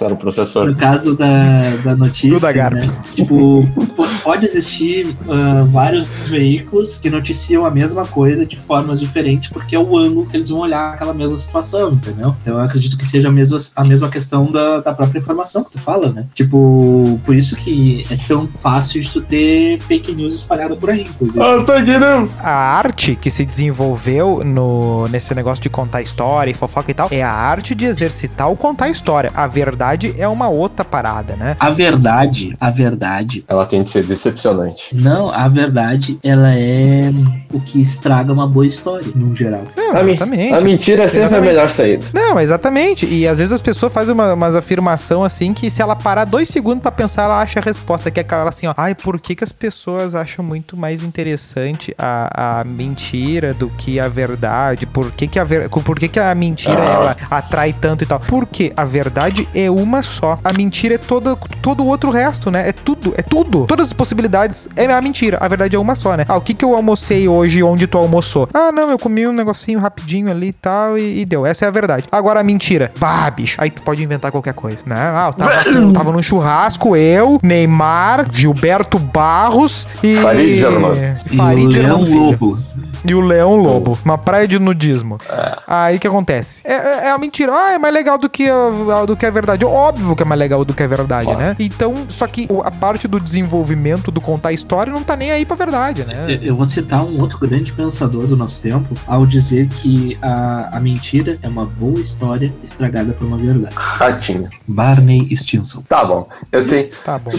era 0.00 0.14
o 0.14 0.16
professor. 0.16 0.66
no 0.66 0.74
caso 0.76 1.16
da, 1.16 1.76
da 1.84 1.96
notícia, 1.96 2.70
né, 2.70 2.88
tipo, 3.14 3.66
po- 3.96 4.06
pode 4.22 4.46
existir 4.46 5.14
ah, 5.28 5.64
vários 5.68 6.06
veículos 6.06 6.98
que 6.98 7.10
noticiam 7.10 7.66
a 7.66 7.70
mesma 7.70 8.06
coisa 8.06 8.46
de 8.46 8.56
formas 8.56 9.00
diferentes, 9.00 9.50
porque 9.50 9.74
é 9.74 9.78
o 9.78 9.96
ângulo 9.96 10.26
que 10.26 10.36
eles 10.36 10.48
vão 10.48 10.60
olhar 10.60 10.94
aquela 10.94 11.12
mesma 11.12 11.38
situação, 11.38 11.92
entendeu? 11.92 12.34
Então 12.40 12.54
eu 12.54 12.62
acredito 12.62 12.96
que 12.96 13.04
seja 13.04 13.28
a 13.28 13.32
mesma, 13.32 13.58
a 13.74 13.84
mesma 13.84 14.08
questão 14.08 14.50
da, 14.50 14.80
da 14.80 14.92
própria 14.92 15.18
informação 15.18 15.64
que 15.64 15.72
tu 15.72 15.78
fala, 15.78 16.10
né? 16.10 16.26
Tipo, 16.34 17.20
por 17.24 17.34
isso 17.34 17.56
que 17.56 18.06
é 18.10 18.16
tão 18.16 18.46
fácil 18.46 19.02
de 19.02 19.10
tu 19.10 19.20
ter 19.20 19.78
fake 19.80 20.12
news 20.14 20.34
espalhada 20.34 20.76
por 20.76 20.90
aí, 20.90 21.02
inclusive. 21.02 21.44
Ah, 21.44 21.62
tá 21.64 21.78
aqui 21.78 21.98
não. 21.98 22.19
A 22.42 22.50
arte 22.50 23.14
que 23.16 23.30
se 23.30 23.44
desenvolveu 23.44 24.42
no, 24.44 25.06
nesse 25.08 25.34
negócio 25.34 25.62
de 25.62 25.68
contar 25.70 26.02
história 26.02 26.50
e 26.50 26.54
fofoca 26.54 26.90
e 26.90 26.94
tal 26.94 27.08
é 27.10 27.22
a 27.22 27.30
arte 27.32 27.74
de 27.74 27.84
exercitar 27.84 28.50
o 28.50 28.56
contar 28.56 28.88
história. 28.88 29.30
A 29.34 29.46
verdade 29.46 30.14
é 30.18 30.26
uma 30.28 30.48
outra 30.48 30.84
parada, 30.84 31.36
né? 31.36 31.56
A 31.58 31.70
verdade, 31.70 32.54
a 32.60 32.70
verdade, 32.70 33.44
Ela 33.48 33.66
tem 33.66 33.82
de 33.82 33.90
ser 33.90 34.04
decepcionante. 34.04 34.94
não, 34.94 35.30
a 35.30 35.48
verdade, 35.48 36.18
ela 36.22 36.52
é 36.54 37.10
o 37.52 37.60
que 37.60 37.80
estraga 37.80 38.32
uma 38.32 38.46
boa 38.46 38.66
história, 38.66 39.06
no 39.14 39.34
geral. 39.34 39.62
Não, 39.76 39.96
A, 39.96 40.00
exatamente. 40.00 40.54
a 40.54 40.60
mentira 40.60 41.04
é 41.04 41.08
sempre 41.08 41.26
Exatamente. 41.26 41.48
a 41.48 41.52
melhor 41.52 41.70
saída. 41.70 42.06
Não, 42.12 42.40
exatamente. 42.40 43.06
E 43.06 43.26
às 43.26 43.38
vezes 43.38 43.52
as 43.52 43.60
pessoas 43.60 43.92
fazem 43.92 44.14
uma, 44.14 44.34
umas 44.34 44.54
afirmação 44.54 45.22
assim 45.24 45.52
que 45.52 45.68
se 45.70 45.82
ela 45.82 45.96
parar 45.96 46.24
dois 46.24 46.48
segundos 46.48 46.82
pra 46.82 46.92
pensar, 46.92 47.24
ela 47.24 47.40
acha 47.40 47.60
a 47.60 47.62
resposta. 47.62 48.10
Que 48.10 48.20
é 48.20 48.22
aquela 48.22 48.48
assim, 48.48 48.66
ó. 48.66 48.74
Ai, 48.76 48.94
por 48.94 49.20
que, 49.20 49.34
que 49.34 49.44
as 49.44 49.52
pessoas 49.52 50.14
acham 50.14 50.44
muito 50.44 50.76
mais 50.76 51.02
interessante 51.02 51.94
a, 51.98 52.09
a 52.34 52.64
mentira 52.64 53.54
do 53.54 53.68
que 53.68 54.00
a 54.00 54.08
verdade? 54.08 54.86
Por 54.86 55.10
que, 55.12 55.26
que 55.26 55.38
a 55.38 55.44
ver... 55.44 55.68
por 55.68 55.98
que, 55.98 56.08
que 56.08 56.18
a 56.18 56.34
mentira 56.34 56.80
ela 56.80 57.16
atrai 57.30 57.72
tanto 57.72 58.04
e 58.04 58.06
tal? 58.06 58.20
Porque 58.20 58.72
a 58.76 58.84
verdade 58.84 59.48
é 59.54 59.70
uma 59.70 60.02
só. 60.02 60.38
A 60.42 60.52
mentira 60.52 60.94
é 60.94 60.98
toda, 60.98 61.36
todo 61.62 61.82
o 61.82 61.86
outro 61.86 62.10
resto, 62.10 62.50
né? 62.50 62.68
É 62.68 62.72
tudo, 62.72 63.14
é 63.16 63.22
tudo. 63.22 63.66
Todas 63.66 63.88
as 63.88 63.92
possibilidades 63.92 64.68
é 64.76 64.86
a 64.86 65.00
mentira. 65.00 65.38
A 65.40 65.48
verdade 65.48 65.76
é 65.76 65.78
uma 65.78 65.94
só, 65.94 66.16
né? 66.16 66.24
Ah, 66.28 66.36
o 66.36 66.40
que, 66.40 66.54
que 66.54 66.64
eu 66.64 66.74
almocei 66.74 67.28
hoje 67.28 67.62
onde 67.62 67.86
tu 67.86 67.98
almoçou? 67.98 68.48
Ah, 68.52 68.72
não, 68.72 68.90
eu 68.90 68.98
comi 68.98 69.26
um 69.26 69.32
negocinho 69.32 69.78
rapidinho 69.78 70.30
ali 70.30 70.48
e 70.48 70.52
tal 70.52 70.98
e, 70.98 71.24
deu. 71.24 71.46
Essa 71.46 71.64
é 71.64 71.68
a 71.68 71.70
verdade. 71.70 72.04
Agora 72.10 72.40
a 72.40 72.42
mentira. 72.42 72.92
Bah, 72.98 73.30
bicho. 73.30 73.56
Aí 73.60 73.70
tu 73.70 73.82
pode 73.82 74.02
inventar 74.02 74.30
qualquer 74.30 74.54
coisa, 74.54 74.82
né? 74.86 74.96
Ah, 74.96 75.28
eu 75.28 75.32
tava, 75.32 75.68
eu 75.68 75.92
tava 75.92 76.12
num 76.12 76.22
churrasco, 76.22 76.96
eu, 76.96 77.38
Neymar, 77.42 78.26
Gilberto 78.32 78.98
Barros 78.98 79.86
e. 80.02 80.16
Farid 80.16 80.58
Germano. 80.58 80.96
Farid 81.36 81.72
Germano 81.72 81.99
Leão. 82.04 82.30
Lobo. 82.30 82.58
E 83.04 83.14
o 83.14 83.20
Leão 83.20 83.56
Lobo. 83.56 83.98
Uma 84.04 84.18
praia 84.18 84.46
de 84.46 84.58
nudismo. 84.58 85.18
Aí 85.66 85.96
o 85.96 86.00
que 86.00 86.06
acontece? 86.06 86.62
É, 86.66 86.74
é, 86.74 87.06
é 87.06 87.10
a 87.10 87.18
mentira. 87.18 87.52
Ah, 87.54 87.72
é 87.72 87.78
mais 87.78 87.94
legal 87.94 88.18
do 88.18 88.28
que 88.28 88.48
a, 88.48 89.04
do 89.06 89.16
que 89.16 89.24
a 89.24 89.30
verdade. 89.30 89.64
Óbvio 89.64 90.14
que 90.14 90.22
é 90.22 90.26
mais 90.26 90.38
legal 90.38 90.64
do 90.64 90.74
que 90.74 90.82
a 90.82 90.86
verdade, 90.86 91.34
né? 91.34 91.56
Então, 91.58 91.94
só 92.08 92.26
que 92.26 92.46
a 92.64 92.70
parte 92.70 93.08
do 93.08 93.18
desenvolvimento, 93.18 94.10
do 94.10 94.20
contar 94.20 94.50
a 94.50 94.52
história, 94.52 94.92
não 94.92 95.02
tá 95.02 95.16
nem 95.16 95.30
aí 95.30 95.44
pra 95.46 95.56
verdade, 95.56 96.04
né? 96.04 96.26
Eu- 96.28 96.50
Eu 96.50 96.56
vou 96.56 96.66
citar 96.66 97.04
um 97.04 97.20
outro 97.20 97.38
grande 97.38 97.72
pensador 97.72 98.26
do 98.26 98.36
nosso 98.36 98.60
tempo 98.60 98.94
ao 99.06 99.24
dizer 99.24 99.68
que 99.68 100.18
a, 100.20 100.76
a 100.76 100.80
mentira 100.80 101.38
é 101.42 101.48
uma 101.48 101.64
boa 101.64 102.00
história 102.00 102.52
estragada 102.62 103.12
por 103.12 103.26
uma 103.26 103.38
verdade. 103.38 103.74
Ratinho. 103.76 104.48
Barney 104.68 105.34
Stinson. 105.34 105.82
Tá 105.88 106.04
bom. 106.04 106.28
Eu 106.52 106.66
tenho, 106.66 106.88
Tá 107.04 107.18
bom. 107.18 107.30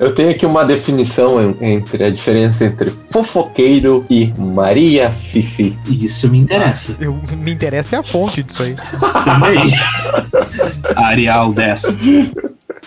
eu 0.00 0.14
tenho 0.14 0.30
aqui 0.30 0.44
uma 0.46 0.64
definição 0.64 1.40
en- 1.40 1.56
entre 1.60 2.04
a 2.04 2.10
diferença 2.10 2.64
entre 2.64 2.92
fofoqueiro 3.10 3.87
e 4.10 4.32
Maria 4.38 5.10
Fifi. 5.10 5.78
E 5.86 6.04
isso 6.04 6.28
me 6.28 6.38
interessa 6.38 6.96
Eu, 7.00 7.12
me 7.36 7.52
interessa 7.52 7.96
é 7.96 7.98
a 7.98 8.02
fonte 8.02 8.42
disso 8.42 8.62
aí. 8.62 8.76
também. 9.24 9.62
Arial 10.96 11.52
10. 11.52 11.96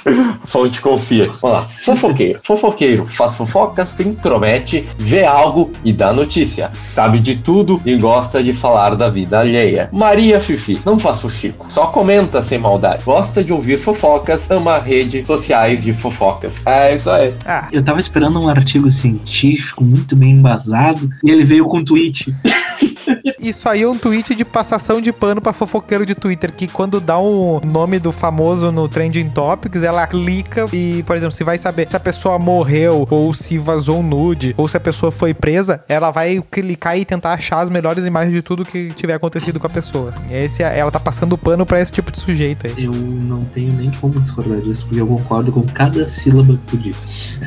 Fonte 0.48 0.82
confia. 0.82 1.30
Vamos 1.42 1.58
lá. 1.58 1.62
Fofoqueiro. 1.86 2.40
Fofoqueiro 2.44 3.06
faz 3.08 3.36
fofoca, 3.36 3.86
se 3.86 4.04
intromete, 4.04 4.88
vê 4.98 5.24
algo 5.24 5.72
e 5.84 5.94
dá 5.94 6.12
notícia. 6.14 6.70
Sabe 6.74 7.20
de 7.20 7.38
tudo 7.38 7.82
e 7.86 7.96
gosta 7.98 8.42
de 8.44 8.54
falar 8.54 8.96
da 8.96 9.10
vida 9.10 9.40
alheia. 9.40 9.90
Maria 9.92 10.40
Fifi. 10.40 10.80
Não 10.86 11.00
faz 11.00 11.20
fuxico. 11.20 11.66
Só 11.70 11.88
comenta 11.88 12.42
sem 12.44 12.58
maldade. 12.58 13.04
Gosta 13.04 13.44
de 13.44 13.54
ouvir 13.54 13.80
fofocas, 13.80 14.50
ama 14.50 14.78
redes 14.80 15.26
sociais 15.28 15.84
de 15.84 15.94
fofocas. 15.94 16.54
É 16.66 16.96
isso 16.96 17.10
aí. 17.10 17.34
Ah, 17.46 17.68
Eu 17.72 17.84
tava 17.84 18.00
esperando 18.00 18.40
um 18.42 18.50
artigo 18.50 18.90
científico 18.92 19.84
muito 19.84 20.16
bem 20.16 20.32
embasado 20.32 21.10
e 21.24 21.32
ele 21.32 21.44
veio 21.44 21.66
com 21.66 21.78
um 21.78 21.86
tweet. 21.86 22.34
isso 23.40 23.68
aí 23.70 23.82
é 23.84 23.88
um 23.88 23.98
tweet 23.98 24.36
de 24.36 24.46
passação 24.46 25.02
de 25.02 25.12
pano 25.12 25.42
pra 25.42 25.54
fofoqueiro 25.54 26.06
de 26.06 26.16
Twitter, 26.16 26.52
que 26.54 26.68
quando 26.68 27.00
dá 27.00 27.18
o 27.18 27.60
nome 27.66 28.00
do 28.00 28.12
famoso 28.12 28.72
no 28.72 28.88
Trending 28.88 29.30
Topics, 29.30 29.84
ela 29.84 30.06
clica 30.08 30.66
e, 30.74 31.04
por 31.04 31.16
exemplo, 31.16 31.34
se 31.36 31.44
vai 31.44 31.58
saber 31.58 31.90
se 31.90 31.96
a 31.96 32.00
pessoa 32.00 32.38
morreu, 32.40 33.08
ou 33.10 33.34
se 33.34 33.58
vazou 33.58 34.00
um 34.00 34.04
nude, 34.04 34.54
ou 34.58 34.68
se 34.68 34.78
a 34.78 34.80
pessoa 34.80 35.12
foi 35.12 35.34
presa, 35.34 35.84
ela 35.88 36.12
vai 36.12 36.42
clicar 36.52 36.98
e 36.98 37.06
tentar 37.06 37.34
achar 37.34 37.60
as 37.62 37.70
melhores 37.70 38.06
imagens 38.06 38.34
de 38.34 38.42
tudo 38.42 38.66
que 38.66 38.92
tiver 38.96 39.14
acontecido 39.14 39.60
com 39.60 39.68
a 39.68 39.70
pessoa. 39.70 40.14
Esse, 40.30 40.64
é- 40.64 40.78
ela 40.78 40.92
tá 40.92 41.00
passando 41.00 41.38
pano 41.38 41.66
pra 41.66 41.80
esse 41.82 41.92
tipo 41.92 42.12
de 42.12 42.20
sujeito 42.20 42.68
aí. 42.68 42.84
Eu 42.86 42.94
não 42.94 43.42
tenho 43.44 43.72
nem 43.74 43.92
como 43.92 44.20
discordar 44.20 44.60
disso, 44.62 44.86
porque 44.86 45.02
eu 45.02 45.08
concordo 45.08 45.52
com 45.52 45.62
cada 45.64 46.08
sílaba 46.08 46.54
que 46.54 46.60
tu 46.68 46.78
disse. 46.78 47.40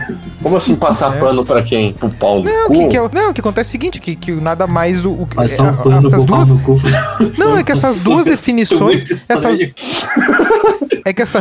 Como 0.42 0.56
assim 0.56 0.74
passar 0.76 1.16
É. 1.16 1.20
pano 1.20 1.44
pra 1.44 1.62
quem? 1.62 1.92
Pro 1.92 2.10
pau 2.10 2.38
no 2.38 2.44
Não, 2.44 2.66
cu? 2.68 2.72
que, 2.74 2.86
que 2.88 2.96
é, 2.96 3.02
o- 3.02 3.10
não, 3.12 3.30
o 3.30 3.34
que 3.34 3.40
acontece 3.40 3.68
é 3.68 3.70
o 3.70 3.72
seguinte, 3.72 4.00
que, 4.00 4.14
que 4.16 4.32
nada 4.32 4.66
mais 4.66 5.04
o, 5.04 5.12
o 5.12 5.26
Mas 5.44 5.52
só 5.52 5.66
é, 5.66 5.70
um 5.70 5.76
pano 5.76 6.08
essas 6.08 6.24
duas 6.24 6.48
no 6.48 6.58
cu. 6.60 6.80
Não, 7.36 7.58
é 7.58 7.62
que 7.62 7.70
essas 7.70 7.98
duas 7.98 8.24
definições, 8.24 9.28
essas 9.28 9.58
É 11.04 11.12
que 11.12 11.22
essa. 11.22 11.38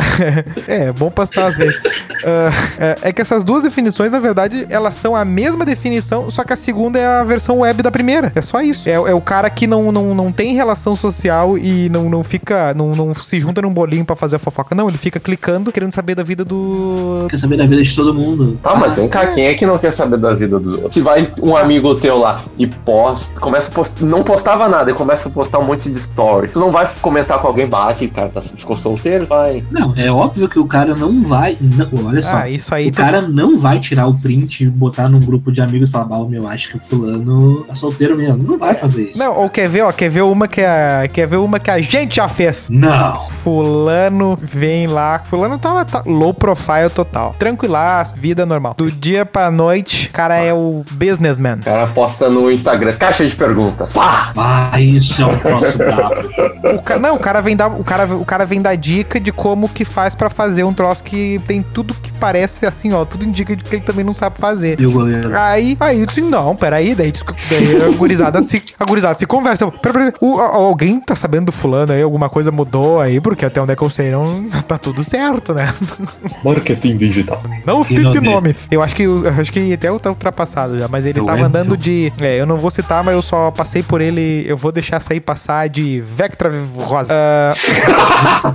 é, 0.68 0.88
é 0.88 0.92
bom 0.92 1.10
passar 1.10 1.46
às 1.46 1.56
vezes. 1.56 1.80
Ah, 2.24 2.50
é, 2.78 3.08
é 3.08 3.12
que 3.12 3.20
essas 3.20 3.42
duas 3.42 3.62
definições, 3.62 4.12
na 4.12 4.20
verdade, 4.20 4.66
elas 4.68 4.94
são 4.94 5.16
a 5.16 5.24
mesma 5.24 5.64
definição, 5.64 6.30
só 6.30 6.44
que 6.44 6.52
a 6.52 6.56
segunda 6.56 6.98
é 6.98 7.06
a 7.06 7.24
versão 7.24 7.60
web 7.60 7.82
da 7.82 7.90
primeira. 7.90 8.30
É 8.34 8.42
só 8.42 8.60
isso. 8.60 8.88
É, 8.88 8.92
é 8.92 9.14
o 9.14 9.20
cara 9.20 9.48
que 9.48 9.66
não, 9.66 9.90
não, 9.90 10.14
não 10.14 10.30
tem 10.30 10.54
relação 10.54 10.94
social 10.94 11.56
e 11.56 11.88
não, 11.88 12.08
não 12.10 12.22
fica. 12.22 12.74
Não, 12.74 12.92
não 12.92 13.14
se 13.14 13.40
junta 13.40 13.62
num 13.62 13.70
bolinho 13.70 14.04
pra 14.04 14.16
fazer 14.16 14.36
a 14.36 14.38
fofoca. 14.38 14.74
Não, 14.74 14.88
ele 14.88 14.98
fica 14.98 15.18
clicando, 15.18 15.72
querendo 15.72 15.92
saber 15.92 16.14
da 16.14 16.22
vida 16.22 16.44
do. 16.44 17.26
Quer 17.30 17.38
saber 17.38 17.56
da 17.56 17.66
vida 17.66 17.82
de 17.82 17.96
todo 17.96 18.12
mundo. 18.12 18.58
Ah, 18.62 18.74
mas 18.74 18.96
vem 18.96 19.08
cá, 19.08 19.26
quem 19.28 19.46
é 19.46 19.54
que 19.54 19.64
não 19.64 19.78
quer 19.78 19.94
saber 19.94 20.18
da 20.18 20.34
vida 20.34 20.58
dos 20.58 20.74
outros? 20.74 20.94
Se 20.94 21.00
vai 21.00 21.26
um 21.42 21.56
amigo 21.56 21.94
teu 21.94 22.18
lá 22.18 22.42
e 22.58 22.66
posta, 22.66 23.38
começa 23.40 23.68
a 23.68 23.72
postar, 23.72 24.04
não 24.04 24.22
postava 24.22 24.68
nada 24.68 24.90
e 24.90 24.94
começa 24.94 25.28
a 25.28 25.32
postar 25.32 25.58
um 25.58 25.64
monte 25.64 25.90
de 25.90 26.00
stories. 26.00 26.52
Tu 26.52 26.60
não 26.60 26.70
vai 26.70 26.88
comentar 27.00 27.38
com 27.38 27.46
alguém, 27.46 27.66
bah, 27.66 27.92
que 27.94 28.08
cara 28.08 28.28
tá, 28.28 28.40
ficou 28.40 28.76
solteiro? 28.76 29.26
Vai. 29.26 29.53
Não, 29.70 29.94
é 29.96 30.10
óbvio 30.10 30.48
que 30.48 30.58
o 30.58 30.66
cara 30.66 30.94
não 30.94 31.22
vai. 31.22 31.56
Não, 31.60 31.88
olha 32.06 32.22
só. 32.22 32.36
Ah, 32.36 32.50
isso 32.50 32.74
aí 32.74 32.88
o 32.88 32.92
cara 32.92 33.22
não 33.22 33.56
vai 33.56 33.80
tirar 33.80 34.06
o 34.06 34.14
print 34.14 34.64
e 34.64 34.66
botar 34.68 35.08
num 35.08 35.20
grupo 35.20 35.52
de 35.52 35.60
amigos 35.60 35.88
e 35.88 35.92
falar, 35.92 36.24
meu, 36.26 36.46
acho 36.48 36.70
que 36.70 36.76
o 36.76 36.80
fulano 36.80 37.62
tá 37.66 37.74
solteiro 37.74 38.16
mesmo. 38.16 38.42
Não 38.42 38.58
vai 38.58 38.74
fazer 38.74 39.10
isso. 39.10 39.18
Não, 39.18 39.36
ou 39.36 39.50
quer 39.50 39.68
ver, 39.68 39.82
ó, 39.82 39.92
quer 39.92 40.08
ver 40.08 40.22
uma 40.22 40.48
que 40.48 40.60
a, 40.60 41.08
quer 41.12 41.26
ver 41.26 41.36
uma 41.36 41.58
que 41.58 41.70
a 41.70 41.80
gente 41.80 42.16
já 42.16 42.28
fez. 42.28 42.68
Não. 42.70 43.28
Fulano 43.28 44.38
vem 44.40 44.86
lá. 44.86 45.18
Fulano 45.18 45.58
tava 45.58 45.84
tá, 45.84 46.02
low 46.06 46.32
profile 46.32 46.90
total. 46.94 47.34
Tranquilaço, 47.38 48.14
vida 48.16 48.46
normal. 48.46 48.74
Do 48.76 48.90
dia 48.90 49.24
pra 49.24 49.50
noite, 49.50 50.08
o 50.08 50.12
cara 50.12 50.36
é 50.36 50.52
o 50.52 50.82
businessman. 50.92 51.56
O 51.56 51.64
cara 51.64 51.86
posta 51.88 52.28
no 52.28 52.50
Instagram, 52.50 52.92
caixa 52.92 53.26
de 53.26 53.34
perguntas. 53.34 53.92
Pá! 53.92 54.32
Ah, 54.36 54.80
isso 54.80 55.22
é 55.22 55.26
um 55.26 55.38
troço 55.38 55.78
brabo. 55.78 56.28
O 56.76 56.82
cara, 56.82 57.00
não, 57.00 57.16
o 57.16 57.18
cara 57.18 57.40
vem 57.40 57.56
dar, 57.56 57.68
o 57.68 57.84
cara, 57.84 58.06
o 58.06 58.24
cara 58.24 58.44
vem 58.44 58.60
dar 58.60 58.74
dica 58.76 59.20
de 59.20 59.32
como 59.44 59.68
que 59.68 59.84
faz 59.84 60.14
pra 60.14 60.30
fazer 60.30 60.64
um 60.64 60.72
troço 60.72 61.04
que 61.04 61.38
tem 61.46 61.60
tudo 61.60 61.92
que 61.92 62.10
parece 62.12 62.64
assim, 62.64 62.94
ó, 62.94 63.04
tudo 63.04 63.26
indica 63.26 63.54
de 63.54 63.62
que 63.62 63.76
ele 63.76 63.82
também 63.84 64.02
não 64.02 64.14
sabe 64.14 64.38
fazer. 64.38 64.80
E 64.80 64.86
o 64.86 64.90
goleiro? 64.90 65.36
Aí, 65.38 65.76
aí 65.78 66.00
eu 66.00 66.06
disse, 66.06 66.22
não, 66.22 66.56
peraí, 66.56 66.94
daí, 66.94 67.12
daí 67.50 67.82
a 67.82 67.94
gurizada 67.94 68.40
se, 68.40 68.62
a 68.80 68.84
gurizada 68.86 69.18
se 69.18 69.26
conversa. 69.26 69.70
Pera, 69.70 69.92
pera, 69.92 70.12
o- 70.18 70.40
alguém 70.40 70.98
tá 70.98 71.14
sabendo 71.14 71.44
do 71.46 71.52
fulano 71.52 71.92
aí, 71.92 72.00
alguma 72.00 72.30
coisa 72.30 72.50
mudou 72.50 72.98
aí, 73.02 73.20
porque 73.20 73.44
até 73.44 73.60
onde 73.60 73.74
é 73.74 73.76
que 73.76 73.82
eu 73.82 73.90
sei, 73.90 74.10
não, 74.12 74.44
tá 74.66 74.78
tudo 74.78 75.04
certo, 75.04 75.52
né? 75.52 75.68
Marketing 76.42 76.96
digital. 76.96 77.42
Não 77.66 77.84
cite 77.84 78.20
nome. 78.22 78.56
Eu 78.70 78.82
acho 78.82 78.94
que 78.96 79.02
eu 79.02 79.28
acho 79.28 79.52
que 79.52 79.74
até 79.74 79.92
tá 79.98 80.08
ultrapassado 80.08 80.78
já, 80.78 80.88
mas 80.88 81.04
ele 81.04 81.20
Eu 81.20 81.26
tava 81.26 81.42
lembro. 81.42 81.60
andando 81.60 81.76
de. 81.76 82.10
É, 82.18 82.40
eu 82.40 82.46
não 82.46 82.56
vou 82.56 82.70
citar, 82.70 83.04
mas 83.04 83.14
eu 83.14 83.20
só 83.20 83.50
passei 83.50 83.82
por 83.82 84.00
ele. 84.00 84.42
Eu 84.48 84.56
vou 84.56 84.72
deixar 84.72 85.02
aí 85.10 85.20
passar 85.20 85.68
de 85.68 86.00
Vectra 86.00 86.50
Rosa. 86.78 87.12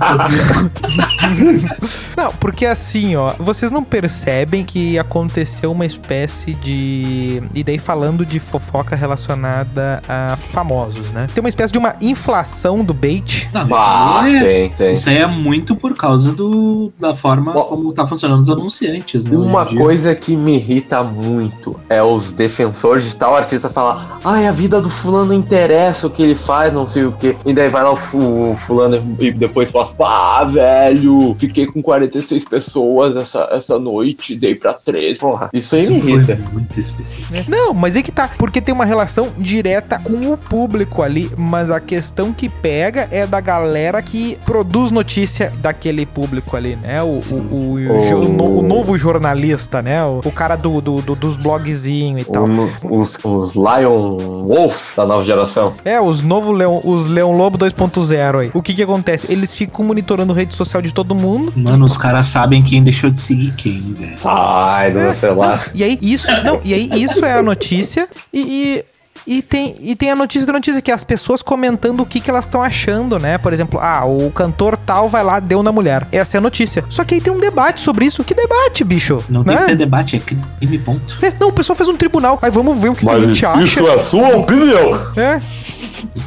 Ah, 0.02 0.79
não, 2.16 2.32
porque 2.32 2.66
assim, 2.66 3.16
ó, 3.16 3.32
vocês 3.38 3.70
não 3.70 3.82
percebem 3.84 4.64
que 4.64 4.98
aconteceu 4.98 5.72
uma 5.72 5.86
espécie 5.86 6.54
de. 6.54 7.42
E 7.54 7.62
daí 7.62 7.78
falando 7.78 8.24
de 8.24 8.38
fofoca 8.40 8.94
relacionada 8.96 10.02
a 10.08 10.36
famosos, 10.36 11.10
né? 11.12 11.26
Tem 11.34 11.40
uma 11.42 11.48
espécie 11.48 11.72
de 11.72 11.78
uma 11.78 11.94
inflação 12.00 12.84
do 12.84 12.92
bait. 12.94 13.48
Não, 13.52 13.66
Bah, 13.66 14.22
isso, 14.26 14.28
aí 14.28 14.36
é, 14.36 14.40
tem, 14.40 14.70
tem. 14.70 14.92
isso 14.92 15.08
aí 15.08 15.18
é 15.18 15.26
muito 15.26 15.76
por 15.76 15.94
causa 15.96 16.32
do, 16.32 16.92
da 16.98 17.14
forma 17.14 17.52
Bom, 17.52 17.62
como 17.64 17.92
tá 17.92 18.06
funcionando 18.06 18.40
os 18.40 18.50
anunciantes, 18.50 19.24
né? 19.24 19.36
Uma 19.36 19.64
coisa 19.66 20.14
que 20.14 20.36
me 20.36 20.56
irrita 20.56 21.02
muito 21.02 21.78
é 21.88 22.02
os 22.02 22.32
defensores 22.32 23.04
de 23.04 23.14
tal 23.14 23.36
artista 23.36 23.68
falar 23.68 24.18
ai, 24.24 24.46
a 24.46 24.52
vida 24.52 24.80
do 24.80 24.90
fulano 24.90 25.32
interessa 25.32 26.06
o 26.06 26.10
que 26.10 26.22
ele 26.22 26.34
faz, 26.34 26.72
não 26.72 26.88
sei 26.88 27.04
o 27.04 27.12
que. 27.12 27.36
E 27.44 27.52
daí 27.52 27.68
vai 27.68 27.82
lá 27.82 27.92
o, 27.92 27.96
fu- 27.96 28.50
o 28.52 28.56
fulano 28.56 28.96
e 29.18 29.30
depois 29.32 29.70
posta, 29.70 30.04
ah, 30.04 30.44
velho, 30.44 30.69
fiquei 31.38 31.66
com 31.66 31.82
46 31.82 32.44
pessoas 32.44 33.16
essa, 33.16 33.48
essa 33.50 33.78
noite, 33.78 34.34
dei 34.36 34.54
pra 34.54 34.72
3. 34.74 35.18
Porra, 35.18 35.50
isso 35.52 35.74
aí 35.74 35.82
Isso 35.82 35.92
me 35.92 35.98
irrita. 36.12 36.38
muito 36.52 36.78
específico. 36.78 37.50
Não, 37.50 37.72
mas 37.74 37.96
é 37.96 38.02
que 38.02 38.12
tá. 38.12 38.30
Porque 38.38 38.60
tem 38.60 38.74
uma 38.74 38.84
relação 38.84 39.28
direta 39.38 39.98
com 39.98 40.32
o 40.32 40.36
público 40.36 41.02
ali. 41.02 41.30
Mas 41.36 41.70
a 41.70 41.80
questão 41.80 42.32
que 42.32 42.48
pega 42.48 43.08
é 43.10 43.26
da 43.26 43.40
galera 43.40 44.00
que 44.02 44.38
produz 44.44 44.90
notícia 44.90 45.52
daquele 45.60 46.06
público 46.06 46.56
ali, 46.56 46.76
né? 46.76 47.02
O, 47.02 47.08
o, 47.08 47.74
o, 47.74 48.28
no- 48.28 48.58
o 48.58 48.62
novo 48.62 48.96
jornalista, 48.98 49.82
né? 49.82 50.04
O, 50.04 50.20
o 50.24 50.32
cara 50.32 50.56
do, 50.56 50.80
do, 50.80 51.00
do- 51.02 51.14
dos 51.16 51.36
blogzinhos 51.36 52.22
e 52.22 52.24
tal. 52.24 52.46
Os, 52.88 53.18
os 53.24 53.54
Lion 53.54 54.16
Wolf 54.46 54.96
da 54.96 55.06
nova 55.06 55.24
geração. 55.24 55.74
É, 55.84 56.00
os 56.00 56.22
novos 56.22 56.56
Leão, 56.56 56.80
os 56.84 57.06
Leão 57.06 57.32
Lobo 57.36 57.58
2.0 57.58 58.40
aí. 58.40 58.50
O 58.54 58.62
que 58.62 58.74
que 58.74 58.82
acontece? 58.82 59.30
Eles 59.30 59.54
ficam 59.54 59.84
monitorando 59.84 60.32
rede 60.32 60.49
social 60.54 60.82
de 60.82 60.92
todo 60.92 61.14
mundo. 61.14 61.52
Mano, 61.56 61.84
os 61.84 61.96
caras 61.96 62.26
sabem 62.26 62.62
quem 62.62 62.82
deixou 62.82 63.10
de 63.10 63.20
seguir 63.20 63.52
quem, 63.52 63.80
velho. 63.94 64.18
Ai, 64.24 64.90
do 64.92 64.98
meu 64.98 65.14
celular. 65.14 65.70
E 65.74 65.82
aí 65.84 65.98
isso, 66.00 66.30
não, 66.42 66.60
e 66.64 66.74
aí 66.74 66.90
isso 67.02 67.24
é 67.24 67.34
a 67.34 67.42
notícia 67.42 68.08
e, 68.32 68.40
e, 68.40 68.84
e 69.26 69.42
tem, 69.42 69.76
e 69.80 69.94
tem 69.94 70.10
a 70.10 70.16
notícia 70.16 70.46
da 70.46 70.52
notícia 70.52 70.80
que 70.80 70.90
é 70.90 70.94
as 70.94 71.04
pessoas 71.04 71.42
comentando 71.42 72.00
o 72.00 72.06
que, 72.06 72.20
que 72.20 72.30
elas 72.30 72.44
estão 72.44 72.62
achando, 72.62 73.18
né? 73.18 73.38
Por 73.38 73.52
exemplo, 73.52 73.78
ah, 73.80 74.04
o 74.04 74.30
cantor 74.30 74.76
tal 74.76 75.08
vai 75.08 75.22
lá, 75.22 75.40
deu 75.40 75.62
na 75.62 75.72
mulher. 75.72 76.06
Essa 76.12 76.36
é 76.36 76.38
a 76.38 76.40
notícia. 76.40 76.84
Só 76.88 77.04
que 77.04 77.14
aí 77.14 77.20
tem 77.20 77.32
um 77.32 77.40
debate 77.40 77.80
sobre 77.80 78.04
isso. 78.04 78.24
Que 78.24 78.34
debate, 78.34 78.84
bicho? 78.84 79.22
Não 79.28 79.44
tem 79.44 79.54
né? 79.54 79.60
que 79.60 79.66
ter 79.68 79.76
debate, 79.76 80.16
é 80.16 80.20
crime, 80.20 80.78
ponto. 80.78 81.18
É, 81.24 81.32
não, 81.38 81.48
o 81.48 81.52
pessoal 81.52 81.76
fez 81.76 81.88
um 81.88 81.96
tribunal. 81.96 82.38
Aí 82.42 82.50
vamos 82.50 82.78
ver 82.78 82.90
o 82.90 82.94
que, 82.94 83.06
que 83.06 83.10
a 83.10 83.20
gente 83.20 83.44
acha. 83.44 83.80
é 83.80 83.94
a 83.94 84.04
sua 84.04 84.36
opinião. 84.36 85.00
É, 85.16 85.40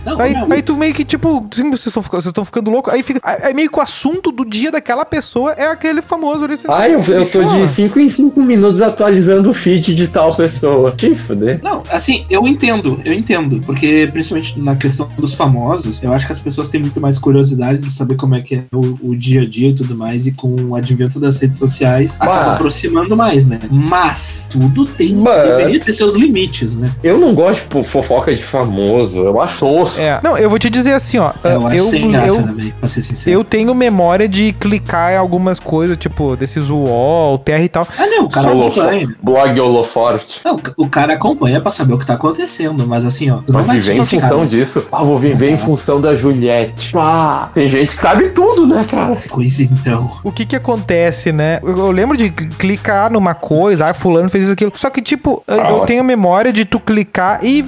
Não, 0.06 0.20
aí, 0.20 0.34
não, 0.34 0.52
aí 0.52 0.62
tu 0.62 0.76
meio 0.76 0.94
que, 0.94 1.04
tipo, 1.04 1.46
sim, 1.52 1.70
vocês 1.70 1.88
estão 1.88 2.04
ficando, 2.04 2.22
vocês 2.22 2.32
estão 2.32 2.46
ficando 2.46 2.72
loucos. 2.72 2.94
Aí 2.94 3.04
fica. 3.04 3.20
Aí 3.24 3.54
meio 3.54 3.70
que 3.70 3.78
o 3.78 3.82
assunto 3.82 4.32
do 4.32 4.46
dia 4.46 4.72
daquela 4.72 5.06
pessoa 5.06 5.52
é 5.54 5.68
aquele 5.68 6.02
famoso 6.02 6.44
ali. 6.46 6.58
Ai, 6.68 6.94
eu, 6.94 7.02
eu 7.02 7.30
tô 7.30 7.44
de 7.44 7.68
5 7.68 8.00
em 8.00 8.10
5 8.10 8.41
minutos 8.41 8.82
atualizando 8.82 9.50
o 9.50 9.54
feed 9.54 9.96
de 9.96 10.08
tal 10.08 10.36
pessoa. 10.36 10.91
Te 10.91 11.16
fuder. 11.16 11.60
Não, 11.64 11.84
assim, 11.91 12.26
eu 12.30 12.48
entendo, 12.48 12.82
eu 13.03 13.13
entendo, 13.13 13.61
porque 13.65 14.09
principalmente 14.11 14.59
na 14.59 14.75
questão 14.75 15.07
dos 15.17 15.34
famosos, 15.34 16.01
eu 16.03 16.11
acho 16.11 16.25
que 16.25 16.31
as 16.31 16.39
pessoas 16.39 16.69
têm 16.69 16.81
muito 16.81 16.99
mais 16.99 17.17
curiosidade 17.17 17.79
de 17.79 17.89
saber 17.89 18.15
como 18.15 18.36
é 18.36 18.41
que 18.41 18.55
é 18.55 18.59
o, 18.71 18.97
o 19.11 19.15
dia 19.15 19.41
a 19.41 19.45
dia 19.47 19.69
e 19.69 19.73
tudo 19.73 19.97
mais, 19.97 20.27
e 20.27 20.31
com 20.31 20.53
o 20.69 20.75
advento 20.75 21.19
das 21.19 21.38
redes 21.39 21.57
sociais, 21.59 22.15
acaba 22.19 22.43
Bah. 22.45 22.53
aproximando 22.55 23.15
mais, 23.15 23.45
né? 23.45 23.59
Mas 23.69 24.47
tudo 24.51 24.86
tem, 24.86 25.13
Mas- 25.15 25.47
deveria 25.47 25.79
ter 25.79 25.93
seus 25.93 26.15
limites, 26.15 26.77
né? 26.77 26.91
Eu 27.03 27.17
não 27.19 27.34
gosto 27.34 27.67
de 27.81 27.88
fofoca 27.88 28.34
de 28.36 28.43
famoso. 28.43 29.19
Eu 29.19 29.41
acho 29.41 29.59
tosco. 29.59 29.99
É, 29.99 30.19
não, 30.23 30.38
eu 30.38 30.49
vou 30.49 30.59
te 30.59 30.69
dizer 30.69 30.93
assim, 30.93 31.17
ó. 31.17 31.31
Eu 31.43 31.67
acho 31.67 31.75
eu, 31.77 31.84
sem 31.86 32.11
graça, 32.11 32.27
eu, 32.27 32.43
velho? 32.55 32.73
Pra 32.79 32.88
ser 32.88 33.01
sincero. 33.01 33.36
eu 33.39 33.43
tenho 33.43 33.73
memória 33.75 34.27
de 34.27 34.53
clicar 34.53 35.11
em 35.13 35.17
algumas 35.17 35.59
coisas, 35.59 35.97
tipo, 35.97 36.36
desses 36.36 36.69
UOL, 36.69 37.38
TR 37.38 37.61
e 37.63 37.69
tal. 37.69 37.88
Ah, 37.97 38.05
não, 38.07 38.25
o 38.25 38.29
cara 38.29 38.49
Solo- 38.49 38.67
acompanha. 38.67 39.15
Blog 39.21 39.59
Holoforte. 39.59 40.41
Não, 40.43 40.57
o 40.77 40.88
cara 40.89 41.13
acompanha 41.13 41.59
pra 41.61 41.69
saber 41.71 41.93
o 41.93 41.97
que 41.99 42.05
tá 42.05 42.13
acontecendo. 42.13 42.72
Entendo, 42.74 42.88
mas 42.88 43.05
assim, 43.05 43.30
ó. 43.30 43.38
Tu 43.38 43.53
Mas 43.53 43.67
vai 43.67 43.78
viver 43.78 43.93
em 43.97 44.05
função 44.05 44.45
disso. 44.45 44.86
Ah, 44.91 45.03
vou 45.03 45.17
viver 45.19 45.49
em 45.51 45.57
função 45.57 46.01
da 46.01 46.15
Juliette. 46.15 46.91
Ah, 46.97 47.49
tem 47.53 47.67
gente 47.67 47.95
que 47.95 48.01
sabe 48.01 48.30
tudo, 48.30 48.65
né, 48.67 48.86
cara? 48.89 49.17
Pois 49.30 49.59
então. 49.59 50.11
O 50.24 50.32
que 50.32 50.45
que 50.45 50.55
acontece, 50.55 51.32
né? 51.32 51.59
Eu, 51.63 51.78
eu 51.78 51.91
lembro 51.91 52.17
de 52.17 52.26
cl- 52.30 52.49
clicar 52.57 53.11
numa 53.11 53.34
coisa, 53.34 53.88
ah, 53.88 53.93
fulano 53.93 54.30
fez 54.30 54.45
isso, 54.45 54.53
aquilo. 54.53 54.71
Só 54.76 54.89
que, 54.89 55.01
tipo, 55.01 55.43
eu- 55.47 55.55
eu 55.57 55.84
Ah, 55.84 55.86
tenho 55.86 56.01
a 56.01 56.03
memória 56.03 56.51
de 56.51 56.65
tu 56.65 56.80
clicar 56.80 57.43
e 57.43 57.63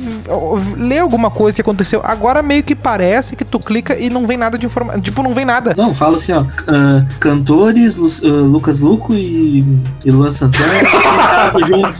ler 0.77 0.99
alguma 0.99 1.29
coisa 1.29 1.55
que 1.55 1.61
aconteceu. 1.61 2.01
Agora 2.03 2.41
meio 2.41 2.63
que 2.63 2.75
parece 2.75 3.35
que 3.35 3.45
tu 3.45 3.59
clica 3.59 3.95
e 3.95 4.09
não 4.09 4.25
vem 4.27 4.37
nada 4.37 4.57
de 4.57 4.65
informação. 4.65 4.99
Tipo, 5.01 5.21
não 5.23 5.33
vem 5.33 5.45
nada. 5.45 5.73
Não, 5.77 5.93
fala 5.93 6.17
assim, 6.17 6.33
ó. 6.33 6.43
ah, 6.67 7.03
cantores, 7.19 7.95
Lu- 7.97 8.07
ah, 8.23 8.27
Lucas 8.45 8.79
Luco 8.79 9.13
e, 9.13 9.65
e 10.03 10.11
Luan 10.11 10.31
Santana 10.31 10.65
em 10.81 10.85
casa 10.85 11.59
juntos. 11.65 11.99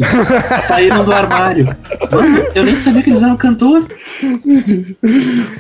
Saíram 0.64 1.04
do 1.04 1.12
armário. 1.14 1.68
Eu 2.54 2.64
nem 2.64 2.76
sabia 2.76 2.95
que 3.02 3.10
eles 3.10 3.22
eram 3.22 3.38
cantor. 3.38 3.84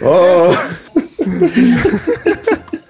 Oh, 0.02 0.52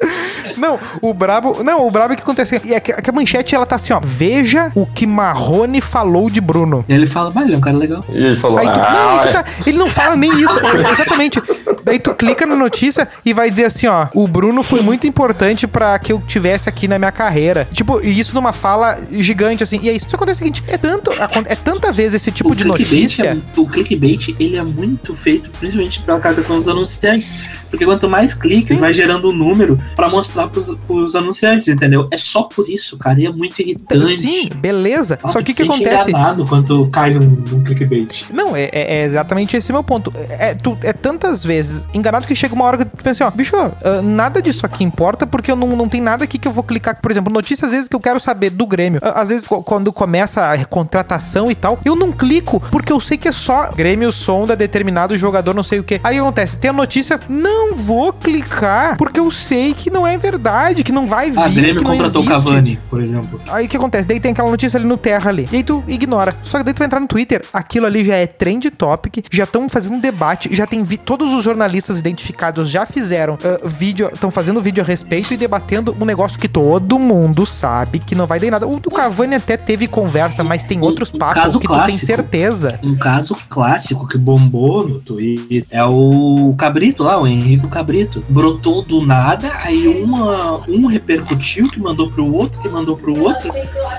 Não, 0.58 0.80
o 1.02 1.14
brabo. 1.14 1.64
Não, 1.64 1.86
o 1.88 1.92
brabo 1.92 2.14
é 2.14 2.16
que 2.16 2.22
acontece. 2.24 2.62
E 2.64 2.74
é 2.74 2.80
que, 2.80 2.92
é 2.92 3.02
que 3.02 3.10
a 3.10 3.14
manchete 3.14 3.56
ela 3.56 3.66
tá 3.66 3.76
assim, 3.76 3.94
ó. 3.94 4.00
Veja 4.04 4.72
o 4.76 4.86
que 4.86 5.06
Marrone 5.06 5.82
falou 5.82 6.30
de 6.30 6.40
Bruno. 6.42 6.86
E 6.88 6.94
ele 6.94 7.08
fala, 7.08 7.32
bah, 7.32 7.42
ele 7.44 7.54
é 7.54 7.58
um 7.58 7.62
cara 7.62 7.78
legal. 7.78 8.04
e 8.10 8.18
ele 8.18 8.36
falou, 8.38 8.58
Aí 8.60 8.66
tu, 8.72 8.78
não, 8.80 8.84
ah, 8.86 9.20
tu 9.22 9.32
tá- 9.32 9.46
ele 9.66 9.78
não 9.78 9.90
fala 9.90 10.16
nem 10.16 10.32
isso. 10.34 10.60
É, 10.60 10.92
Exatamente. 10.92 11.42
Daí 11.84 12.00
tu 12.00 12.14
clica 12.14 12.46
na 12.46 12.56
notícia 12.56 13.08
e 13.26 13.34
vai 13.34 13.50
dizer 13.50 13.66
assim, 13.66 13.88
ó, 13.88 14.08
o 14.14 14.28
Bruno 14.28 14.64
foi 14.64 14.82
muito 14.82 15.06
importante 15.08 15.68
pra 15.68 15.98
que 16.00 16.12
eu 16.12 16.22
tivesse 16.26 16.68
aqui 16.70 16.88
na 16.88 16.98
minha 16.98 17.12
carreira. 17.12 17.68
Tipo, 17.72 18.02
e 18.02 18.20
isso 18.20 18.34
numa 18.34 18.54
fala 18.54 18.98
gigante 19.12 19.64
assim. 19.64 19.80
E 19.82 19.90
aí 19.90 19.98
isso 19.98 20.08
acontece 20.14 20.42
o 20.42 20.46
seguinte, 20.46 20.64
é 20.68 20.78
tanto 20.78 21.12
é 21.12 21.56
tanta 21.56 21.92
vez 21.92 22.14
esse 22.14 22.32
tipo 22.32 22.56
de 22.56 22.64
clickbait 22.64 22.92
notícia. 23.02 23.26
é- 23.56 23.60
o 23.60 23.66
clickbait, 23.68 24.36
ele 24.40 24.58
é 24.58 24.64
muito 24.64 25.14
feito, 25.14 25.50
principalmente 25.60 26.00
pela 26.02 26.20
questão 26.20 26.56
dos 26.56 26.68
anunciantes. 26.68 27.34
Porque 27.70 27.86
quanto 27.86 28.08
mais 28.10 28.34
cliques, 28.34 28.68
Sim. 28.70 28.76
vai 28.78 28.94
gerando 28.94 29.30
um 29.30 29.34
número 29.34 29.78
pra 29.96 30.08
mostrar 30.10 30.45
pros, 30.48 30.76
pros 30.88 31.16
anunciantes, 31.16 31.68
entendeu? 31.68 32.08
É 32.12 32.18
só 32.18 32.44
por 32.44 32.68
isso, 32.70 32.98
cara. 32.98 33.20
E 33.20 33.26
é 33.26 33.32
muito 33.32 33.60
irritante. 33.62 34.18
Sim, 34.18 34.50
beleza. 34.56 35.20
Ah, 35.24 35.30
Só 35.30 35.42
que 35.42 35.52
o 35.52 35.56
que 35.56 35.64
acontece? 35.64 36.10
enganado 36.10 36.46
quando 36.46 36.88
cai 36.88 37.14
num, 37.14 37.22
num 37.50 37.64
clickbait. 37.64 38.26
Não, 38.34 38.56
é, 38.56 38.64
é- 38.72 38.96
é 38.96 39.04
exatamente 39.06 39.56
esse 39.58 39.72
meu 39.72 39.84
ponto. 39.84 40.12
É, 40.30 40.50
é 40.50 40.54
tu, 40.56 40.78
é 40.84 40.94
tantas 40.94 41.44
vezes 41.44 41.88
enganado 41.94 42.26
que 42.28 42.36
chega 42.36 42.54
uma 42.54 42.66
hora 42.66 42.78
que 42.80 42.86
tu 42.86 43.04
pensa 43.04 43.24
assim, 43.26 43.34
ó, 43.34 43.36
bicho, 43.36 43.56
ah, 43.56 44.02
nada 44.02 44.42
disso 44.42 44.66
aqui 44.66 44.84
importa 44.84 45.26
porque 45.28 45.52
eu 45.52 45.56
não, 45.56 45.76
não 45.76 45.88
tem 45.90 46.02
nada 46.02 46.24
aqui 46.24 46.38
que 46.38 46.48
eu 46.48 46.52
vou 46.52 46.64
clicar. 46.64 47.00
Por 47.02 47.12
exemplo, 47.12 47.32
notícias 47.32 47.66
às 47.66 47.72
vezes 47.72 47.88
que 47.88 47.96
eu 47.96 48.00
quero 48.00 48.20
saber 48.20 48.50
do 48.50 48.66
Grêmio. 48.68 49.00
Ah, 49.04 49.22
Às 49.22 49.30
vezes, 49.30 49.48
quando 49.48 49.92
começa 49.92 50.52
a 50.52 50.66
contratação 50.66 51.50
e 51.50 51.56
tal, 51.56 51.80
eu 51.86 51.96
não 51.96 52.12
clico 52.12 52.60
porque 52.72 52.92
eu 52.92 53.00
sei 53.00 53.18
que 53.18 53.28
é 53.28 53.32
só 53.32 53.72
Grêmio 53.76 54.12
sonda 54.12 54.56
determinado 54.56 55.18
jogador, 55.18 55.54
não 55.54 55.64
sei 55.64 55.80
o 55.80 55.84
que. 55.84 56.00
Aí 56.04 56.18
acontece, 56.20 56.58
tem 56.58 56.70
a 56.70 56.74
notícia, 56.74 57.20
não 57.30 57.76
vou 57.76 58.14
clicar 58.14 58.98
porque 58.98 59.20
eu 59.20 59.30
sei 59.32 59.74
que 59.74 59.90
não 59.90 60.06
é 60.06 60.18
verdade, 60.18 60.35
que 60.84 60.92
não 60.92 61.08
vai 61.08 61.32
vir. 61.32 61.40
A 61.40 61.48
Grêmio 61.48 61.84
contratou 61.84 62.24
o. 62.24 62.26
Cavani, 62.26 62.80
por 62.90 63.02
exemplo. 63.02 63.40
Aí 63.48 63.66
o 63.66 63.70
que 63.70 63.78
acontece? 63.78 64.08
Daí 64.08 64.20
tem 64.20 64.32
aquela 64.32 64.50
notícia 64.50 64.78
ali 64.78 64.86
no 64.88 64.98
Terra 64.98 65.30
ali. 65.30 65.48
E 65.52 65.58
aí 65.58 65.64
tu 65.64 65.84
ignora. 65.88 66.34
Só 66.44 66.58
que 66.58 66.64
daí 66.64 66.74
tu 66.74 66.80
vai 66.80 66.86
entrar 66.88 67.00
no 67.00 67.08
Twitter, 67.08 67.44
aquilo 67.54 67.86
ali 67.86 68.06
já 68.06 68.16
é 68.16 68.28
trend 68.28 68.70
topic, 68.72 69.26
já 69.32 69.44
estão 69.46 69.68
fazendo 69.70 70.00
debate, 70.02 70.50
já 70.56 70.66
tem 70.66 70.84
vi 70.84 70.98
todos 70.98 71.34
os 71.34 71.44
jornalistas 71.44 72.00
identificados 72.00 72.70
já 72.70 72.86
fizeram 72.86 73.38
ah, 73.44 73.60
vídeo, 73.68 74.10
estão 74.14 74.30
fazendo 74.32 74.62
vídeo 74.62 74.84
a 74.84 74.86
respeito 74.86 75.34
e 75.34 75.38
debatendo 75.38 75.96
um 76.00 76.06
negócio 76.06 76.40
que 76.40 76.48
todo 76.48 76.98
mundo 77.00 77.46
sabe 77.46 78.00
que 78.00 78.16
não 78.16 78.26
vai 78.28 78.40
dar 78.40 78.48
em 78.48 78.52
nada. 78.52 78.68
O 78.68 78.80
do 78.80 78.90
Cavani 78.92 79.36
até 79.36 79.58
teve 79.58 79.88
conversa, 79.88 80.44
mas 80.44 80.64
tem 80.64 80.80
Um- 80.80 80.84
outros 80.84 81.12
um 81.14 81.18
papos 81.18 81.42
caso 81.42 81.60
que 81.60 81.68
tu 81.68 81.72
tem 81.74 81.78
clássico. 81.80 82.06
certeza. 82.06 82.80
Um 82.84 82.96
caso 82.96 83.36
clássico 83.50 84.08
que 84.08 84.18
bombou 84.18 84.88
no 84.88 85.00
Twitter 85.00 85.66
é 85.72 85.84
o 85.84 86.54
Cabrito 86.58 87.04
lá, 87.04 87.20
o 87.20 87.28
Henrico 87.28 87.68
Cabrito. 87.68 88.24
Brotou 88.30 88.82
do 88.82 89.06
nada, 89.06 89.52
aí 89.64 89.88
uma, 89.88 90.25
um 90.68 90.86
repercutiu 90.88 91.70
que 91.70 91.80
mandou 91.80 92.10
pro 92.12 92.32
outro, 92.34 92.60
que 92.62 92.70
mandou 92.70 92.96
pro 92.98 93.18
outro. 93.20 93.52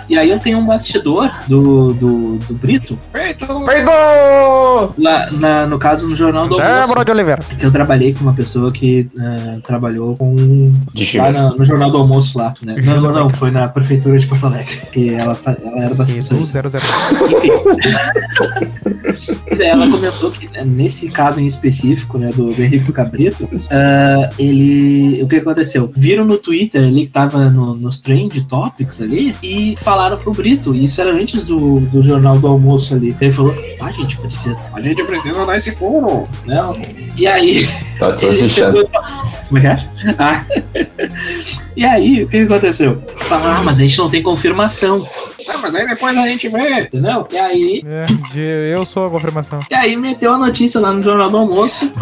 E 0.09 0.17
aí 0.19 0.31
eu 0.31 0.39
tenho 0.39 0.59
um 0.59 0.67
bastidor 0.67 1.31
do, 1.49 1.93
do, 1.95 2.37
do 2.39 2.55
Brito, 2.55 2.99
feito 3.13 3.47
Pegou! 3.65 4.95
lá 4.99 5.31
na- 5.33 5.67
no 5.67 5.79
caso 5.79 6.09
no 6.09 6.15
Jornal 6.17 6.47
do 6.49 6.61
Almoço. 6.61 7.05
De 7.05 7.11
Oliveira. 7.13 7.43
Porque 7.47 7.65
eu 7.67 7.71
trabalhei 7.71 8.13
com 8.15 8.21
uma 8.21 8.33
pessoa 8.33 8.71
que 8.73 9.09
eh, 9.19 9.59
trabalhou 9.65 10.15
com 10.17 10.35
De 10.93 11.19
lá 11.19 11.31
na- 11.31 11.51
no 11.51 11.65
Jornal 11.65 11.91
do 11.91 11.99
Almoço 11.99 12.39
lá, 12.39 12.55
né? 12.63 12.77
Não, 12.85 13.01
não, 13.01 13.13
não, 13.13 13.31
foi 13.31 13.51
na 13.51 13.69
prefeitura 13.69 14.19
de 14.19 14.27
Porto 14.27 14.47
Alegre, 14.47 14.81
que 14.93 15.13
ela, 15.15 15.37
ela 15.65 15.85
era 15.85 15.95
da 15.95 16.03
assessoria. 16.05 16.41
do 16.41 16.47
00. 16.47 16.81
Daí 19.57 19.69
ela 19.69 19.89
comentou 19.91 20.31
que 20.31 20.47
né, 20.49 20.65
nesse 20.65 21.09
caso 21.11 21.41
em 21.41 21.47
específico, 21.47 22.19
né, 22.19 22.31
do, 22.35 22.53
do 22.53 22.63
Henrique 22.63 22.93
Cabrito, 22.93 23.49
ah, 23.71 24.31
ele. 24.39 25.23
O 25.23 25.29
que 25.29 25.37
aconteceu? 25.37 25.93
Viram 26.17 26.25
no 26.25 26.39
Twitter 26.39 26.83
ali 26.83 27.05
que 27.07 27.13
tava 27.13 27.51
no- 27.51 27.75
nos 27.75 27.99
trend 27.99 28.41
topics 28.47 29.03
ali 29.03 29.37
e 29.43 29.77
falaram 29.77 30.17
pro 30.17 30.33
Brito. 30.33 30.75
E 30.75 30.87
isso 30.87 30.99
era 31.01 31.13
antes 31.13 31.45
do, 31.45 31.81
do 31.81 32.03
jornal 32.03 32.39
do 32.39 32.47
almoço 32.47 32.95
ali. 32.95 33.15
Ele 33.21 33.31
falou: 33.33 33.55
a 33.81 33.93
gente 33.93 34.17
precisa. 34.17 34.57
A 34.73 34.81
gente 34.81 35.05
precisa 35.05 35.45
dar 35.45 35.57
esse 35.59 35.73
furo. 35.73 36.27
Não. 36.47 36.75
E 37.19 37.27
aí. 37.27 37.69
Tá 37.99 38.07
assistindo. 38.15 38.89
Como 39.49 39.59
é 39.59 39.61
que 39.61 39.67
é? 39.67 39.77
Ah. 40.19 40.45
E 41.77 41.85
aí, 41.85 42.25
o 42.25 42.29
que 42.29 42.39
aconteceu? 42.39 43.03
Falaram, 43.29 43.61
ah, 43.61 43.63
mas 43.65 43.79
a 43.79 43.83
gente 43.83 43.99
não 43.99 44.09
tem 44.09 44.23
confirmação. 44.23 45.07
Ah, 45.49 45.59
mas 45.59 45.75
aí 45.75 45.87
depois 45.87 46.17
a 46.17 46.27
gente 46.27 46.49
vê, 46.49 46.81
entendeu? 46.81 47.27
E 47.31 47.37
aí, 47.39 47.85
É, 47.87 48.75
eu 48.75 48.85
sou 48.85 49.07
a 49.07 49.11
confirmação. 49.11 49.61
e 49.71 49.75
aí 49.75 49.97
meteu 49.97 50.33
a 50.35 50.39
notícia 50.39 50.81
lá 50.81 50.93
no 50.93 51.03
Jornal 51.03 51.31
do 51.31 51.37
Almoço. 51.37 51.93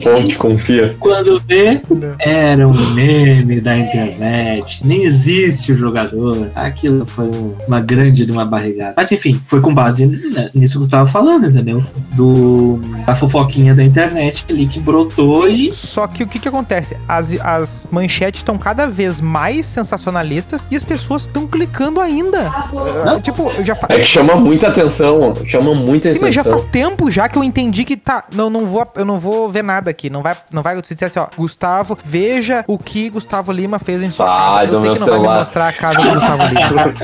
Fonte, 0.00 0.36
confia. 0.38 0.94
Quando 1.00 1.40
vê, 1.46 1.80
era 2.20 2.66
um 2.68 2.90
meme 2.90 3.60
da 3.60 3.76
internet. 3.76 4.86
Nem 4.86 5.02
existe 5.04 5.72
o 5.72 5.76
jogador. 5.76 6.50
Aquilo 6.54 7.04
foi 7.06 7.24
um- 7.26 7.54
uma 7.66 7.80
grande 7.80 8.24
de 8.24 8.32
uma 8.32 8.44
barrigada. 8.44 8.94
Mas 8.96 9.10
enfim, 9.10 9.40
foi 9.44 9.60
com 9.60 9.74
base 9.74 10.06
nisso 10.54 10.78
que 10.78 10.84
eu 10.84 10.88
tava 10.90 11.06
falando, 11.06 11.46
entendeu? 11.48 11.82
Do 12.14 12.80
da 13.06 13.14
fofoquinha 13.14 13.74
da 13.74 13.82
internet 13.82 14.44
ali 14.48 14.66
que 14.66 14.78
brotou 14.80 15.48
e. 15.48 15.72
Só 15.72 16.06
que 16.06 16.22
o 16.22 16.26
que 16.26 16.38
que 16.38 16.48
acontece? 16.48 16.96
As, 17.08 17.34
as 17.40 17.86
manchetes 17.90 18.40
estão 18.40 18.56
cada 18.58 18.73
vez 18.88 19.20
mais 19.20 19.66
sensacionalistas 19.66 20.66
e 20.70 20.76
as 20.76 20.82
pessoas 20.84 21.22
estão 21.22 21.46
clicando 21.46 22.00
ainda. 22.00 22.48
Ah, 22.48 23.20
tipo, 23.22 23.50
eu 23.56 23.64
já 23.64 23.74
fa... 23.74 23.86
É 23.90 23.98
que 23.98 24.04
chama 24.04 24.34
muita 24.34 24.68
atenção, 24.68 25.34
chama 25.46 25.74
muita 25.74 26.08
Sim, 26.08 26.18
atenção. 26.18 26.22
mas 26.28 26.34
já 26.34 26.42
faz 26.44 26.64
tempo 26.64 27.10
já 27.10 27.28
que 27.28 27.38
eu 27.38 27.44
entendi 27.44 27.84
que 27.84 27.96
tá, 27.96 28.24
não, 28.34 28.50
não 28.50 28.66
vou, 28.66 28.84
eu 28.96 29.04
não 29.04 29.18
vou 29.18 29.48
ver 29.48 29.62
nada 29.62 29.90
aqui, 29.90 30.10
não 30.10 30.22
vai, 30.22 30.36
não 30.52 30.62
vai 30.62 30.76
se 30.84 30.94
disser 30.94 31.06
assim, 31.06 31.18
ó, 31.20 31.26
Gustavo, 31.36 31.96
veja 32.04 32.64
o 32.66 32.76
que 32.78 33.08
Gustavo 33.10 33.52
Lima 33.52 33.78
fez 33.78 34.02
em 34.02 34.10
sua 34.10 34.26
Vai 34.26 34.66
casa. 34.66 34.72
Eu 34.72 34.80
sei 34.80 34.92
que 34.94 34.98
não 34.98 35.06
vai 35.06 35.16
me 35.16 35.22
celular. 35.22 35.38
mostrar 35.38 35.68
a 35.68 35.72
casa 35.72 36.00
do 36.00 36.10
Gustavo 36.10 36.42
Lima. 36.46 36.94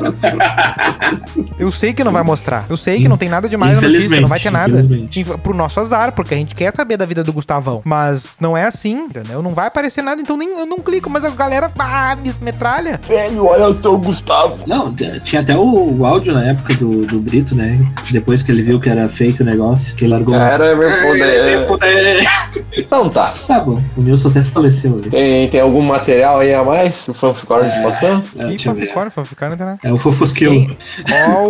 eu 1.59 1.71
sei 1.71 1.93
que 1.93 2.03
não 2.05 2.13
vai 2.13 2.23
mostrar. 2.23 2.65
Eu 2.69 2.77
sei 2.77 2.99
que 3.01 3.09
não 3.09 3.17
tem 3.17 3.29
nada 3.29 3.49
demais 3.49 3.81
na 3.81 3.89
notícia, 3.89 4.21
não 4.21 4.29
vai 4.29 4.41
ter 4.41 4.51
nada. 4.51 4.79
Pro 5.43 5.55
nosso 5.55 5.81
azar, 5.81 6.13
porque 6.13 6.35
a 6.35 6.37
gente 6.37 6.55
quer 6.55 6.75
saber 6.75 6.97
da 6.97 7.05
vida 7.05 7.23
do 7.23 7.33
Gustavão. 7.33 7.83
Mas 7.85 8.37
não 8.41 8.57
é 8.57 8.65
assim, 8.65 8.93
entendeu? 9.05 9.43
Não 9.43 9.53
vai 9.53 9.67
aparecer 9.67 10.03
nada, 10.03 10.21
então 10.21 10.37
nem 10.37 10.59
eu 10.59 10.67
não 10.67 10.79
clico, 10.79 11.09
mas 11.11 11.25
a 11.25 11.31
galera 11.31 11.60
ah, 11.79 12.17
me 12.17 12.35
metralha. 12.41 13.01
Velho, 13.07 13.47
olha 13.47 13.69
o 13.69 13.75
seu 13.75 13.99
Gustavo. 13.99 14.59
Não, 14.67 14.95
tinha 15.25 15.43
até 15.43 15.57
o, 15.57 15.99
o 15.99 16.07
áudio 16.07 16.33
na 16.33 16.45
época 16.47 16.75
do, 16.75 17.07
do 17.07 17.21
Brito, 17.21 17.55
né? 17.55 17.79
Depois 18.11 18.43
que 18.43 18.53
ele 18.53 18.63
viu 18.63 18.81
que 18.81 18.89
era 18.89 19.09
fake 19.09 19.43
o 19.43 19.45
negócio, 19.45 19.95
que 19.95 20.05
ele 20.05 20.13
largou. 20.13 20.35
Era 20.35 20.77
me 20.77 20.85
É, 20.85 21.61
foder. 21.67 22.25
Então 22.77 23.09
tá. 23.09 23.35
Tá 23.47 23.61
bom, 23.61 23.81
o 23.97 24.01
Nilson 24.03 24.29
até 24.29 24.43
faleceu 24.43 24.95
ali. 24.95 25.11
Tem, 25.11 25.49
tem 25.49 25.61
algum 25.61 25.83
material 25.83 26.41
aí 26.41 26.55
a 26.55 26.63
mais? 26.63 27.07
O 27.09 27.15
fanficore 27.15 27.69
de 27.71 27.83
passar? 27.83 28.23
É, 28.39 28.55
Que 28.57 28.69
não 28.69 28.75
tem 29.57 29.67
nada. 29.67 29.79
É 29.83 29.93
o 29.93 29.97
Fofosquil. 29.97 30.77
Ó 31.37 31.47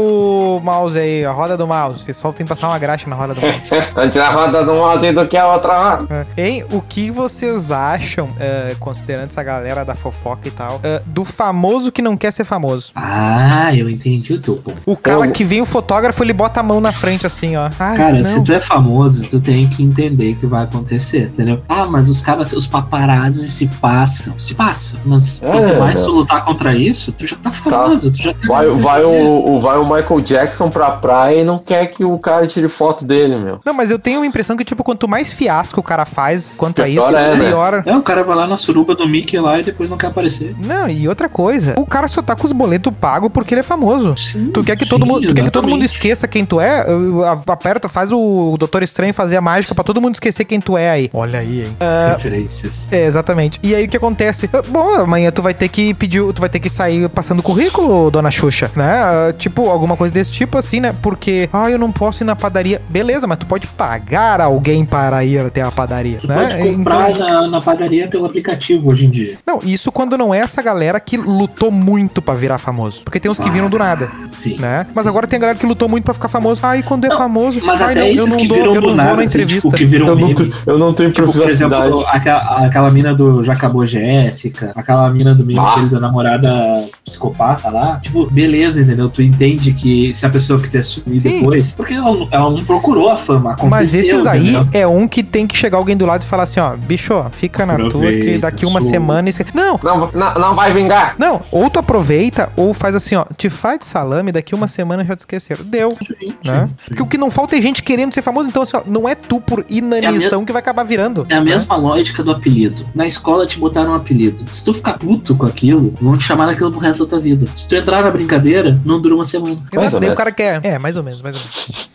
o 0.57 0.61
mouse 0.61 0.99
aí, 0.99 1.25
a 1.25 1.33
roda 1.33 1.57
do 1.57 1.67
mouse. 1.67 2.03
O 2.03 2.07
pessoal 2.07 2.33
tem 2.33 2.45
que 2.45 2.49
passar 2.49 2.69
uma 2.69 2.79
graxa 2.79 3.09
na 3.09 3.17
roda 3.17 3.35
do 3.35 3.41
mouse. 3.41 3.61
Antes 3.97 4.17
a 4.17 4.31
roda 4.31 4.65
do 4.65 4.75
mouse 4.75 5.13
do 5.13 5.27
que 5.27 5.37
a 5.37 5.53
outra. 5.53 6.05
É. 6.37 6.47
Hein, 6.49 6.65
o 6.71 6.81
que 6.81 7.11
vocês 7.11 7.71
acham, 7.71 8.31
é, 8.39 8.75
considerando 8.79 9.27
essa 9.27 9.43
galera 9.43 9.85
da 9.85 9.95
fofoca 10.01 10.49
e 10.49 10.51
tal, 10.51 10.81
é, 10.83 11.03
do 11.07 11.25
famoso 11.25 11.93
que 11.93 12.01
não 12.03 12.17
quer 12.17 12.33
ser 12.33 12.45
famoso? 12.45 12.93
Ah, 12.95 13.75
eu 13.75 13.89
entendi 13.89 14.33
o 14.35 14.41
teu 14.41 14.57
ponto. 14.57 14.81
O 14.87 14.97
cara 14.97 15.27
Eu- 15.27 15.33
que 15.33 15.45
vem 15.45 15.61
o 15.61 15.67
fotógrafo, 15.67 16.23
ele 16.23 16.33
bota 16.33 16.61
a 16.61 16.63
mão 16.63 16.81
na 16.81 16.93
frente 16.93 17.27
assim, 17.27 17.57
ó. 17.57 17.71
Ai, 17.79 17.97
Cara, 17.97 18.13
não. 18.17 18.25
se 18.25 18.43
tu 18.43 18.53
é 18.53 18.61
famoso, 18.61 19.27
tu 19.29 19.41
tem 19.41 19.69
que 19.69 19.83
entender 19.83 20.35
que 20.37 20.47
vai 20.47 20.65
acontecer, 20.65 21.25
entendeu? 21.33 21.63
Ah, 21.69 21.87
mas 21.87 22.09
os 22.09 22.21
caras, 22.21 22.53
os 22.53 22.67
paparazzi 22.67 23.49
se 23.49 23.67
passam. 23.67 24.35
Se 24.39 24.55
passam. 24.55 24.99
Mas 25.05 25.43
É, 25.43 25.47
quanto 25.51 25.79
mais 25.79 26.01
né? 26.01 26.07
tu 26.07 26.13
lutar 26.13 26.45
contra 26.45 26.75
isso, 26.75 27.13
tu 27.13 27.27
já 27.27 27.37
tá 27.37 27.51
famoso, 27.51 28.11
tu 28.11 28.19
já 28.23 28.33
tá. 28.33 28.47
Vai, 28.47 28.69
vai, 28.71 29.05
o, 29.05 29.45
o- 29.51 29.61
vai 29.61 29.79
o 29.79 29.85
Michael 29.85 30.21
Jackson 30.21 30.69
pra 30.71 30.91
praia 30.91 31.43
e 31.43 31.45
não 31.45 31.59
quer 31.59 31.87
que 31.87 32.05
o 32.05 32.19
cara 32.19 32.47
tire 32.47 32.69
foto 32.69 33.05
dele, 33.05 33.39
meu. 33.39 33.61
Não, 33.65 33.73
mas 33.75 33.91
eu 33.91 33.99
tenho 33.99 34.23
a 34.23 34.27
impressão 34.27 34.57
que, 34.57 34.65
tipo, 34.65 34.83
quanto 34.83 35.09
mais 35.09 35.33
fiasco 35.33 35.81
o 35.81 35.83
cara 35.83 36.05
faz 36.05 36.55
quanto 36.57 36.83
a 36.83 36.89
isso, 36.89 37.17
é, 37.17 37.37
né? 37.37 37.45
pior. 37.49 37.83
É, 37.87 37.97
o 37.97 38.03
cara 38.03 38.23
vai 38.25 38.37
lá 38.37 38.47
na 38.47 38.57
suruba 38.57 38.95
do 38.95 39.07
Mickey 39.09 39.39
lá 39.39 39.59
e 39.59 39.63
depois 39.63 39.80
não 39.89 39.97
quer 39.97 40.09
aparecer. 40.09 40.55
Não, 40.59 40.89
e 40.89 41.09
outra 41.09 41.29
coisa, 41.29 41.75
o 41.79 41.87
cara 41.87 42.09
só 42.09 42.21
tá 42.21 42.35
com 42.37 42.45
os 42.47 42.53
boletos 42.53 42.93
pagos 43.01 43.31
porque 43.33 43.55
ele 43.55 43.61
é 43.61 43.65
famoso. 43.65 44.15
Sim, 44.17 44.51
Tu 44.53 44.63
quer 44.65 44.77
que 44.77 44.85
todo 44.85 45.05
sim, 45.05 45.09
mundo, 45.09 45.29
tu 45.29 45.35
quer 45.35 45.45
que 45.45 45.51
todo 45.51 45.69
mundo 45.69 45.85
esqueça 45.85 46.27
quem 46.29 46.45
tu 46.45 46.61
é? 46.61 46.85
Uh, 46.93 47.23
Aperta, 47.47 47.89
faz 47.89 48.11
o 48.13 48.57
Doutor 48.59 48.83
Estranho 48.83 49.15
fazer 49.15 49.37
a 49.37 49.41
mágica 49.41 49.75
pra 49.75 49.85
todo 49.85 50.01
mundo 50.01 50.15
esquecer 50.15 50.45
quem 50.45 50.61
tu 50.61 50.77
é 50.77 50.91
aí. 50.91 51.09
Olha 51.15 51.39
aí, 51.39 51.61
hein? 51.63 51.77
Referências. 52.11 52.89
É, 52.91 53.05
exatamente. 53.07 53.59
E 53.63 53.75
aí 53.75 53.85
o 53.85 53.89
que 53.89 53.97
acontece? 53.97 54.51
Bom, 54.69 54.95
amanhã 54.97 55.31
tu 55.31 55.41
vai 55.43 55.55
ter 55.55 55.69
que 55.69 55.95
pedir, 55.95 56.21
tu 56.33 56.41
vai 56.41 56.49
ter 56.51 56.59
que 56.59 56.69
sair 56.69 57.09
passando 57.09 57.43
currículo, 57.43 58.11
dona 58.11 58.31
Xuxa, 58.31 58.71
né? 58.77 58.91
Ah, 59.01 59.33
Tipo, 59.37 59.69
alguma 59.71 59.97
coisa 59.97 60.13
desse 60.13 60.31
tipo 60.33 60.59
assim, 60.59 60.81
né? 60.81 60.95
Porque, 61.01 61.49
ah, 61.53 61.71
eu 61.71 61.79
não 61.79 61.91
posso 61.93 62.23
ir 62.23 62.27
na 62.27 62.35
padaria. 62.37 62.83
Beleza, 62.89 63.27
mas 63.27 63.39
tu 63.39 63.47
pode 63.47 63.67
pagar 63.67 64.41
alguém 64.41 64.85
para 64.85 65.25
ir 65.25 65.39
até 65.47 65.63
a 65.63 65.71
padaria, 65.71 66.19
Tu 66.21 66.27
né? 66.29 66.35
pode 66.35 66.73
comprar 66.77 67.11
Então- 67.11 67.27
na, 67.29 67.49
na 67.49 67.61
padaria 67.63 68.09
pelo 68.09 68.25
aplicativo 68.27 68.91
hoje 68.91 69.07
em 69.07 69.11
dia. 69.11 69.39
não, 69.47 69.61
isso 69.73 69.91
quando 69.93 70.17
não 70.17 70.33
é 70.35 70.39
essa 70.39 70.61
galera 70.63 70.99
que 71.01 71.17
lutou 71.17 71.71
muito 71.71 72.21
pra 72.23 72.35
virar 72.35 72.59
famoso. 72.59 73.03
Porque 73.05 73.19
tem 73.21 73.31
uns 73.31 73.39
que 73.39 73.51
viram 73.51 73.69
do 73.71 73.79
nada, 73.79 74.11
Sim. 74.31 74.57
né? 74.59 74.87
Mas 74.95 75.05
sim. 75.05 75.09
agora 75.09 75.27
tem 75.27 75.37
a 75.37 75.41
galera 75.41 75.59
que 75.59 75.67
lutou 75.67 75.89
muito 75.89 76.05
pra 76.05 76.15
ficar 76.15 76.29
famoso. 76.29 76.61
Ah, 76.63 76.77
e 76.77 76.83
quando 76.83 77.05
é 77.05 77.09
Não, 77.09 77.17
famoso, 77.17 77.61
Mas 77.65 77.81
ai, 77.83 77.93
até 77.93 78.01
não, 78.01 78.07
eu 78.09 78.15
esses 78.15 78.29
não 78.31 78.37
que 78.37 78.49
dou, 78.49 78.57
viram 78.59 78.75
eu 78.75 78.81
do 78.83 78.95
nada, 78.95 79.11
na 79.17 79.23
assim, 79.23 79.25
entrevista. 79.31 79.69
tipo, 79.69 79.77
que 79.77 79.85
viram 79.85 80.07
Eu 80.09 80.17
não, 80.17 80.27
meme. 80.29 80.55
eu 80.67 80.79
não 80.79 80.93
tenho 80.95 81.11
Tipo, 81.13 81.33
por 81.33 81.49
exemplo, 81.49 82.05
aquela, 82.09 82.67
aquela 82.67 82.91
mina 82.91 83.15
do 83.15 83.43
Já 83.43 83.53
Acabou 83.53 83.87
Jéssica, 83.87 84.73
aquela 84.75 85.09
mina 85.11 85.35
do 85.35 85.45
meme 85.45 85.59
Ah. 85.61 85.77
da 85.91 86.01
namorada 86.01 86.85
psicopata 87.05 87.69
lá. 87.71 88.01
Tipo, 88.03 88.27
beleza, 88.31 88.81
entendeu? 88.81 89.09
Tu 89.09 89.23
entende 89.23 89.73
que 89.73 90.15
se 90.15 90.25
a 90.25 90.31
pessoa 90.31 90.59
quiser 90.61 90.83
sumir 90.85 91.21
Sim. 91.21 91.41
depois, 91.41 91.75
porque 91.75 91.95
ela, 91.95 92.05
não- 92.11 92.29
ela 92.31 92.51
não 92.51 92.65
procurou 92.65 93.11
a 93.11 93.17
fama, 93.17 93.51
aconteceu, 93.53 93.71
Mas 93.71 93.95
esses 93.95 94.27
aí 94.27 94.55
entendeu? 94.57 94.69
é 94.81 94.87
um 94.87 95.07
que 95.09 95.23
tem 95.23 95.47
que 95.47 95.57
chegar 95.57 95.79
alguém 95.79 95.97
do 95.97 96.07
lado 96.07 96.23
e 96.23 96.27
falar 96.27 96.45
assim, 96.45 96.61
ó, 96.61 96.75
bicho, 96.77 97.13
ó, 97.15 97.29
fica 97.31 97.67
na 97.67 97.75
tua 97.77 97.89
que 97.91 97.97
Aproveita, 97.97 98.39
daqui 98.41 98.67
uma 98.67 98.81
sua. 98.81 98.91
semana... 98.91 99.29
Não, 99.61 99.79
Não, 99.83 100.11
não, 100.13 100.35
não 100.35 100.55
vai 100.55 100.73
vingar. 100.73 101.15
não, 101.19 101.41
ou 101.53 101.69
tu 101.69 101.79
aproveita 101.79 102.49
ou 102.57 102.73
faz 102.73 102.95
assim, 102.95 103.15
ó, 103.17 103.25
te 103.37 103.51
faz 103.51 103.79
de 103.81 103.85
salame, 103.85 104.33
daqui 104.33 104.55
uma 104.55 104.67
semana 104.67 105.05
já 105.05 105.15
te 105.15 105.21
esqueceram. 105.21 105.65
Deu, 105.65 105.97
Sim, 106.01 106.15
né? 106.45 106.67
sim, 106.69 106.75
sim. 106.83 106.89
Porque 106.89 107.03
o 107.03 107.07
que 107.07 107.19
não 107.19 107.31
falta 107.31 107.57
é 107.57 107.63
gente 107.63 107.83
querendo 107.83 108.15
ser 108.15 108.23
famoso, 108.23 108.49
então 108.49 108.63
assim, 108.63 108.77
ó, 108.77 108.83
não 108.87 109.09
é 109.09 109.15
tu 109.15 109.41
por 109.41 109.65
inanição 109.69 110.45
que 110.45 110.53
vai 110.53 110.61
acabar 110.61 110.83
virando. 110.85 111.27
É 111.29 111.35
a 111.35 111.41
mesma 111.41 111.77
lógica 111.77 112.23
do 112.23 112.31
apelido. 112.31 112.87
Na 112.95 113.07
escola 113.07 113.47
te 113.47 113.59
botaram 113.59 113.91
um 113.93 113.95
apelido. 113.95 114.45
Se 114.53 114.65
tu 114.65 114.73
ficar 114.73 114.95
puto 114.99 115.35
com 115.35 115.47
aquilo, 115.47 115.95
vão 116.01 116.17
te 116.17 116.25
chamar 116.25 116.47
daquilo 116.47 116.71
pro 116.71 116.81
resto 116.81 117.05
da 117.05 117.11
tua 117.11 117.21
vida. 117.21 117.47
Se 117.55 117.69
tu 117.69 117.75
entrar 117.77 118.03
na 118.03 118.11
brincadeira, 118.11 118.81
não 118.85 119.01
dura 119.01 119.15
uma 119.15 119.25
semana. 119.25 119.59
Exato, 119.73 120.01
daí 120.01 120.11
o 120.11 120.15
cara 120.15 120.33
quer. 120.33 120.61
É, 120.65 120.79
mais 120.79 120.97
ou 120.97 121.03
menos, 121.03 121.21
mais 121.23 121.37
ou 121.37 121.41
menos. 121.41 121.91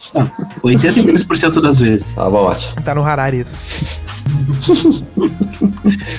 83% 0.64 1.62
das 1.62 1.80
vezes. 1.80 2.14
Tá 2.16 2.30
bom, 2.30 2.44
ótimo. 2.46 2.82
Tá 2.84 2.94
no 2.96 3.04
Harari 3.04 3.42
isso. 3.42 3.56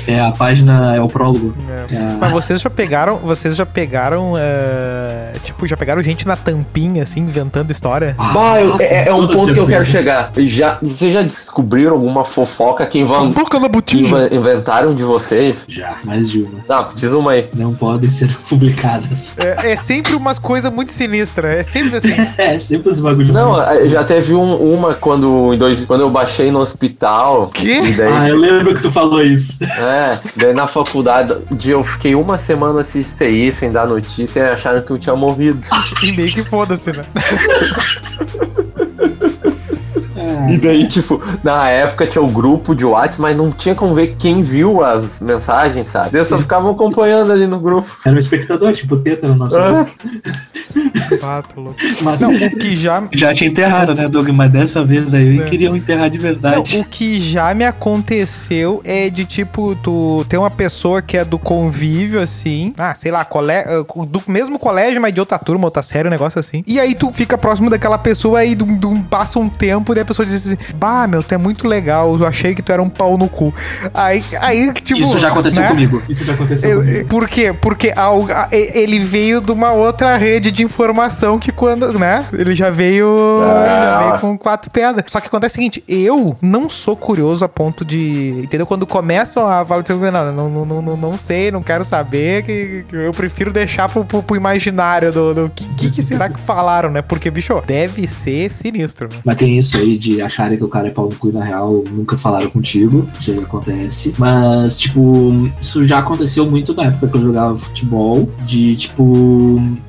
É 0.07 0.21
a 0.21 0.31
página, 0.31 0.95
é 0.95 1.01
o 1.01 1.09
prólogo. 1.09 1.36
É. 1.69 1.95
É 1.95 1.99
a- 1.99 2.17
Mas 2.21 2.33
vocês 2.33 2.61
já 2.61 2.71
pegaram, 2.71 3.17
vocês 3.19 3.57
já 3.57 3.67
pegaram, 3.67 4.35
é, 4.37 5.33
tipo, 5.45 5.67
já 5.67 5.77
pegaram 5.77 6.03
gente 6.03 6.27
na 6.27 6.37
tampinha, 6.37 7.03
assim, 7.03 7.21
inventando 7.21 7.71
história? 7.71 8.15
Bah, 8.19 8.61
eu- 8.61 8.77
é, 8.81 9.09
é 9.09 9.15
um 9.15 9.27
ponto 9.29 9.53
que 9.53 9.61
eu 9.61 9.67
quero 9.67 9.85
chegar. 9.85 10.31
Já, 10.37 10.79
vocês 10.83 11.13
já 11.13 11.23
descobriram 11.23 11.93
alguma 11.93 12.25
fofoca 12.25 12.87
que, 12.87 12.99
invan- 12.99 13.31
que 13.85 14.01
inventaram 14.37 14.95
de 14.95 15.03
vocês? 15.03 15.59
Já, 15.69 15.99
mais 16.05 16.31
de 16.31 16.43
uma. 16.43 16.61
Tá, 16.67 16.91
diz 16.95 17.13
uma 17.13 17.33
aí. 17.33 17.49
Não 17.55 17.75
podem 17.75 18.11
ser 18.11 18.29
publicadas. 18.49 19.35
É, 19.39 19.73
é 19.73 19.77
sempre 19.77 20.15
umas 20.15 20.39
coisas 20.39 20.71
muito 20.73 20.93
sinistras, 20.93 21.57
é 21.59 21.63
sempre 21.63 21.97
assim. 21.97 22.07
É, 22.39 22.59
sempre 22.59 22.91
os 22.91 23.01
bagulhos. 23.01 23.31
Não, 23.31 23.53
muito 23.53 23.69
eh, 23.71 23.89
já 23.89 24.05
teve 24.05 24.35
um- 24.35 24.57
uma 24.75 24.95
quando, 24.95 25.53
em 25.55 25.59
dois, 25.59 25.85
quando 25.87 26.03
eu 26.03 26.11
baixei 26.11 26.51
no 26.51 26.59
hospital. 26.61 27.51
Quê? 27.53 27.81
E 27.83 27.93
daí, 27.93 28.13
Ah, 28.13 28.29
eu 28.29 28.37
lembro 28.37 28.75
que 28.75 28.83
tu 28.83 28.91
falou 28.91 29.23
isso. 29.23 29.57
É, 29.63 30.19
daí 30.37 30.55
na 30.55 30.67
faculdade 30.67 31.26
de, 31.51 31.71
eu 31.71 31.85
fiquei 31.85 32.15
uma 32.15 32.39
semana 32.39 32.85
sem 32.85 33.03
CI, 33.03 33.53
sem 33.53 33.71
dar 33.71 33.87
notícia, 33.87 34.41
e 34.41 34.51
acharam 34.51 34.83
que 34.83 34.91
eu 34.91 34.99
tinha 34.99 35.17
morrido. 35.17 35.61
E 36.03 36.13
meio 36.13 36.33
que 36.33 36.43
foda-se, 36.43 36.93
né? 36.93 37.03
É, 40.27 40.53
E 40.53 40.57
daí, 40.59 40.87
tipo, 40.89 41.21
na 41.45 41.69
época 41.69 42.07
tinha 42.07 42.23
o 42.23 42.29
grupo 42.29 42.75
de 42.75 42.85
WhatsApp, 42.85 43.21
mas 43.21 43.37
não 43.37 43.51
tinha 43.51 43.75
como 43.75 43.95
ver 43.95 44.17
quem 44.19 44.43
viu 44.43 44.83
as 44.85 45.21
mensagens, 45.21 45.89
sabe? 45.89 46.17
Eles 46.17 46.29
só 46.29 46.37
Sim. 46.37 46.43
ficavam 46.43 46.71
acompanhando 46.73 47.33
ali 47.33 47.47
no 47.47 47.59
grupo. 47.61 47.89
Era 48.05 48.15
um 48.15 48.19
espectador, 48.19 48.73
tipo 48.73 48.97
teta 48.97 49.27
no 49.29 49.35
nosso 49.35 49.59
É. 49.59 49.73
grupo. 49.73 49.91
Ah, 51.23 51.43
tá 51.43 51.61
louco. 51.61 51.77
Mas 52.03 52.21
Não, 52.21 52.31
o 52.35 52.51
que 52.57 52.75
já 52.75 53.09
Já 53.13 53.35
te 53.35 53.45
enterraram, 53.45 53.95
né, 53.95 54.09
Doug? 54.09 54.29
Mas 54.31 54.51
dessa 54.51 54.85
vez 54.85 55.13
aí 55.15 55.41
É. 55.41 55.45
queriam 55.45 55.77
enterrar 55.77 56.09
de 56.11 56.19
Não, 56.19 56.23
verdade. 56.25 56.79
o 56.79 56.85
que 56.85 57.21
já 57.21 57.53
me 57.55 57.65
aconteceu 57.65 58.81
é 58.85 59.11
de 59.11 59.25
tipo, 59.25 59.77
tu 59.83 60.25
tem 60.29 60.39
uma 60.39 60.51
pessoa 60.51 61.03
que 61.03 61.17
é 61.17 61.25
do 61.25 61.39
convívio, 61.39 62.21
assim. 62.21 62.73
Ah, 62.79 62.95
sei 62.95 63.11
lá, 63.11 63.25
cole... 63.25 63.53
eh, 63.53 63.85
do 64.09 64.23
mesmo 64.27 64.59
colégio, 64.59 65.01
mas 65.01 65.13
de 65.13 65.21
outra 65.21 65.39
turma, 65.39 65.65
outra 65.67 65.83
série, 65.83 66.09
um 66.09 66.11
negócio 66.11 66.39
assim. 66.39 66.63
E 66.67 66.79
aí 66.81 66.95
tu 66.95 67.13
fica 67.13 67.37
próximo 67.37 67.69
daquela 67.71 67.99
pessoa, 67.99 68.41
dum, 68.55 68.75
dum, 68.77 69.03
passa 69.03 69.39
um 69.39 69.49
tempo, 69.49 69.93
e 69.95 70.01
a 70.01 70.05
pessoa 70.05 70.16
diz 70.25 70.47
assim: 70.47 70.57
Bah, 70.77 71.07
meu, 71.07 71.23
tu 71.23 71.35
é 71.35 71.39
muito 71.39 71.67
legal, 71.67 72.17
eu 72.19 72.27
achei 72.27 72.55
que 72.55 72.63
tu 72.63 72.73
era 72.73 72.83
um 72.83 72.89
pau 72.89 73.17
no 73.19 73.29
cu. 73.29 73.53
Aí, 73.93 74.23
aí 74.41 74.73
tipo. 74.73 75.01
isso 75.01 75.19
já 75.19 75.29
aconteceu 75.29 75.63
né? 75.63 75.69
comigo. 75.69 76.03
Isso 76.09 76.25
já 76.25 76.33
aconteceu 76.33 76.71
Eu- 76.71 76.79
comigo. 76.81 77.09
Por 77.09 77.29
quê? 77.29 77.53
Porque 77.61 77.93
a- 77.97 78.49
ele 78.51 78.99
veio 79.01 79.41
de 79.41 79.53
uma 79.53 79.73
outra 79.73 80.17
rede 80.17 80.51
de 80.51 80.63
informação 80.63 81.39
que 81.39 81.51
quando, 81.53 81.93
né? 81.99 82.25
Ele 82.33 82.55
já 82.55 82.71
veio, 82.71 83.17
já 83.41 83.97
Ah. 83.97 84.09
veio 84.09 84.21
com 84.21 84.39
quatro 84.39 84.71
pedras. 84.71 85.05
Só 85.09 85.21
que 85.21 85.27
acontece 85.29 85.55
o 85.55 85.57
seguinte, 85.57 85.85
eu 85.89 86.37
não 86.41 86.69
sou 86.69 86.97
curioso 86.97 87.45
a 87.45 87.49
ponto 87.49 87.85
de, 87.85 88.41
entendeu? 88.43 88.67
Quando 88.67 88.87
começam 88.87 89.47
a 89.49 89.65
falar, 89.65 89.83
não, 90.33 90.33
não, 90.51 90.65
não, 90.67 90.83
não, 90.83 90.97
não, 90.97 91.19
sei, 91.19 91.51
não 91.51 91.63
quero 91.63 91.85
saber, 91.85 92.43
que, 92.45 92.85
que 92.89 92.97
eu 92.97 93.13
prefiro 93.13 93.53
deixar 93.53 93.89
pro, 93.89 94.05
pro, 94.05 94.23
pro 94.23 94.37
imaginário 94.37 95.13
do, 95.13 95.35
do 95.35 95.51
que, 95.55 95.65
que, 95.75 95.91
que 95.91 96.03
será 96.03 96.29
que 96.29 96.39
falaram, 96.41 96.91
né? 96.91 97.03
Porque, 97.03 97.31
bicho, 97.31 97.61
deve 97.67 98.07
ser 98.07 98.51
sinistro. 98.51 99.09
né? 99.11 99.19
Mas 99.25 99.37
tem 99.37 99.59
isso 99.59 99.77
aí 99.77 99.97
de 100.07 100.23
acharem 100.23 100.57
que 100.57 100.65
o 100.65 100.69
cara 100.69 100.87
é 100.89 100.91
pau 100.91 101.09
no 101.09 101.17
cu 101.17 101.29
e 101.29 101.33
na 101.33 101.45
real 101.45 101.83
nunca 101.91 102.17
falaram 102.17 102.49
contigo. 102.51 103.07
Isso 103.19 103.33
aí 103.33 103.39
acontece. 103.39 104.15
Mas, 104.19 104.79
tipo, 104.79 105.51
isso 105.61 105.85
já 105.87 105.99
aconteceu 105.99 106.49
muito 106.49 106.75
na 106.75 106.85
época 106.85 107.09
que 107.09 107.17
eu 107.17 107.23
jogava 107.23 107.57
futebol. 107.57 108.29
De, 108.47 108.77
tipo, 108.77 109.03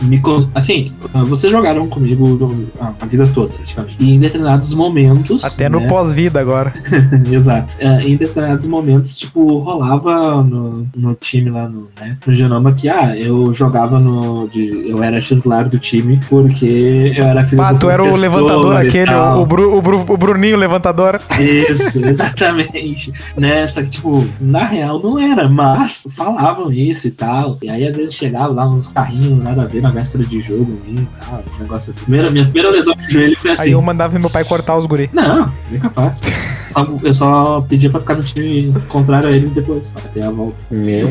me. 0.03 0.22
Assim, 0.55 0.91
vocês 1.26 1.51
jogaram 1.51 1.88
comigo 1.88 2.68
a 2.80 3.05
vida 3.05 3.28
toda, 3.28 3.53
praticamente. 3.53 3.95
E 3.99 4.13
em 4.15 4.20
determinados 4.20 4.74
momentos. 4.74 5.43
Até 5.43 5.70
no 5.70 5.80
né, 5.82 5.88
pós-vida 5.88 6.39
agora. 6.39 6.74
Exato. 7.32 7.76
É, 7.80 7.99
em 8.03 8.15
determinados 8.15 8.65
momentos, 8.68 9.18
tipo, 9.18 9.59
rolava 9.59 10.43
no, 10.43 10.88
no 10.95 11.13
time 11.15 11.49
lá 11.49 11.70
no, 11.70 11.88
né, 11.99 12.18
no 12.26 12.34
Genoma 12.34 12.74
que, 12.74 12.89
ah, 12.89 13.15
eu 13.18 13.53
jogava 13.53 13.99
no. 13.99 14.47
De, 14.47 14.89
eu 14.89 15.03
era 15.03 15.20
titular 15.20 15.70
do 15.70 15.78
time 15.78 16.20
porque 16.30 17.13
eu 17.15 17.26
era 17.26 17.45
filho 17.45 17.61
Ah, 17.61 17.74
do 17.74 17.80
tu 17.80 17.89
era 17.89 18.03
o 18.03 18.15
levantador 18.15 18.76
aquele, 18.78 19.11
tal. 19.11 19.41
o, 19.41 19.45
Bru- 19.45 19.78
o, 19.78 19.82
Bru- 19.82 20.05
o 20.14 20.18
Bruninho 20.18 20.58
levantador. 20.58 21.20
Isso, 21.39 21.99
exatamente. 22.05 23.14
né? 23.36 23.68
Só 23.68 23.82
que, 23.82 23.89
tipo, 23.89 24.28
na 24.39 24.66
real 24.66 25.01
não 25.01 25.20
era, 25.20 25.47
mas 25.47 26.03
falavam 26.16 26.72
isso 26.72 27.08
e 27.08 27.12
tal. 27.12 27.58
E 27.62 27.70
aí, 27.70 27.86
às 27.88 27.95
vezes, 27.95 28.14
chegava 28.16 28.47
lá 28.53 28.68
uns 28.70 28.88
carrinhos, 28.89 29.43
nada 29.43 29.64
a 29.64 29.66
ver, 29.66 29.82
na 29.82 29.89
véspera 29.91 30.24
de 30.24 30.41
jogo 30.41 30.80
ali 30.86 31.01
e 31.01 31.26
tal, 31.26 31.43
esse 31.45 31.60
negócio 31.60 31.91
assim. 31.91 32.01
Primeira, 32.03 32.32
minha 32.32 32.43
primeira 32.45 32.70
lesão 32.70 32.93
de 32.95 33.12
joelho 33.14 33.39
foi 33.39 33.51
assim. 33.51 33.64
Aí 33.64 33.72
eu 33.72 33.82
mandava 33.82 34.18
meu 34.18 34.30
pai 34.30 34.43
cortar 34.43 34.78
os 34.78 34.86
guri. 34.86 35.10
Não, 35.14 35.51
nem 35.72 35.80
capaz. 35.80 36.22
Só- 36.70 36.88
eu 37.03 37.14
só 37.14 37.62
pedia 37.62 37.89
pra 37.89 37.99
ficar 37.99 38.16
no 38.16 38.24
time 38.24 38.74
contrário 38.88 39.30
a 39.30 39.32
eles 39.32 39.51
depois, 39.51 39.93
até 39.97 40.24
a 40.24 40.30
volta. 40.32 40.55
Meu 40.72 41.08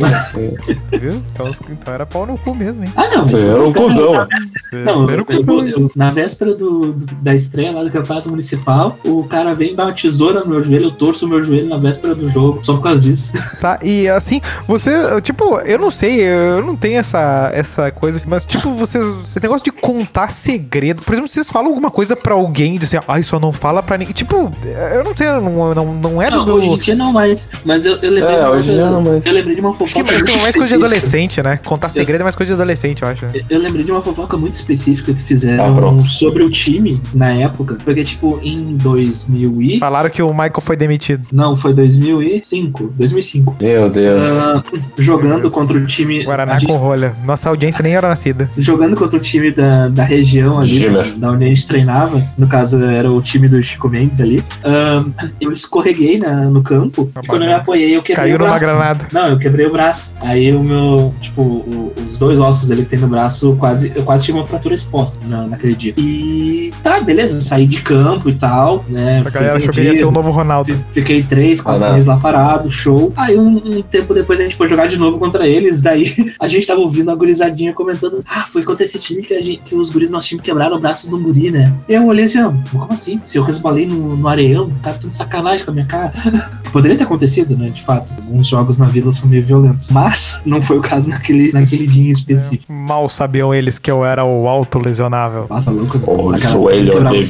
Viu? 1.01 1.23
Então, 1.33 1.49
os- 1.51 1.61
então 1.71 1.95
era 1.95 2.07
pau 2.07 2.27
no 2.27 2.37
cu 2.39 2.55
mesmo, 2.55 2.85
hein? 2.85 2.91
Ah, 2.97 3.09
não. 3.09 3.27
Você 3.27 3.45
era 3.47 3.63
um 3.65 3.73
cuzão. 3.73 4.27
Não, 4.73 5.09
Era 5.09 5.23
eu, 5.29 5.45
o 5.47 5.61
eu- 5.63 5.69
eu- 5.69 5.91
na 5.97 6.09
véspera 6.09 6.55
do, 6.55 6.93
do- 6.93 7.15
da 7.17 7.35
estreia 7.35 7.73
lá 7.73 7.83
do 7.83 7.91
campeonato 7.91 8.29
municipal, 8.31 8.86
o 9.05 9.25
cara 9.25 9.55
vem 9.55 9.75
dar 9.75 9.85
uma 9.87 9.93
tesoura 9.93 10.41
no 10.41 10.47
meu 10.51 10.63
joelho, 10.63 10.85
eu 10.87 10.91
torço 10.91 11.27
o 11.27 11.29
meu 11.29 11.43
joelho 11.43 11.69
na 11.69 11.79
véspera 11.79 12.15
do 12.15 12.29
jogo, 12.29 12.61
só 12.65 12.75
por 12.75 12.83
causa 12.83 13.01
disso. 13.01 13.33
Tá, 13.61 13.79
e 13.83 14.07
assim, 14.09 14.41
você, 14.67 14.91
tipo, 15.23 15.59
eu 15.61 15.79
não 15.79 15.91
sei, 15.91 16.21
eu 16.21 16.63
não 16.65 16.77
tenho 16.77 16.99
essa, 16.99 17.51
essa 17.55 17.91
coisa, 17.91 18.21
mas 18.27 18.45
tipo, 18.45 18.71
vocês, 18.71 19.03
esse 19.25 19.41
negócio 19.43 19.65
de 19.65 19.73
contar 19.73 20.29
segredo, 20.31 21.03
por 21.03 21.15
exemplo, 21.15 21.29
vocês 21.29 21.49
falam 21.49 21.69
alguma 21.69 21.91
coisa 21.91 22.15
pra 22.15 22.35
alguém 22.35 22.79
dizem, 22.79 23.01
ai, 23.09 23.23
só 23.23 23.41
não 23.41 23.53
fala 23.53 23.83
pra 23.83 23.97
ninguém, 23.97 24.13
tipo, 24.15 24.51
eu 24.95 25.05
não 25.05 25.17
sei, 25.17 25.27
não, 25.29 25.75
não, 25.75 25.95
não 25.95 26.23
é 26.23 26.31
do 26.31 26.37
Não, 26.39 26.45
meu... 26.45 26.55
hoje 26.57 26.75
em 26.75 26.79
dia 26.79 26.95
não 26.95 27.13
mais, 27.13 27.49
mas 27.65 27.87
eu, 27.87 27.97
eu 27.97 28.11
lembrei 28.11 28.37
É, 28.37 28.49
hoje 28.49 28.71
em 28.71 28.75
dia 28.75 28.91
não 28.91 29.01
mais. 29.01 29.25
Eu 29.25 29.33
lembrei 29.33 29.55
de 29.55 29.61
uma 29.61 29.71
Acho 29.71 29.79
que 29.79 29.87
fofoca 29.89 30.05
parece 30.05 30.31
muito 30.31 30.43
mais 30.43 30.55
coisa 30.55 30.69
de 30.69 30.75
adolescente, 30.75 31.43
né? 31.43 31.57
Contar 31.65 31.89
segredo 31.89 32.21
é 32.21 32.25
mais 32.25 32.37
coisa 32.37 32.49
de 32.49 32.55
adolescente, 32.55 33.03
eu 33.03 33.09
acho. 33.09 33.25
Eu- 33.33 33.45
Eu 33.49 33.59
lembrei 33.61 33.85
de 33.85 33.91
uma 33.93 34.03
fofoca 34.03 34.37
muito 34.37 34.55
específica 34.55 35.13
que 35.15 35.21
Ah, 35.23 35.27
fizeram 35.27 35.75
pronto. 35.75 36.07
sobre 36.07 36.43
o 36.43 36.51
time 36.51 37.01
na 37.15 37.31
época. 37.33 37.79
Porque, 37.85 38.05
tipo, 38.05 38.39
em 38.43 38.76
2000 38.77 39.63
e... 39.63 39.79
Falaram 39.79 40.09
que 40.11 40.23
o 40.23 40.31
Michael 40.31 40.61
foi 40.61 40.77
demitido. 40.77 41.27
Não, 41.33 41.57
foi 41.57 41.73
2005. 41.75 42.93
2005. 42.97 43.57
Meu 43.61 43.89
Deus. 43.91 44.27
Ah, 44.27 44.63
jogando 44.99 45.51
contra 45.51 45.77
o 45.77 45.87
time... 45.87 46.25
Guaraná 46.25 46.59
gente- 46.59 46.69
com 46.71 46.77
rolha. 46.77 47.15
Nossa 47.25 47.49
audiência 47.49 47.83
nem 47.83 47.95
era 47.95 48.09
nascida. 48.09 48.51
jogando 48.57 48.97
contra 48.97 49.17
o 49.17 49.21
time 49.21 49.51
da, 49.51 49.89
da 49.89 50.05
região 50.05 50.59
ali, 50.59 50.79
Gima. 50.79 51.03
da, 51.03 51.11
da 51.11 51.31
onde 51.33 51.45
a 51.45 51.49
gente 51.49 51.67
treinava, 51.67 52.23
no 52.39 52.47
caso 52.47 52.83
era 52.85 53.11
o 53.11 53.21
time 53.21 53.49
do 53.49 53.63
Chico 53.63 53.89
Mendes 53.89 54.21
ali, 54.21 54.43
ahn, 54.65 55.11
eu 55.41 55.53
escorreguei 55.53 56.19
na- 56.19 56.45
no 56.47 56.63
campo 56.63 57.11
Uma 57.15 57.23
e 57.25 57.27
quando 57.27 57.43
eu 57.43 57.49
me 57.49 57.55
apoiei 57.55 57.97
eu 57.97 58.03
quebrei 58.03 58.17
Caiu 58.25 58.37
o 58.37 58.39
numa 58.39 58.51
braço. 58.51 58.65
granada. 58.65 59.07
Não, 59.13 59.29
eu 59.29 59.39
quebrei 59.39 59.67
o 59.67 59.71
braço. 59.73 60.13
Aí 60.21 60.53
o 60.55 60.63
meu, 60.63 61.15
tipo, 61.21 61.43
o- 61.43 61.93
os 62.09 62.19
dois 62.19 62.39
ossos 62.39 62.71
ali 62.71 62.83
que 62.83 62.91
tem 62.91 62.99
no 62.99 63.09
braço, 63.09 63.55
quase, 63.59 63.93
eu 63.95 64.03
quase 64.03 64.25
tive 64.25 64.39
uma 64.39 64.47
fratura 64.47 64.75
exposta 64.75 65.19
na, 65.27 65.47
naquele 65.47 65.75
dia. 65.75 65.95
E 65.97 66.73
tá, 66.83 67.01
beleza, 67.01 67.41
saí 67.41 67.67
de 67.67 67.81
campo 67.83 68.29
e 68.29 68.35
tal, 68.35 68.66
né? 68.89 69.23
A 69.25 69.31
galera 69.31 69.57
achou 69.57 69.73
que 69.73 69.81
ele 69.81 69.89
ia 69.91 69.95
ser 69.95 70.05
o 70.05 70.11
novo 70.11 70.31
Ronaldo. 70.31 70.73
Fi- 70.73 70.79
Fiquei 70.93 71.23
três, 71.23 71.61
quatro 71.61 71.85
Ah, 71.85 71.93
meses 71.93 72.07
lá 72.07 72.17
parado, 72.17 72.71
show. 72.71 73.13
Aí 73.17 73.37
um, 73.39 73.57
um 73.79 73.83
tempo 73.83 74.13
depois 74.15 74.41
a 74.41 74.43
gente 74.43 74.57
foi 74.57 74.69
jogar 74.69 74.87
de 74.87 74.97
novo 74.97 75.19
contra 75.19 75.47
eles. 75.47 75.81
Daí 75.83 76.13
a 76.41 76.49
gente 76.49 76.67
tava 76.67 76.81
ouvindo 76.81 77.11
a 77.11 77.15
gurizadinha 77.15 77.73
comentando: 77.73 78.21
Ah, 78.27 78.45
foi 78.47 78.63
contra 78.65 78.85
esse 78.85 78.99
time 78.99 79.23
que, 79.23 79.35
a 79.35 79.41
gente, 79.41 79.63
que 79.63 79.75
os 79.75 79.91
guris 79.91 80.09
do 80.09 80.13
nosso 80.13 80.29
time 80.29 80.41
quebraram 80.43 80.77
o 80.77 80.81
braço 80.81 81.09
do 81.11 81.19
guri, 81.19 81.51
né? 81.51 81.73
E 81.89 81.95
eu 81.95 82.07
olhei 82.07 82.25
assim, 82.25 82.41
ó, 82.43 82.53
como 82.73 82.93
assim? 82.93 83.21
Se 83.25 83.39
eu 83.39 83.43
resbalei 83.43 83.87
no, 83.87 84.17
no 84.17 84.29
areião, 84.29 84.71
tá 84.83 84.93
tudo 84.93 85.17
sacanagem 85.17 85.65
com 85.65 85.71
a 85.71 85.75
minha 85.75 85.87
cara. 85.87 86.13
Poderia 86.73 86.97
ter 86.97 87.05
acontecido, 87.05 87.57
né? 87.57 87.69
De 87.69 87.83
fato. 87.83 88.13
Alguns 88.17 88.47
jogos 88.49 88.77
na 88.77 88.87
vida 88.87 89.13
são 89.13 89.29
meio 89.29 89.43
violentos. 89.45 89.89
Mas 89.91 90.41
não 90.47 90.61
foi 90.61 90.79
o 90.79 90.83
caso 90.83 91.09
naquele, 91.11 91.53
naquele 91.53 91.87
dia 91.87 92.09
em 92.09 92.11
específico. 92.11 92.73
Mal 92.73 93.09
sabiam 93.09 93.55
eles 93.55 93.79
que 93.79 93.91
eu 93.91 94.05
era 94.05 94.25
o 94.25 94.47
autolesionável. 94.49 95.47
Ah, 95.51 95.63
tá 95.63 95.71
louco? 95.71 95.99
O 96.07 96.35
Aquela- 96.35 96.53
joelho 96.53 96.93
de 96.93 97.19
os 97.19 97.29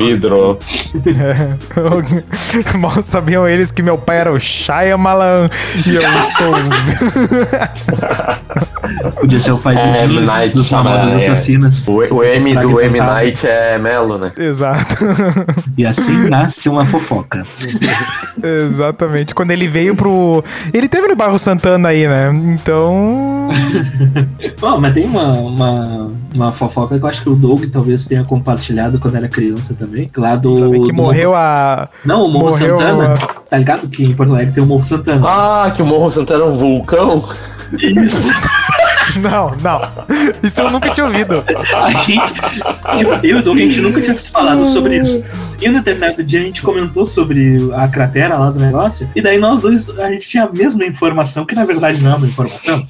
vidro. 1.16 2.24
Mal 2.78 3.02
sabiam 3.02 3.48
eles 3.48 3.70
que 3.70 3.82
meu 3.82 3.98
pai 3.98 4.18
era 4.18 4.32
o 4.32 4.38
Shyamalan 4.38 5.48
e 5.86 5.94
eu 5.94 6.00
sou 6.00 6.52
o 6.52 6.56
Podia 9.20 9.38
ser 9.40 9.52
o 9.52 9.58
pai 9.58 9.74
do 9.74 9.80
É, 9.80 10.06
Vini, 10.06 10.20
Night 10.20 10.54
dos 10.54 10.66
Shyamalan, 10.66 11.10
é. 11.10 11.16
Assassinas. 11.16 11.84
O, 11.86 11.96
o 12.14 12.24
M 12.24 12.56
do 12.56 12.80
M. 12.80 12.98
Night 13.00 13.46
é 13.46 13.78
Melo, 13.78 14.18
né? 14.18 14.32
Exato. 14.36 14.96
E 15.76 15.84
assim 15.84 16.28
nasce 16.28 16.68
uma 16.68 16.84
fofoca. 16.84 17.44
Exatamente. 18.64 19.34
Quando 19.34 19.50
ele 19.50 19.66
veio 19.66 19.94
pro. 19.96 20.42
Ele 20.72 20.88
teve 20.88 21.08
no 21.08 21.16
Barro 21.16 21.38
Santana 21.38 21.88
aí, 21.88 22.06
né? 22.06 22.30
Então. 22.54 23.35
Bom, 24.60 24.78
mas 24.80 24.94
tem 24.94 25.04
uma, 25.06 25.32
uma, 25.32 26.10
uma 26.34 26.52
fofoca 26.52 26.98
que 26.98 27.04
eu 27.04 27.08
acho 27.08 27.22
que 27.22 27.28
o 27.28 27.34
Doug 27.34 27.64
talvez 27.72 28.06
tenha 28.06 28.24
compartilhado 28.24 28.98
quando 28.98 29.16
era 29.16 29.28
criança 29.28 29.74
também. 29.74 30.08
Lá 30.16 30.36
do. 30.36 30.54
Também 30.60 30.82
que 30.82 30.92
do- 30.92 30.94
morreu 30.94 31.34
a. 31.34 31.88
Não, 32.04 32.24
o 32.24 32.28
Morro 32.28 32.50
morreu 32.50 32.78
Santana. 32.78 33.14
Tá 33.48 33.58
ligado 33.58 33.88
que 33.88 34.04
em 34.04 34.14
Porto 34.14 34.32
Alegre 34.34 34.54
tem 34.54 34.62
o 34.62 34.66
Morro 34.66 34.82
Santana? 34.82 35.26
Ah, 35.26 35.70
que 35.74 35.82
o 35.82 35.86
Morro 35.86 36.10
Santana 36.10 36.44
é 36.44 36.46
um 36.48 36.56
vulcão? 36.56 37.24
Isso! 37.78 38.32
Não, 39.20 39.52
não. 39.62 39.80
Isso 40.42 40.60
eu 40.60 40.70
nunca 40.70 40.90
tinha 40.90 41.06
ouvido. 41.06 41.42
A 41.76 41.90
gente. 41.90 42.20
Tipo, 42.96 43.12
eu 43.22 43.22
e 43.22 43.34
o 43.34 43.42
Doug, 43.42 43.56
a 43.56 43.60
gente 43.60 43.80
nunca 43.80 44.00
tinha 44.00 44.16
falado 44.16 44.66
sobre 44.66 44.98
isso. 44.98 45.22
E 45.60 45.68
um 45.68 45.72
determinado 45.72 46.22
dia 46.22 46.40
a 46.40 46.42
gente 46.42 46.60
comentou 46.60 47.06
sobre 47.06 47.58
a 47.74 47.88
cratera 47.88 48.36
lá 48.36 48.50
do 48.50 48.58
negócio. 48.60 49.08
E 49.16 49.22
daí 49.22 49.38
nós 49.38 49.62
dois, 49.62 49.88
a 49.98 50.10
gente 50.10 50.28
tinha 50.28 50.44
a 50.44 50.50
mesma 50.52 50.84
informação, 50.84 51.44
que 51.46 51.54
na 51.54 51.64
verdade 51.64 52.02
não 52.02 52.12
é 52.12 52.16
uma 52.16 52.26
informação. 52.26 52.82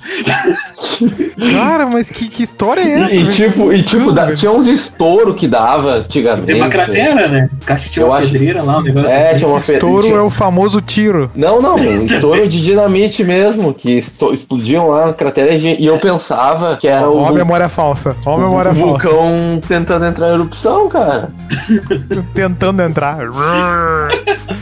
Cara, 1.52 1.86
mas 1.86 2.10
que, 2.10 2.28
que 2.28 2.42
história 2.42 2.80
é 2.80 2.90
essa? 3.02 3.14
E 3.14 3.26
tipo, 3.28 3.72
e, 3.72 3.82
tipo 3.82 4.12
da- 4.12 4.32
tinha 4.34 4.50
uns 4.50 4.66
estouro 4.66 5.34
que 5.34 5.46
dava 5.46 5.96
antigamente. 5.98 6.46
Tem 6.46 6.56
uma 6.56 6.68
cratera, 6.68 7.28
né? 7.28 7.48
Caixa 7.64 7.88
tinha 7.88 8.04
Eu 8.04 8.08
uma 8.08 8.18
acho- 8.18 8.30
pedreira 8.32 8.62
lá, 8.64 8.78
um 8.78 8.82
negócio 8.82 9.10
É, 9.10 9.30
assim. 9.30 9.38
tinha 9.38 9.48
uma 9.48 9.58
Estouro 9.58 10.06
tinha- 10.06 10.16
é 10.18 10.20
o 10.20 10.30
famoso 10.30 10.80
tiro. 10.80 11.30
Não, 11.36 11.60
não, 11.60 11.76
um 11.76 12.02
estouro 12.04 12.48
de 12.48 12.60
dinamite 12.62 13.22
mesmo, 13.24 13.72
que 13.74 13.98
explodiam 14.32 14.88
lá 14.88 15.06
na 15.08 15.12
cratera 15.14 15.54
e 15.54 15.76
e 15.76 15.86
eu 15.86 15.98
pensava 16.06 16.76
que 16.76 16.86
era 16.86 17.08
o, 17.10 17.18
Ó, 17.18 17.32
memória 17.32 17.68
falsa. 17.68 18.14
Ó, 18.24 18.36
memória 18.38 18.72
falsa. 18.72 19.08
vulcão 19.08 19.60
tentando 19.66 20.04
entrar 20.06 20.28
em 20.28 20.34
erupção, 20.34 20.88
cara. 20.88 21.30
Tentando 22.32 22.82
entrar. 22.82 23.18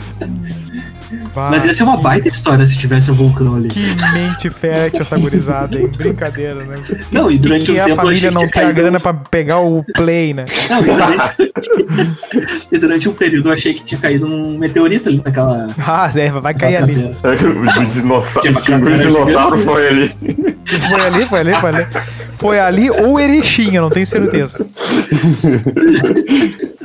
Mas 1.35 1.65
ia 1.65 1.73
ser 1.73 1.83
uma 1.83 1.97
baita 1.97 2.27
história 2.27 2.65
se 2.65 2.77
tivesse 2.77 3.11
um 3.11 3.13
vulcão 3.13 3.55
ali. 3.55 3.69
Que 3.69 3.95
mente 4.13 4.49
fértil 4.49 5.01
essa 5.01 5.17
gurizada, 5.17 5.77
hein? 5.77 5.87
Brincadeira, 5.87 6.63
né? 6.63 6.77
Não, 7.11 7.29
e 7.29 7.35
E 7.35 7.37
durante 7.37 7.65
que 7.65 7.71
um 7.71 7.81
a 7.81 7.85
tempo 7.85 7.93
achei 7.93 7.95
família 7.95 8.29
que 8.29 8.35
não 8.35 8.49
tem 8.49 8.63
a 8.63 8.71
grana 8.71 8.99
pra 8.99 9.13
pegar 9.13 9.59
o 9.59 9.83
play, 9.93 10.33
né? 10.33 10.45
Não, 10.69 10.81
e 10.81 10.85
durante... 10.85 11.51
e 12.71 12.77
durante 12.77 13.09
um 13.09 13.13
período 13.13 13.49
eu 13.49 13.53
achei 13.53 13.73
que 13.73 13.83
tinha 13.83 13.99
caído 13.99 14.25
um 14.25 14.57
meteorito 14.57 15.09
ali 15.09 15.21
naquela. 15.23 15.67
Ah, 15.77 16.09
é, 16.15 16.31
vai 16.31 16.53
cair 16.53 16.77
ali. 16.77 17.15
o 17.23 17.85
dinossauro, 17.91 18.49
o 18.49 18.97
dinossauro 18.97 19.63
foi 19.63 19.87
ali. 19.87 20.15
Foi 20.65 21.01
ali, 21.01 21.27
foi 21.27 21.39
ali, 21.39 21.53
foi 21.53 21.69
ali. 21.69 21.87
Foi 22.33 22.59
ali 22.59 22.89
ou 22.89 23.19
Erechim, 23.19 23.75
eu 23.75 23.83
não 23.83 23.89
tenho 23.89 24.07
certeza. 24.07 24.65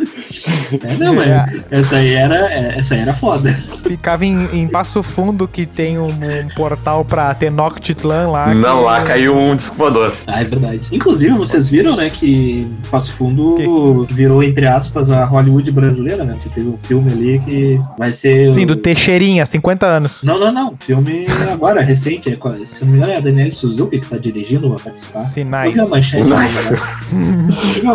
É, 0.83 0.95
não, 0.97 1.15
mas 1.15 1.27
É. 1.29 1.47
essa 1.71 1.97
aí 1.97 2.15
era, 2.15 2.35
é, 2.53 2.79
essa 2.79 2.95
aí 2.95 3.01
era 3.01 3.13
foda. 3.15 3.51
Ficava 3.87 4.25
em, 4.25 4.49
em 4.53 4.69
Passo 4.69 5.03
Fundo, 5.03 5.47
que 5.49 5.67
tem 5.67 5.99
um, 5.99 6.07
um 6.09 6.49
portal 6.55 7.05
pra 7.05 7.33
Tenochtitlan 7.35 8.29
lá. 8.31 8.55
Não, 8.55 8.79
que- 8.79 8.85
lá 8.85 9.03
caiu 9.03 9.37
um 9.37 9.57
disco 9.57 9.77
voador. 9.77 10.13
Ah, 10.27 10.41
é 10.41 10.45
verdade. 10.45 10.81
Inclusive, 10.93 11.33
vocês 11.37 11.69
viram, 11.69 11.97
né, 11.97 12.11
que 12.11 12.67
Passo 12.91 13.13
Fundo 13.15 14.07
virou, 14.11 14.43
entre 14.43 14.67
aspas, 14.67 15.11
a 15.11 15.25
Hollywood 15.25 15.71
brasileira, 15.71 16.25
né? 16.25 16.35
Que 16.43 16.49
teve 16.49 16.69
um 16.69 16.79
filme 16.79 17.11
ali 17.13 17.39
que 17.41 17.81
vai 17.99 18.13
ser. 18.13 18.53
Sim, 18.55 18.65
o- 18.65 18.67
do 18.67 18.77
Teixeirinha, 18.77 19.45
50 19.47 19.87
anos. 19.87 20.23
Não, 20.23 20.39
não, 20.39 20.53
não. 20.53 20.75
Filme 20.81 21.27
agora, 21.53 21.81
recente. 21.83 22.29
É, 22.31 22.37
qual- 22.37 22.55
se 22.65 22.85
não 22.85 22.93
me 22.93 22.99
engano, 22.99 23.13
é 23.13 23.17
a 23.17 23.21
Daniela 23.21 23.51
Suzuki 23.51 23.99
que 23.99 24.07
tá 24.07 24.17
dirigindo, 24.17 24.69
vai 24.69 24.79
participar. 24.79 25.21
Sinais. 25.21 25.75
Eu 25.77 25.85
vi 25.85 25.89
a 25.89 25.91
manchete 25.91 26.23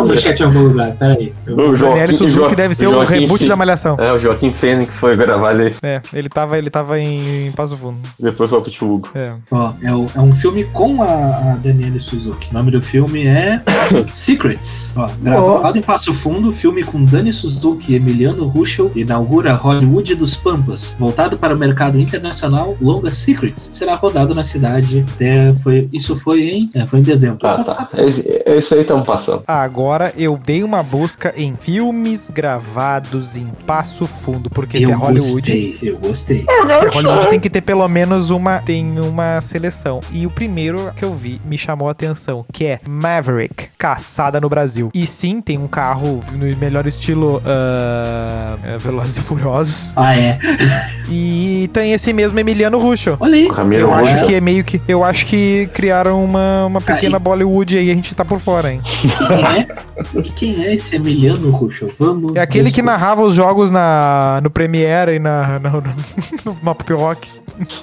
manchete 0.07 0.41
em 0.41 0.45
algum 0.45 0.61
lugar, 0.63 0.91
peraí. 0.93 1.33
Eu- 1.45 1.55
O 1.71 1.77
Daniel 1.77 2.13
Suzuki 2.13 2.49
Jo- 2.49 2.55
deve 2.65 2.75
ser 2.75 2.87
o 2.87 2.91
Joaquim 2.91 3.19
reboot 3.21 3.47
da 3.47 3.55
Malhação. 3.55 3.95
É, 3.99 4.11
o 4.11 4.17
Joaquim 4.19 4.51
Fênix 4.51 4.97
foi 4.97 5.15
gravar 5.15 5.49
ali, 5.49 5.75
É, 5.83 6.01
ele 6.13 6.29
tava, 6.29 6.57
ele 6.57 6.69
tava 6.69 6.99
em, 6.99 7.47
em 7.47 7.51
Passo 7.51 7.77
Fundo. 7.77 7.97
depois 8.19 8.49
foi 8.49 8.61
pro 8.61 8.71
Tibugo. 8.71 9.09
É. 9.15 9.33
Ó, 9.51 9.73
é, 9.83 9.93
o- 9.93 10.07
é 10.15 10.19
um 10.19 10.33
filme 10.33 10.63
com 10.65 11.01
a, 11.01 11.05
a 11.05 11.57
Daniele 11.61 11.99
Suzuki. 11.99 12.49
O 12.51 12.53
nome 12.53 12.71
do 12.71 12.81
filme 12.81 13.25
é 13.27 13.61
Secrets. 14.11 14.93
Ó, 14.97 15.09
gravado 15.21 15.77
em 15.77 15.81
Passo 15.81 16.13
Fundo, 16.13 16.51
filme 16.51 16.83
com 16.83 17.03
Dani 17.05 17.31
Suzuki 17.31 17.93
e 17.93 17.95
Emiliano 17.95 18.45
Ruschel 18.47 18.91
inaugura 18.95 19.53
Hollywood 19.53 20.15
dos 20.15 20.35
Pampas. 20.35 20.95
Voltado 20.97 21.37
para 21.37 21.55
o 21.55 21.59
mercado 21.59 21.99
internacional, 21.99 22.75
longa 22.81 23.11
Secrets 23.11 23.69
será 23.71 23.95
rodado 23.95 24.33
na 24.33 24.43
cidade. 24.43 25.05
Até 25.15 25.53
foi, 25.55 25.87
isso 25.93 26.15
foi 26.15 26.41
em, 26.49 26.69
é, 26.73 26.85
foi 26.85 26.99
em 26.99 27.03
dezembro. 27.03 27.39
Ah, 27.43 27.63
tá. 27.63 27.87
Esse, 28.01 28.23
esse 28.45 28.73
aí 28.73 28.81
estamos 28.81 29.05
passando. 29.05 29.43
Agora 29.47 30.13
eu 30.17 30.37
dei 30.43 30.63
uma 30.63 30.81
busca 30.81 31.33
em 31.35 31.53
filmes 31.55 32.29
gravados 32.33 32.54
em 33.37 33.47
Passo 33.65 34.05
Fundo, 34.05 34.49
porque 34.49 34.77
se 34.77 34.83
Eu 34.83 34.91
é 34.91 34.93
Hollywood. 34.93 35.33
gostei, 35.33 35.77
eu 35.81 35.97
gostei. 35.97 36.43
Se 36.43 36.49
é 36.49 36.89
Hollywood 36.89 37.29
tem 37.29 37.39
que 37.39 37.49
ter 37.49 37.61
pelo 37.61 37.87
menos 37.87 38.29
uma, 38.29 38.59
tem 38.59 38.99
uma 38.99 39.41
seleção. 39.41 39.99
E 40.11 40.25
o 40.25 40.29
primeiro 40.29 40.91
que 40.95 41.03
eu 41.03 41.13
vi 41.13 41.41
me 41.45 41.57
chamou 41.57 41.87
a 41.87 41.91
atenção, 41.91 42.45
que 42.51 42.65
é 42.65 42.77
Maverick, 42.87 43.67
caçada 43.77 44.39
no 44.39 44.49
Brasil. 44.49 44.89
E 44.93 45.05
sim, 45.07 45.41
tem 45.41 45.57
um 45.57 45.67
carro 45.67 46.21
no 46.31 46.45
melhor 46.57 46.85
estilo 46.85 47.41
é, 47.45 48.77
Velozes 48.77 49.17
e 49.17 49.21
Furiosos. 49.21 49.93
Ah, 49.95 50.15
é. 50.17 50.39
E 51.09 51.69
tem 51.73 51.93
esse 51.93 52.11
mesmo 52.13 52.39
Emiliano 52.39 52.77
Russo. 52.79 53.15
Olha 53.19 53.35
aí. 53.35 53.47
Eu 53.79 53.89
Rocha. 53.89 54.01
acho 54.17 54.25
que 54.27 54.35
é 54.35 54.41
meio 54.41 54.63
que. 54.63 54.81
Eu 54.87 55.03
acho 55.03 55.25
que 55.25 55.69
criaram 55.73 56.23
uma, 56.23 56.65
uma 56.65 56.81
pequena 56.81 57.17
Aí. 57.17 57.23
Bollywood 57.23 57.77
aí, 57.77 57.91
a 57.91 57.95
gente 57.95 58.13
tá 58.15 58.25
por 58.25 58.39
fora, 58.39 58.71
hein? 58.71 58.79
Quem 59.17 59.43
é? 59.43 59.67
Quem 60.35 60.65
é 60.65 60.73
esse 60.73 60.95
Emiliano 60.95 61.49
Ruschel? 61.51 61.91
Vamos. 61.97 62.35
É 62.35 62.41
aquele 62.45 62.65
que 62.65 62.81
descobrir. 62.81 62.91
narrava 62.91 63.21
os 63.23 63.35
jogos 63.35 63.71
na, 63.71 64.39
no 64.41 64.49
Premiere 64.49 65.15
e 65.15 65.19
na, 65.19 65.59
na, 65.59 65.69
no, 65.71 65.83
no 66.45 66.55
Pop 66.73 66.93
Rock. 66.93 67.27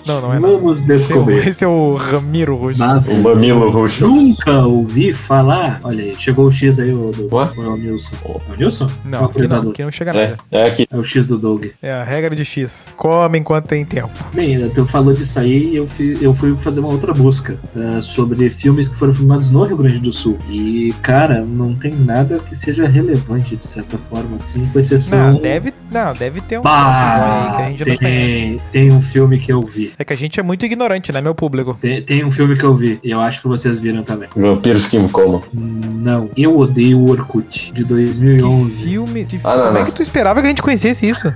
Não, 0.06 0.20
não 0.20 0.34
é. 0.34 0.40
Não. 0.40 0.52
Vamos 0.60 0.82
Esse 0.82 0.90
é, 0.90 0.94
o, 0.94 1.18
descobrir. 1.18 1.48
esse 1.48 1.64
é 1.64 1.68
o 1.68 1.94
Ramiro. 1.96 2.52
Nada. 2.76 3.10
O 3.10 3.22
Mamilo 3.22 3.70
Roxo. 3.70 4.06
Nunca 4.06 4.60
ouvi 4.66 5.12
falar. 5.14 5.80
Olha 5.82 6.04
aí, 6.04 6.14
chegou 6.18 6.46
o 6.46 6.50
X 6.50 6.78
aí, 6.78 6.92
o, 6.92 7.10
do, 7.10 7.28
o 7.34 7.76
Nilson. 7.76 8.16
É 8.24 8.52
o 8.52 8.56
Nilson? 8.56 8.86
Não, 9.04 9.24
aqui 9.24 9.48
não, 9.48 9.70
aqui 9.70 9.82
não 9.82 9.90
chega 9.90 10.10
É, 10.10 10.28
nada. 10.30 10.38
é 10.50 10.64
aqui. 10.66 10.86
É 10.92 10.96
o 10.96 11.02
X 11.02 11.26
do 11.28 11.38
Doug. 11.38 11.66
É 11.82 11.92
a 11.92 12.04
regra 12.04 12.34
de 12.36 12.44
X. 12.44 12.88
Come 12.96 13.38
enquanto 13.38 13.66
tem 13.68 13.84
tempo. 13.84 14.10
Bem, 14.34 14.68
tu 14.70 14.84
falou 14.86 15.14
disso 15.14 15.38
aí 15.38 15.70
e 15.72 15.76
eu, 15.76 15.86
fi- 15.86 16.18
eu 16.20 16.34
fui 16.34 16.54
fazer 16.56 16.80
uma 16.80 16.90
outra 16.92 17.14
busca 17.14 17.56
eh, 17.74 18.00
sobre 18.02 18.50
filmes 18.50 18.88
que 18.88 18.96
foram 18.96 19.14
filmados 19.14 19.50
no 19.50 19.64
Rio 19.64 19.76
Grande 19.78 20.00
do 20.00 20.12
Sul. 20.12 20.36
E, 20.50 20.94
cara, 21.02 21.40
não 21.42 21.74
tem 21.74 21.92
nada 21.92 22.38
que 22.40 22.54
seja 22.54 22.86
relevante, 22.86 23.56
de 23.56 23.66
certa 23.66 23.96
forma, 23.96 24.36
assim, 24.36 24.51
com 24.72 24.78
exceção. 24.78 25.32
Não, 25.34 25.40
deve, 25.40 25.72
não, 25.90 26.12
deve 26.14 26.40
ter 26.40 26.58
um 26.58 26.62
Bah, 26.62 27.54
aí 27.56 27.56
que 27.56 27.62
a 27.62 27.66
gente 27.70 27.78
não 27.90 27.96
conhece. 27.96 28.00
tem, 28.02 28.60
tem 28.72 28.92
um 28.92 29.02
filme 29.02 29.38
que 29.38 29.52
eu 29.52 29.62
vi. 29.62 29.92
É 29.98 30.04
que 30.04 30.12
a 30.12 30.16
gente 30.16 30.38
é 30.38 30.42
muito 30.42 30.64
ignorante, 30.64 31.12
né, 31.12 31.20
meu 31.20 31.34
público? 31.34 31.76
Tem, 31.80 32.02
tem 32.02 32.24
um 32.24 32.30
filme 32.30 32.56
que 32.56 32.64
eu 32.64 32.74
vi, 32.74 32.98
e 33.02 33.10
eu 33.10 33.20
acho 33.20 33.42
que 33.42 33.48
vocês 33.48 33.78
viram 33.78 34.02
também. 34.02 34.28
Vampiros 34.36 34.86
que 34.88 34.98
me 34.98 35.08
comam. 35.08 35.42
Não, 35.52 36.28
Eu 36.36 36.58
Odeio 36.58 36.98
o 36.98 37.10
Orkut, 37.10 37.72
de 37.72 37.82
Que 37.82 37.84
2011. 37.84 38.82
filme. 38.84 39.24
que- 39.24 39.40
Ah, 39.44 39.56
não, 39.56 39.64
Como 39.66 39.76
é 39.76 39.80
não. 39.80 39.86
que 39.86 39.92
tu 39.92 40.02
esperava 40.02 40.40
que 40.40 40.46
a 40.46 40.48
gente 40.50 40.62
conhecesse 40.62 41.06
isso? 41.08 41.32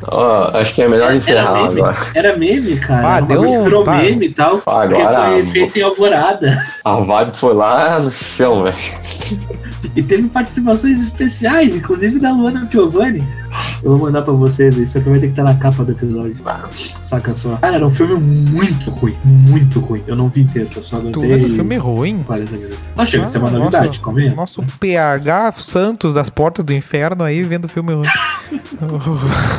Acho 0.54 0.74
que 0.74 0.82
é 0.82 0.88
melhor 0.88 1.08
Era 1.08 1.16
encerrar 1.16 1.52
meme, 1.54 1.80
agora. 1.80 1.96
era 2.14 2.36
meme, 2.36 2.76
cara. 2.76 3.06
Ah, 3.08 3.16
Era 3.16 3.24
um 3.24 3.28
bagulho 3.28 3.50
deu- 3.50 3.58
que 3.58 3.64
virou 3.64 3.84
tá. 3.84 3.94
meme 3.96 4.26
e 4.26 4.30
tal. 4.30 4.56
Ah, 4.66 4.86
porque 4.86 5.02
agora, 5.02 5.30
foi 5.30 5.44
pô. 5.44 5.50
feito 5.52 5.78
em 5.78 5.82
alvorada. 5.82 6.66
A 6.84 6.94
vibe 6.96 7.36
foi 7.36 7.54
lá 7.54 7.98
no 8.00 8.10
chão, 8.10 8.62
velho. 8.64 8.76
E 9.94 10.02
teve 10.02 10.28
participações 10.28 11.00
especiais, 11.02 11.74
inclusive 11.76 12.18
da 12.18 12.32
Luana 12.32 12.66
Piovani. 13.06 13.45
Eu 13.82 13.90
vou 13.90 13.98
mandar 14.06 14.22
pra 14.22 14.32
vocês, 14.32 14.76
isso 14.76 14.98
aqui 14.98 15.08
vai 15.08 15.18
ter 15.18 15.26
que 15.26 15.32
estar 15.32 15.44
na 15.44 15.54
capa 15.54 15.84
do 15.84 15.92
episódio. 15.92 16.36
Saca 17.00 17.34
só. 17.34 17.56
Cara, 17.56 17.76
era 17.76 17.86
um 17.86 17.90
filme 17.90 18.14
muito 18.14 18.90
ruim. 18.90 19.14
Muito 19.24 19.80
ruim. 19.80 20.02
Eu 20.06 20.16
não 20.16 20.28
vi 20.28 20.42
inteiro, 20.42 20.68
eu 20.76 20.82
só 20.84 20.96
aguentei 20.96 21.26
vendo 21.26 21.48
filme 21.48 21.76
ruim? 21.76 22.22
40 22.22 22.52
minutos. 22.52 22.90
Não 22.96 23.06
chega 23.06 23.24
a 23.24 23.26
ser 23.26 23.38
uma 23.38 23.50
novidade, 23.50 24.00
convenha. 24.00 24.34
Nosso 24.34 24.62
PH 24.80 25.52
Santos 25.58 26.14
das 26.14 26.30
portas 26.30 26.64
do 26.64 26.72
inferno 26.72 27.22
aí 27.24 27.42
vendo 27.42 27.68
filme 27.68 27.92
ruim. 27.94 28.02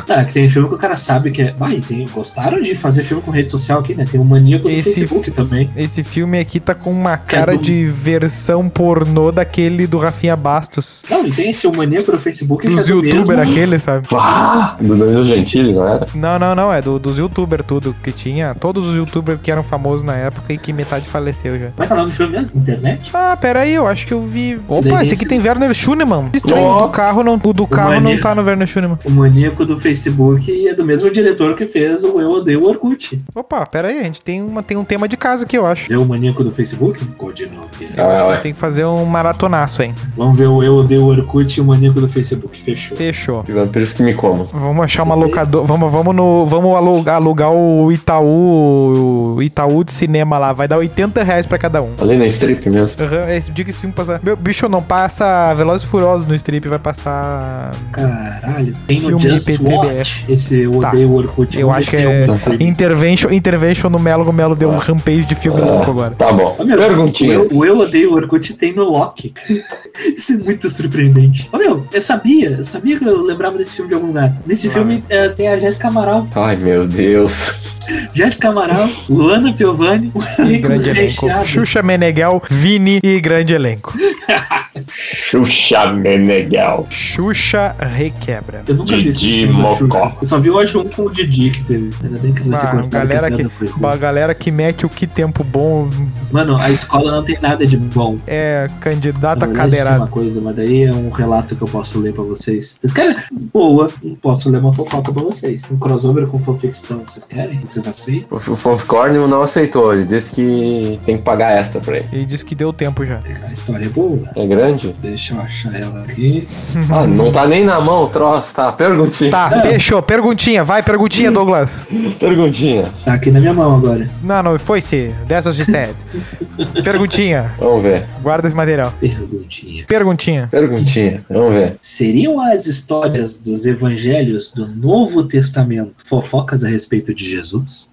Ah, 0.08 0.24
que 0.26 0.32
tem 0.34 0.48
filme 0.48 0.68
que 0.68 0.74
o 0.74 0.78
cara 0.78 0.96
sabe 0.96 1.30
que 1.30 1.42
é. 1.42 1.54
Ah, 1.60 1.72
e 1.72 1.80
tem, 1.80 2.06
gostaram 2.08 2.60
de 2.60 2.74
fazer 2.74 3.04
filme 3.04 3.22
com 3.22 3.30
rede 3.30 3.50
social 3.50 3.80
aqui, 3.80 3.94
né? 3.94 4.04
Tem 4.10 4.18
um 4.20 4.24
maníaco 4.24 4.64
do 4.64 4.70
Esse 4.70 5.00
Facebook 5.00 5.30
também. 5.30 5.68
Esse 5.76 6.02
filme 6.04 6.38
aqui 6.38 6.58
tá 6.60 6.74
com 6.74 6.90
uma 6.90 7.16
cara 7.16 7.56
do- 7.56 7.62
de 7.62 7.86
versão 7.86 8.68
pornô 8.68 9.30
daquele 9.32 9.86
do 9.86 9.98
Rafinha 9.98 10.36
Bastos. 10.36 11.02
Não, 11.10 11.26
e 11.26 11.32
tem 11.32 11.50
esse 11.50 11.66
o 11.66 11.76
maníaco 11.76 12.10
do 12.12 12.18
Facebook 12.18 12.66
que 12.66 12.72
é 12.72 12.76
Dos 12.76 12.86
do 12.86 12.94
youtubers 12.94 13.28
mesmo. 13.28 13.42
aquele, 13.42 13.78
sabe? 13.88 14.06
Ah, 14.12 14.76
do 14.80 14.96
Danilo 14.96 15.24
Gentili, 15.24 15.72
não 15.72 15.86
era? 15.88 16.06
Não, 16.14 16.38
não, 16.38 16.54
não. 16.54 16.72
É 16.72 16.82
do, 16.82 16.98
dos 16.98 17.16
youtubers 17.18 17.64
tudo. 17.66 17.94
Que 18.02 18.12
tinha 18.12 18.54
todos 18.54 18.86
os 18.88 18.96
youtubers 18.96 19.40
que 19.42 19.50
eram 19.50 19.62
famosos 19.62 20.02
na 20.02 20.14
época 20.14 20.52
e 20.52 20.58
que 20.58 20.72
metade 20.72 21.06
faleceu 21.06 21.58
já. 21.58 21.68
Como 21.70 21.82
é 21.82 21.86
que 21.86 21.92
é 21.92 21.94
o 21.94 21.98
nome 21.98 22.10
do 22.10 22.16
filme 22.16 22.32
mesmo? 22.38 22.58
Internet? 22.60 23.10
Ah, 23.14 23.36
pera 23.40 23.60
aí, 23.60 23.72
eu 23.74 23.86
acho 23.86 24.06
que 24.06 24.12
eu 24.12 24.22
vi. 24.22 24.60
Opa, 24.68 25.02
esse 25.02 25.14
aqui 25.14 25.24
tem 25.26 25.40
Werner 25.40 25.72
Schunemann. 25.72 26.30
Estranho, 26.34 26.66
Ó. 26.66 26.86
do 26.86 26.88
carro 26.90 27.24
não, 27.24 27.40
o 27.42 27.52
do 27.52 27.66
carro 27.66 27.94
não 27.94 28.00
maníaco. 28.02 28.22
tá 28.22 28.34
no 28.34 28.42
Werner 28.42 28.66
Schunemann. 28.66 28.98
O 29.04 29.10
maníaco 29.10 29.64
do 29.64 29.78
Facebook 29.80 30.66
é 30.68 30.74
do 30.74 30.84
mesmo 30.84 31.10
diretor 31.10 31.54
que 31.54 31.66
fez 31.66 32.04
o 32.04 32.20
Eu 32.20 32.30
Odeio 32.30 32.62
o 32.62 32.68
Orkut. 32.68 33.18
Opa, 33.34 33.64
pera 33.66 33.88
aí, 33.88 34.00
a 34.00 34.02
gente 34.04 34.20
tem, 34.22 34.42
uma, 34.42 34.62
tem 34.62 34.76
um 34.76 34.84
tema 34.84 35.08
de 35.08 35.16
casa 35.16 35.44
aqui, 35.44 35.56
eu 35.56 35.66
acho. 35.66 35.88
Ver 35.88 35.96
o 35.96 36.04
maníaco 36.04 36.44
do 36.44 36.50
Facebook? 36.50 37.04
Continua. 37.16 37.62
Ah, 37.96 38.26
ué. 38.26 38.36
Tem 38.38 38.52
que 38.52 38.58
fazer 38.58 38.84
um 38.84 39.04
maratonaço, 39.04 39.82
hein? 39.82 39.94
Vamos 40.16 40.36
ver 40.38 40.46
o 40.46 40.62
Eu 40.62 40.76
Odeio 40.76 41.02
o 41.02 41.06
Orkut 41.08 41.58
e 41.58 41.60
o 41.60 41.64
maníaco 41.64 42.00
do 42.00 42.08
Facebook. 42.08 42.60
Fechou. 42.60 42.96
Fechou. 42.96 43.44
Vampiros 43.68 43.92
que 43.92 44.02
me 44.02 44.14
comam. 44.14 44.48
Vamos 44.52 44.84
achar 44.84 45.02
uma 45.02 45.14
locadora. 45.14 45.66
Vamos, 45.66 45.92
vamos, 45.92 46.14
no, 46.14 46.46
vamos 46.46 46.74
alugar, 46.74 47.16
alugar 47.16 47.52
o 47.52 47.92
Itaú. 47.92 49.34
O 49.36 49.42
Itaú 49.42 49.84
de 49.84 49.92
cinema 49.92 50.38
lá. 50.38 50.52
Vai 50.52 50.66
dar 50.66 50.78
80 50.78 51.22
reais 51.22 51.46
pra 51.46 51.58
cada 51.58 51.82
um. 51.82 51.90
Ali 52.00 52.16
na 52.16 52.26
strip 52.26 52.68
mesmo. 52.68 52.96
Uhum, 52.98 53.30
esse 53.30 53.50
dia 53.50 53.64
que 53.64 53.70
esse 53.70 53.80
filme 53.80 53.94
passar. 53.94 54.20
Meu, 54.22 54.36
bicho, 54.36 54.68
não 54.68 54.82
passa 54.82 55.54
Velozes 55.54 55.86
e 55.86 55.86
Furiosos 55.86 56.24
no 56.26 56.34
strip, 56.34 56.66
vai 56.68 56.78
passar. 56.78 57.72
Caralho, 57.92 58.74
tem 58.86 59.00
no 59.00 59.06
Filme 59.08 59.22
Just 59.22 59.46
PTBF. 59.46 59.76
Watch 59.76 60.24
esse 60.28 60.62
Eu 60.62 60.78
Tá. 60.80 60.90
Odeio 60.90 61.08
o 61.08 61.14
Orkut. 61.16 61.58
Eu 61.58 61.70
acho 61.70 61.90
que 61.90 61.96
é 61.96 62.26
streaming. 62.26 62.64
Intervention, 62.64 63.30
Intervention 63.32 63.90
no 63.90 63.98
Melo. 63.98 64.28
O 64.28 64.32
Melo 64.32 64.54
deu 64.54 64.70
um 64.70 64.76
rampage 64.76 65.26
de 65.26 65.34
filme 65.34 65.60
louco 65.60 65.90
agora. 65.90 66.10
Tá 66.12 66.32
bom. 66.32 66.56
Ô, 66.58 66.64
meu, 66.64 66.78
Perguntinha. 66.78 67.40
O 67.40 67.42
eu, 67.42 67.48
o 67.52 67.64
eu 67.64 67.78
Odeio 67.78 68.12
o 68.12 68.14
Orkut 68.14 68.54
tem 68.54 68.72
no 68.72 68.84
Loki. 68.84 69.32
Isso 70.16 70.34
é 70.34 70.36
muito 70.36 70.68
surpreendente. 70.70 71.48
Ô, 71.52 71.58
meu, 71.58 71.86
eu 71.92 72.00
sabia, 72.00 72.50
eu 72.50 72.64
sabia 72.64 72.98
que 72.98 73.04
eu 73.04 73.22
lembrava 73.22 73.57
desse 73.58 73.74
filme 73.76 73.88
de 73.88 73.94
algum 73.94 74.06
lugar. 74.08 74.32
Nesse 74.46 74.70
filme 74.70 75.04
é, 75.08 75.28
tem 75.28 75.48
a 75.48 75.58
Jéssica 75.58 75.88
Amaral. 75.88 76.26
Ai, 76.34 76.56
meu 76.56 76.86
Deus. 76.86 77.76
Jéssica 78.14 78.50
Amaral, 78.50 78.88
Luana 79.08 79.52
Piovani, 79.52 80.12
Grande 80.60 80.90
elenco. 80.90 81.26
recheado. 81.26 81.46
Xuxa 81.46 81.82
Meneghel, 81.82 82.40
Vini 82.50 83.00
e 83.02 83.18
grande 83.20 83.54
elenco. 83.54 83.94
Xuxa 84.90 85.92
Meneghel. 85.92 86.86
Xuxa 86.90 87.74
Requebra. 87.78 88.62
Eu 88.66 88.74
nunca 88.74 88.96
vi 88.96 89.08
esse 89.08 89.18
Didi 89.20 89.46
da 89.46 89.52
Xuxa. 89.52 89.84
Mocó. 89.84 90.16
Eu 90.20 90.26
só 90.26 90.38
vi, 90.38 90.50
acho, 90.62 90.80
um 90.80 90.88
com 90.88 91.02
o 91.02 91.10
Didi 91.12 91.50
que 91.50 91.62
teve. 91.64 91.90
Ainda 92.02 92.18
bem 92.18 92.32
que 92.32 92.40
isso 92.40 92.48
vai 92.50 92.58
ser 92.58 92.66
Ah, 92.66 92.70
cortado, 92.70 92.90
galera 92.90 93.26
a 93.26 93.30
que, 93.30 93.46
uma 93.76 93.96
galera 93.96 94.34
que 94.34 94.50
mete 94.50 94.86
o 94.86 94.88
que 94.88 95.06
tempo 95.06 95.42
bom 95.44 95.88
Mano, 96.30 96.56
a 96.56 96.70
escola 96.70 97.10
não 97.10 97.22
tem 97.22 97.38
nada 97.40 97.66
de 97.66 97.76
bom. 97.76 98.18
é 98.26 98.68
candidata 98.80 99.46
cadeirada. 99.48 99.98
uma 99.98 100.08
coisa, 100.08 100.40
mas 100.40 100.56
daí 100.56 100.82
é 100.84 100.90
um 100.92 101.10
relato 101.10 101.56
que 101.56 101.62
eu 101.62 101.68
posso 101.68 101.98
ler 101.98 102.12
pra 102.12 102.22
vocês. 102.24 102.76
Vocês 102.80 102.92
querem? 102.92 103.16
Boa, 103.52 103.90
posso 104.20 104.50
ler 104.50 104.58
uma 104.58 104.72
fofoca 104.72 105.12
pra 105.12 105.22
vocês. 105.22 105.70
Um 105.72 105.78
crossover 105.78 106.26
com 106.26 106.38
fanficção. 106.42 107.02
Vocês 107.06 107.24
querem? 107.24 107.58
Vocês 107.58 107.86
aceitam? 107.88 108.36
O 108.36 108.56
Fanficorn 108.56 109.16
não 109.26 109.42
aceitou. 109.42 109.94
Ele 109.94 110.04
disse 110.04 110.32
que 110.32 111.00
tem 111.06 111.16
que 111.16 111.22
pagar 111.22 111.52
extra 111.58 111.80
pra 111.80 111.96
ele. 111.98 112.06
Ele 112.12 112.26
disse 112.26 112.44
que 112.44 112.54
deu 112.54 112.72
tempo 112.72 113.04
já. 113.04 113.20
A 113.46 113.52
história 113.52 113.86
é 113.86 113.88
boa. 113.88 114.18
É 114.36 114.46
grande? 114.46 114.77
Deixa 115.00 115.34
eu 115.34 115.40
achar 115.40 115.74
ela 115.74 116.02
aqui. 116.02 116.46
Ah, 116.90 117.06
não 117.06 117.30
tá 117.30 117.46
nem 117.46 117.64
na 117.64 117.80
mão 117.80 118.04
o 118.04 118.08
troço, 118.08 118.54
tá? 118.54 118.72
Perguntinha. 118.72 119.30
Tá, 119.30 119.50
fechou. 119.60 120.02
Perguntinha, 120.02 120.64
vai, 120.64 120.82
perguntinha, 120.82 121.30
Douglas. 121.30 121.86
Perguntinha. 122.18 122.84
Tá 123.04 123.14
aqui 123.14 123.30
na 123.30 123.40
minha 123.40 123.52
mão 123.52 123.76
agora. 123.76 124.08
Não, 124.22 124.42
não, 124.42 124.58
foi-se. 124.58 125.14
Dessas 125.26 125.54
de 125.56 125.64
sete. 125.64 125.98
Perguntinha. 126.82 127.52
Vamos 127.58 127.82
ver. 127.82 128.06
Guarda 128.22 128.46
esse 128.48 128.56
material. 128.56 128.92
Perguntinha. 128.98 129.84
Perguntinha. 129.86 130.48
Perguntinha. 130.50 131.24
Vamos 131.28 131.52
ver. 131.52 131.76
Seriam 131.82 132.40
as 132.40 132.66
histórias 132.66 133.38
dos 133.38 133.66
evangelhos 133.66 134.50
do 134.50 134.66
Novo 134.66 135.24
Testamento 135.24 135.92
fofocas 136.04 136.64
a 136.64 136.68
respeito 136.68 137.14
de 137.14 137.28
Jesus? 137.28 137.90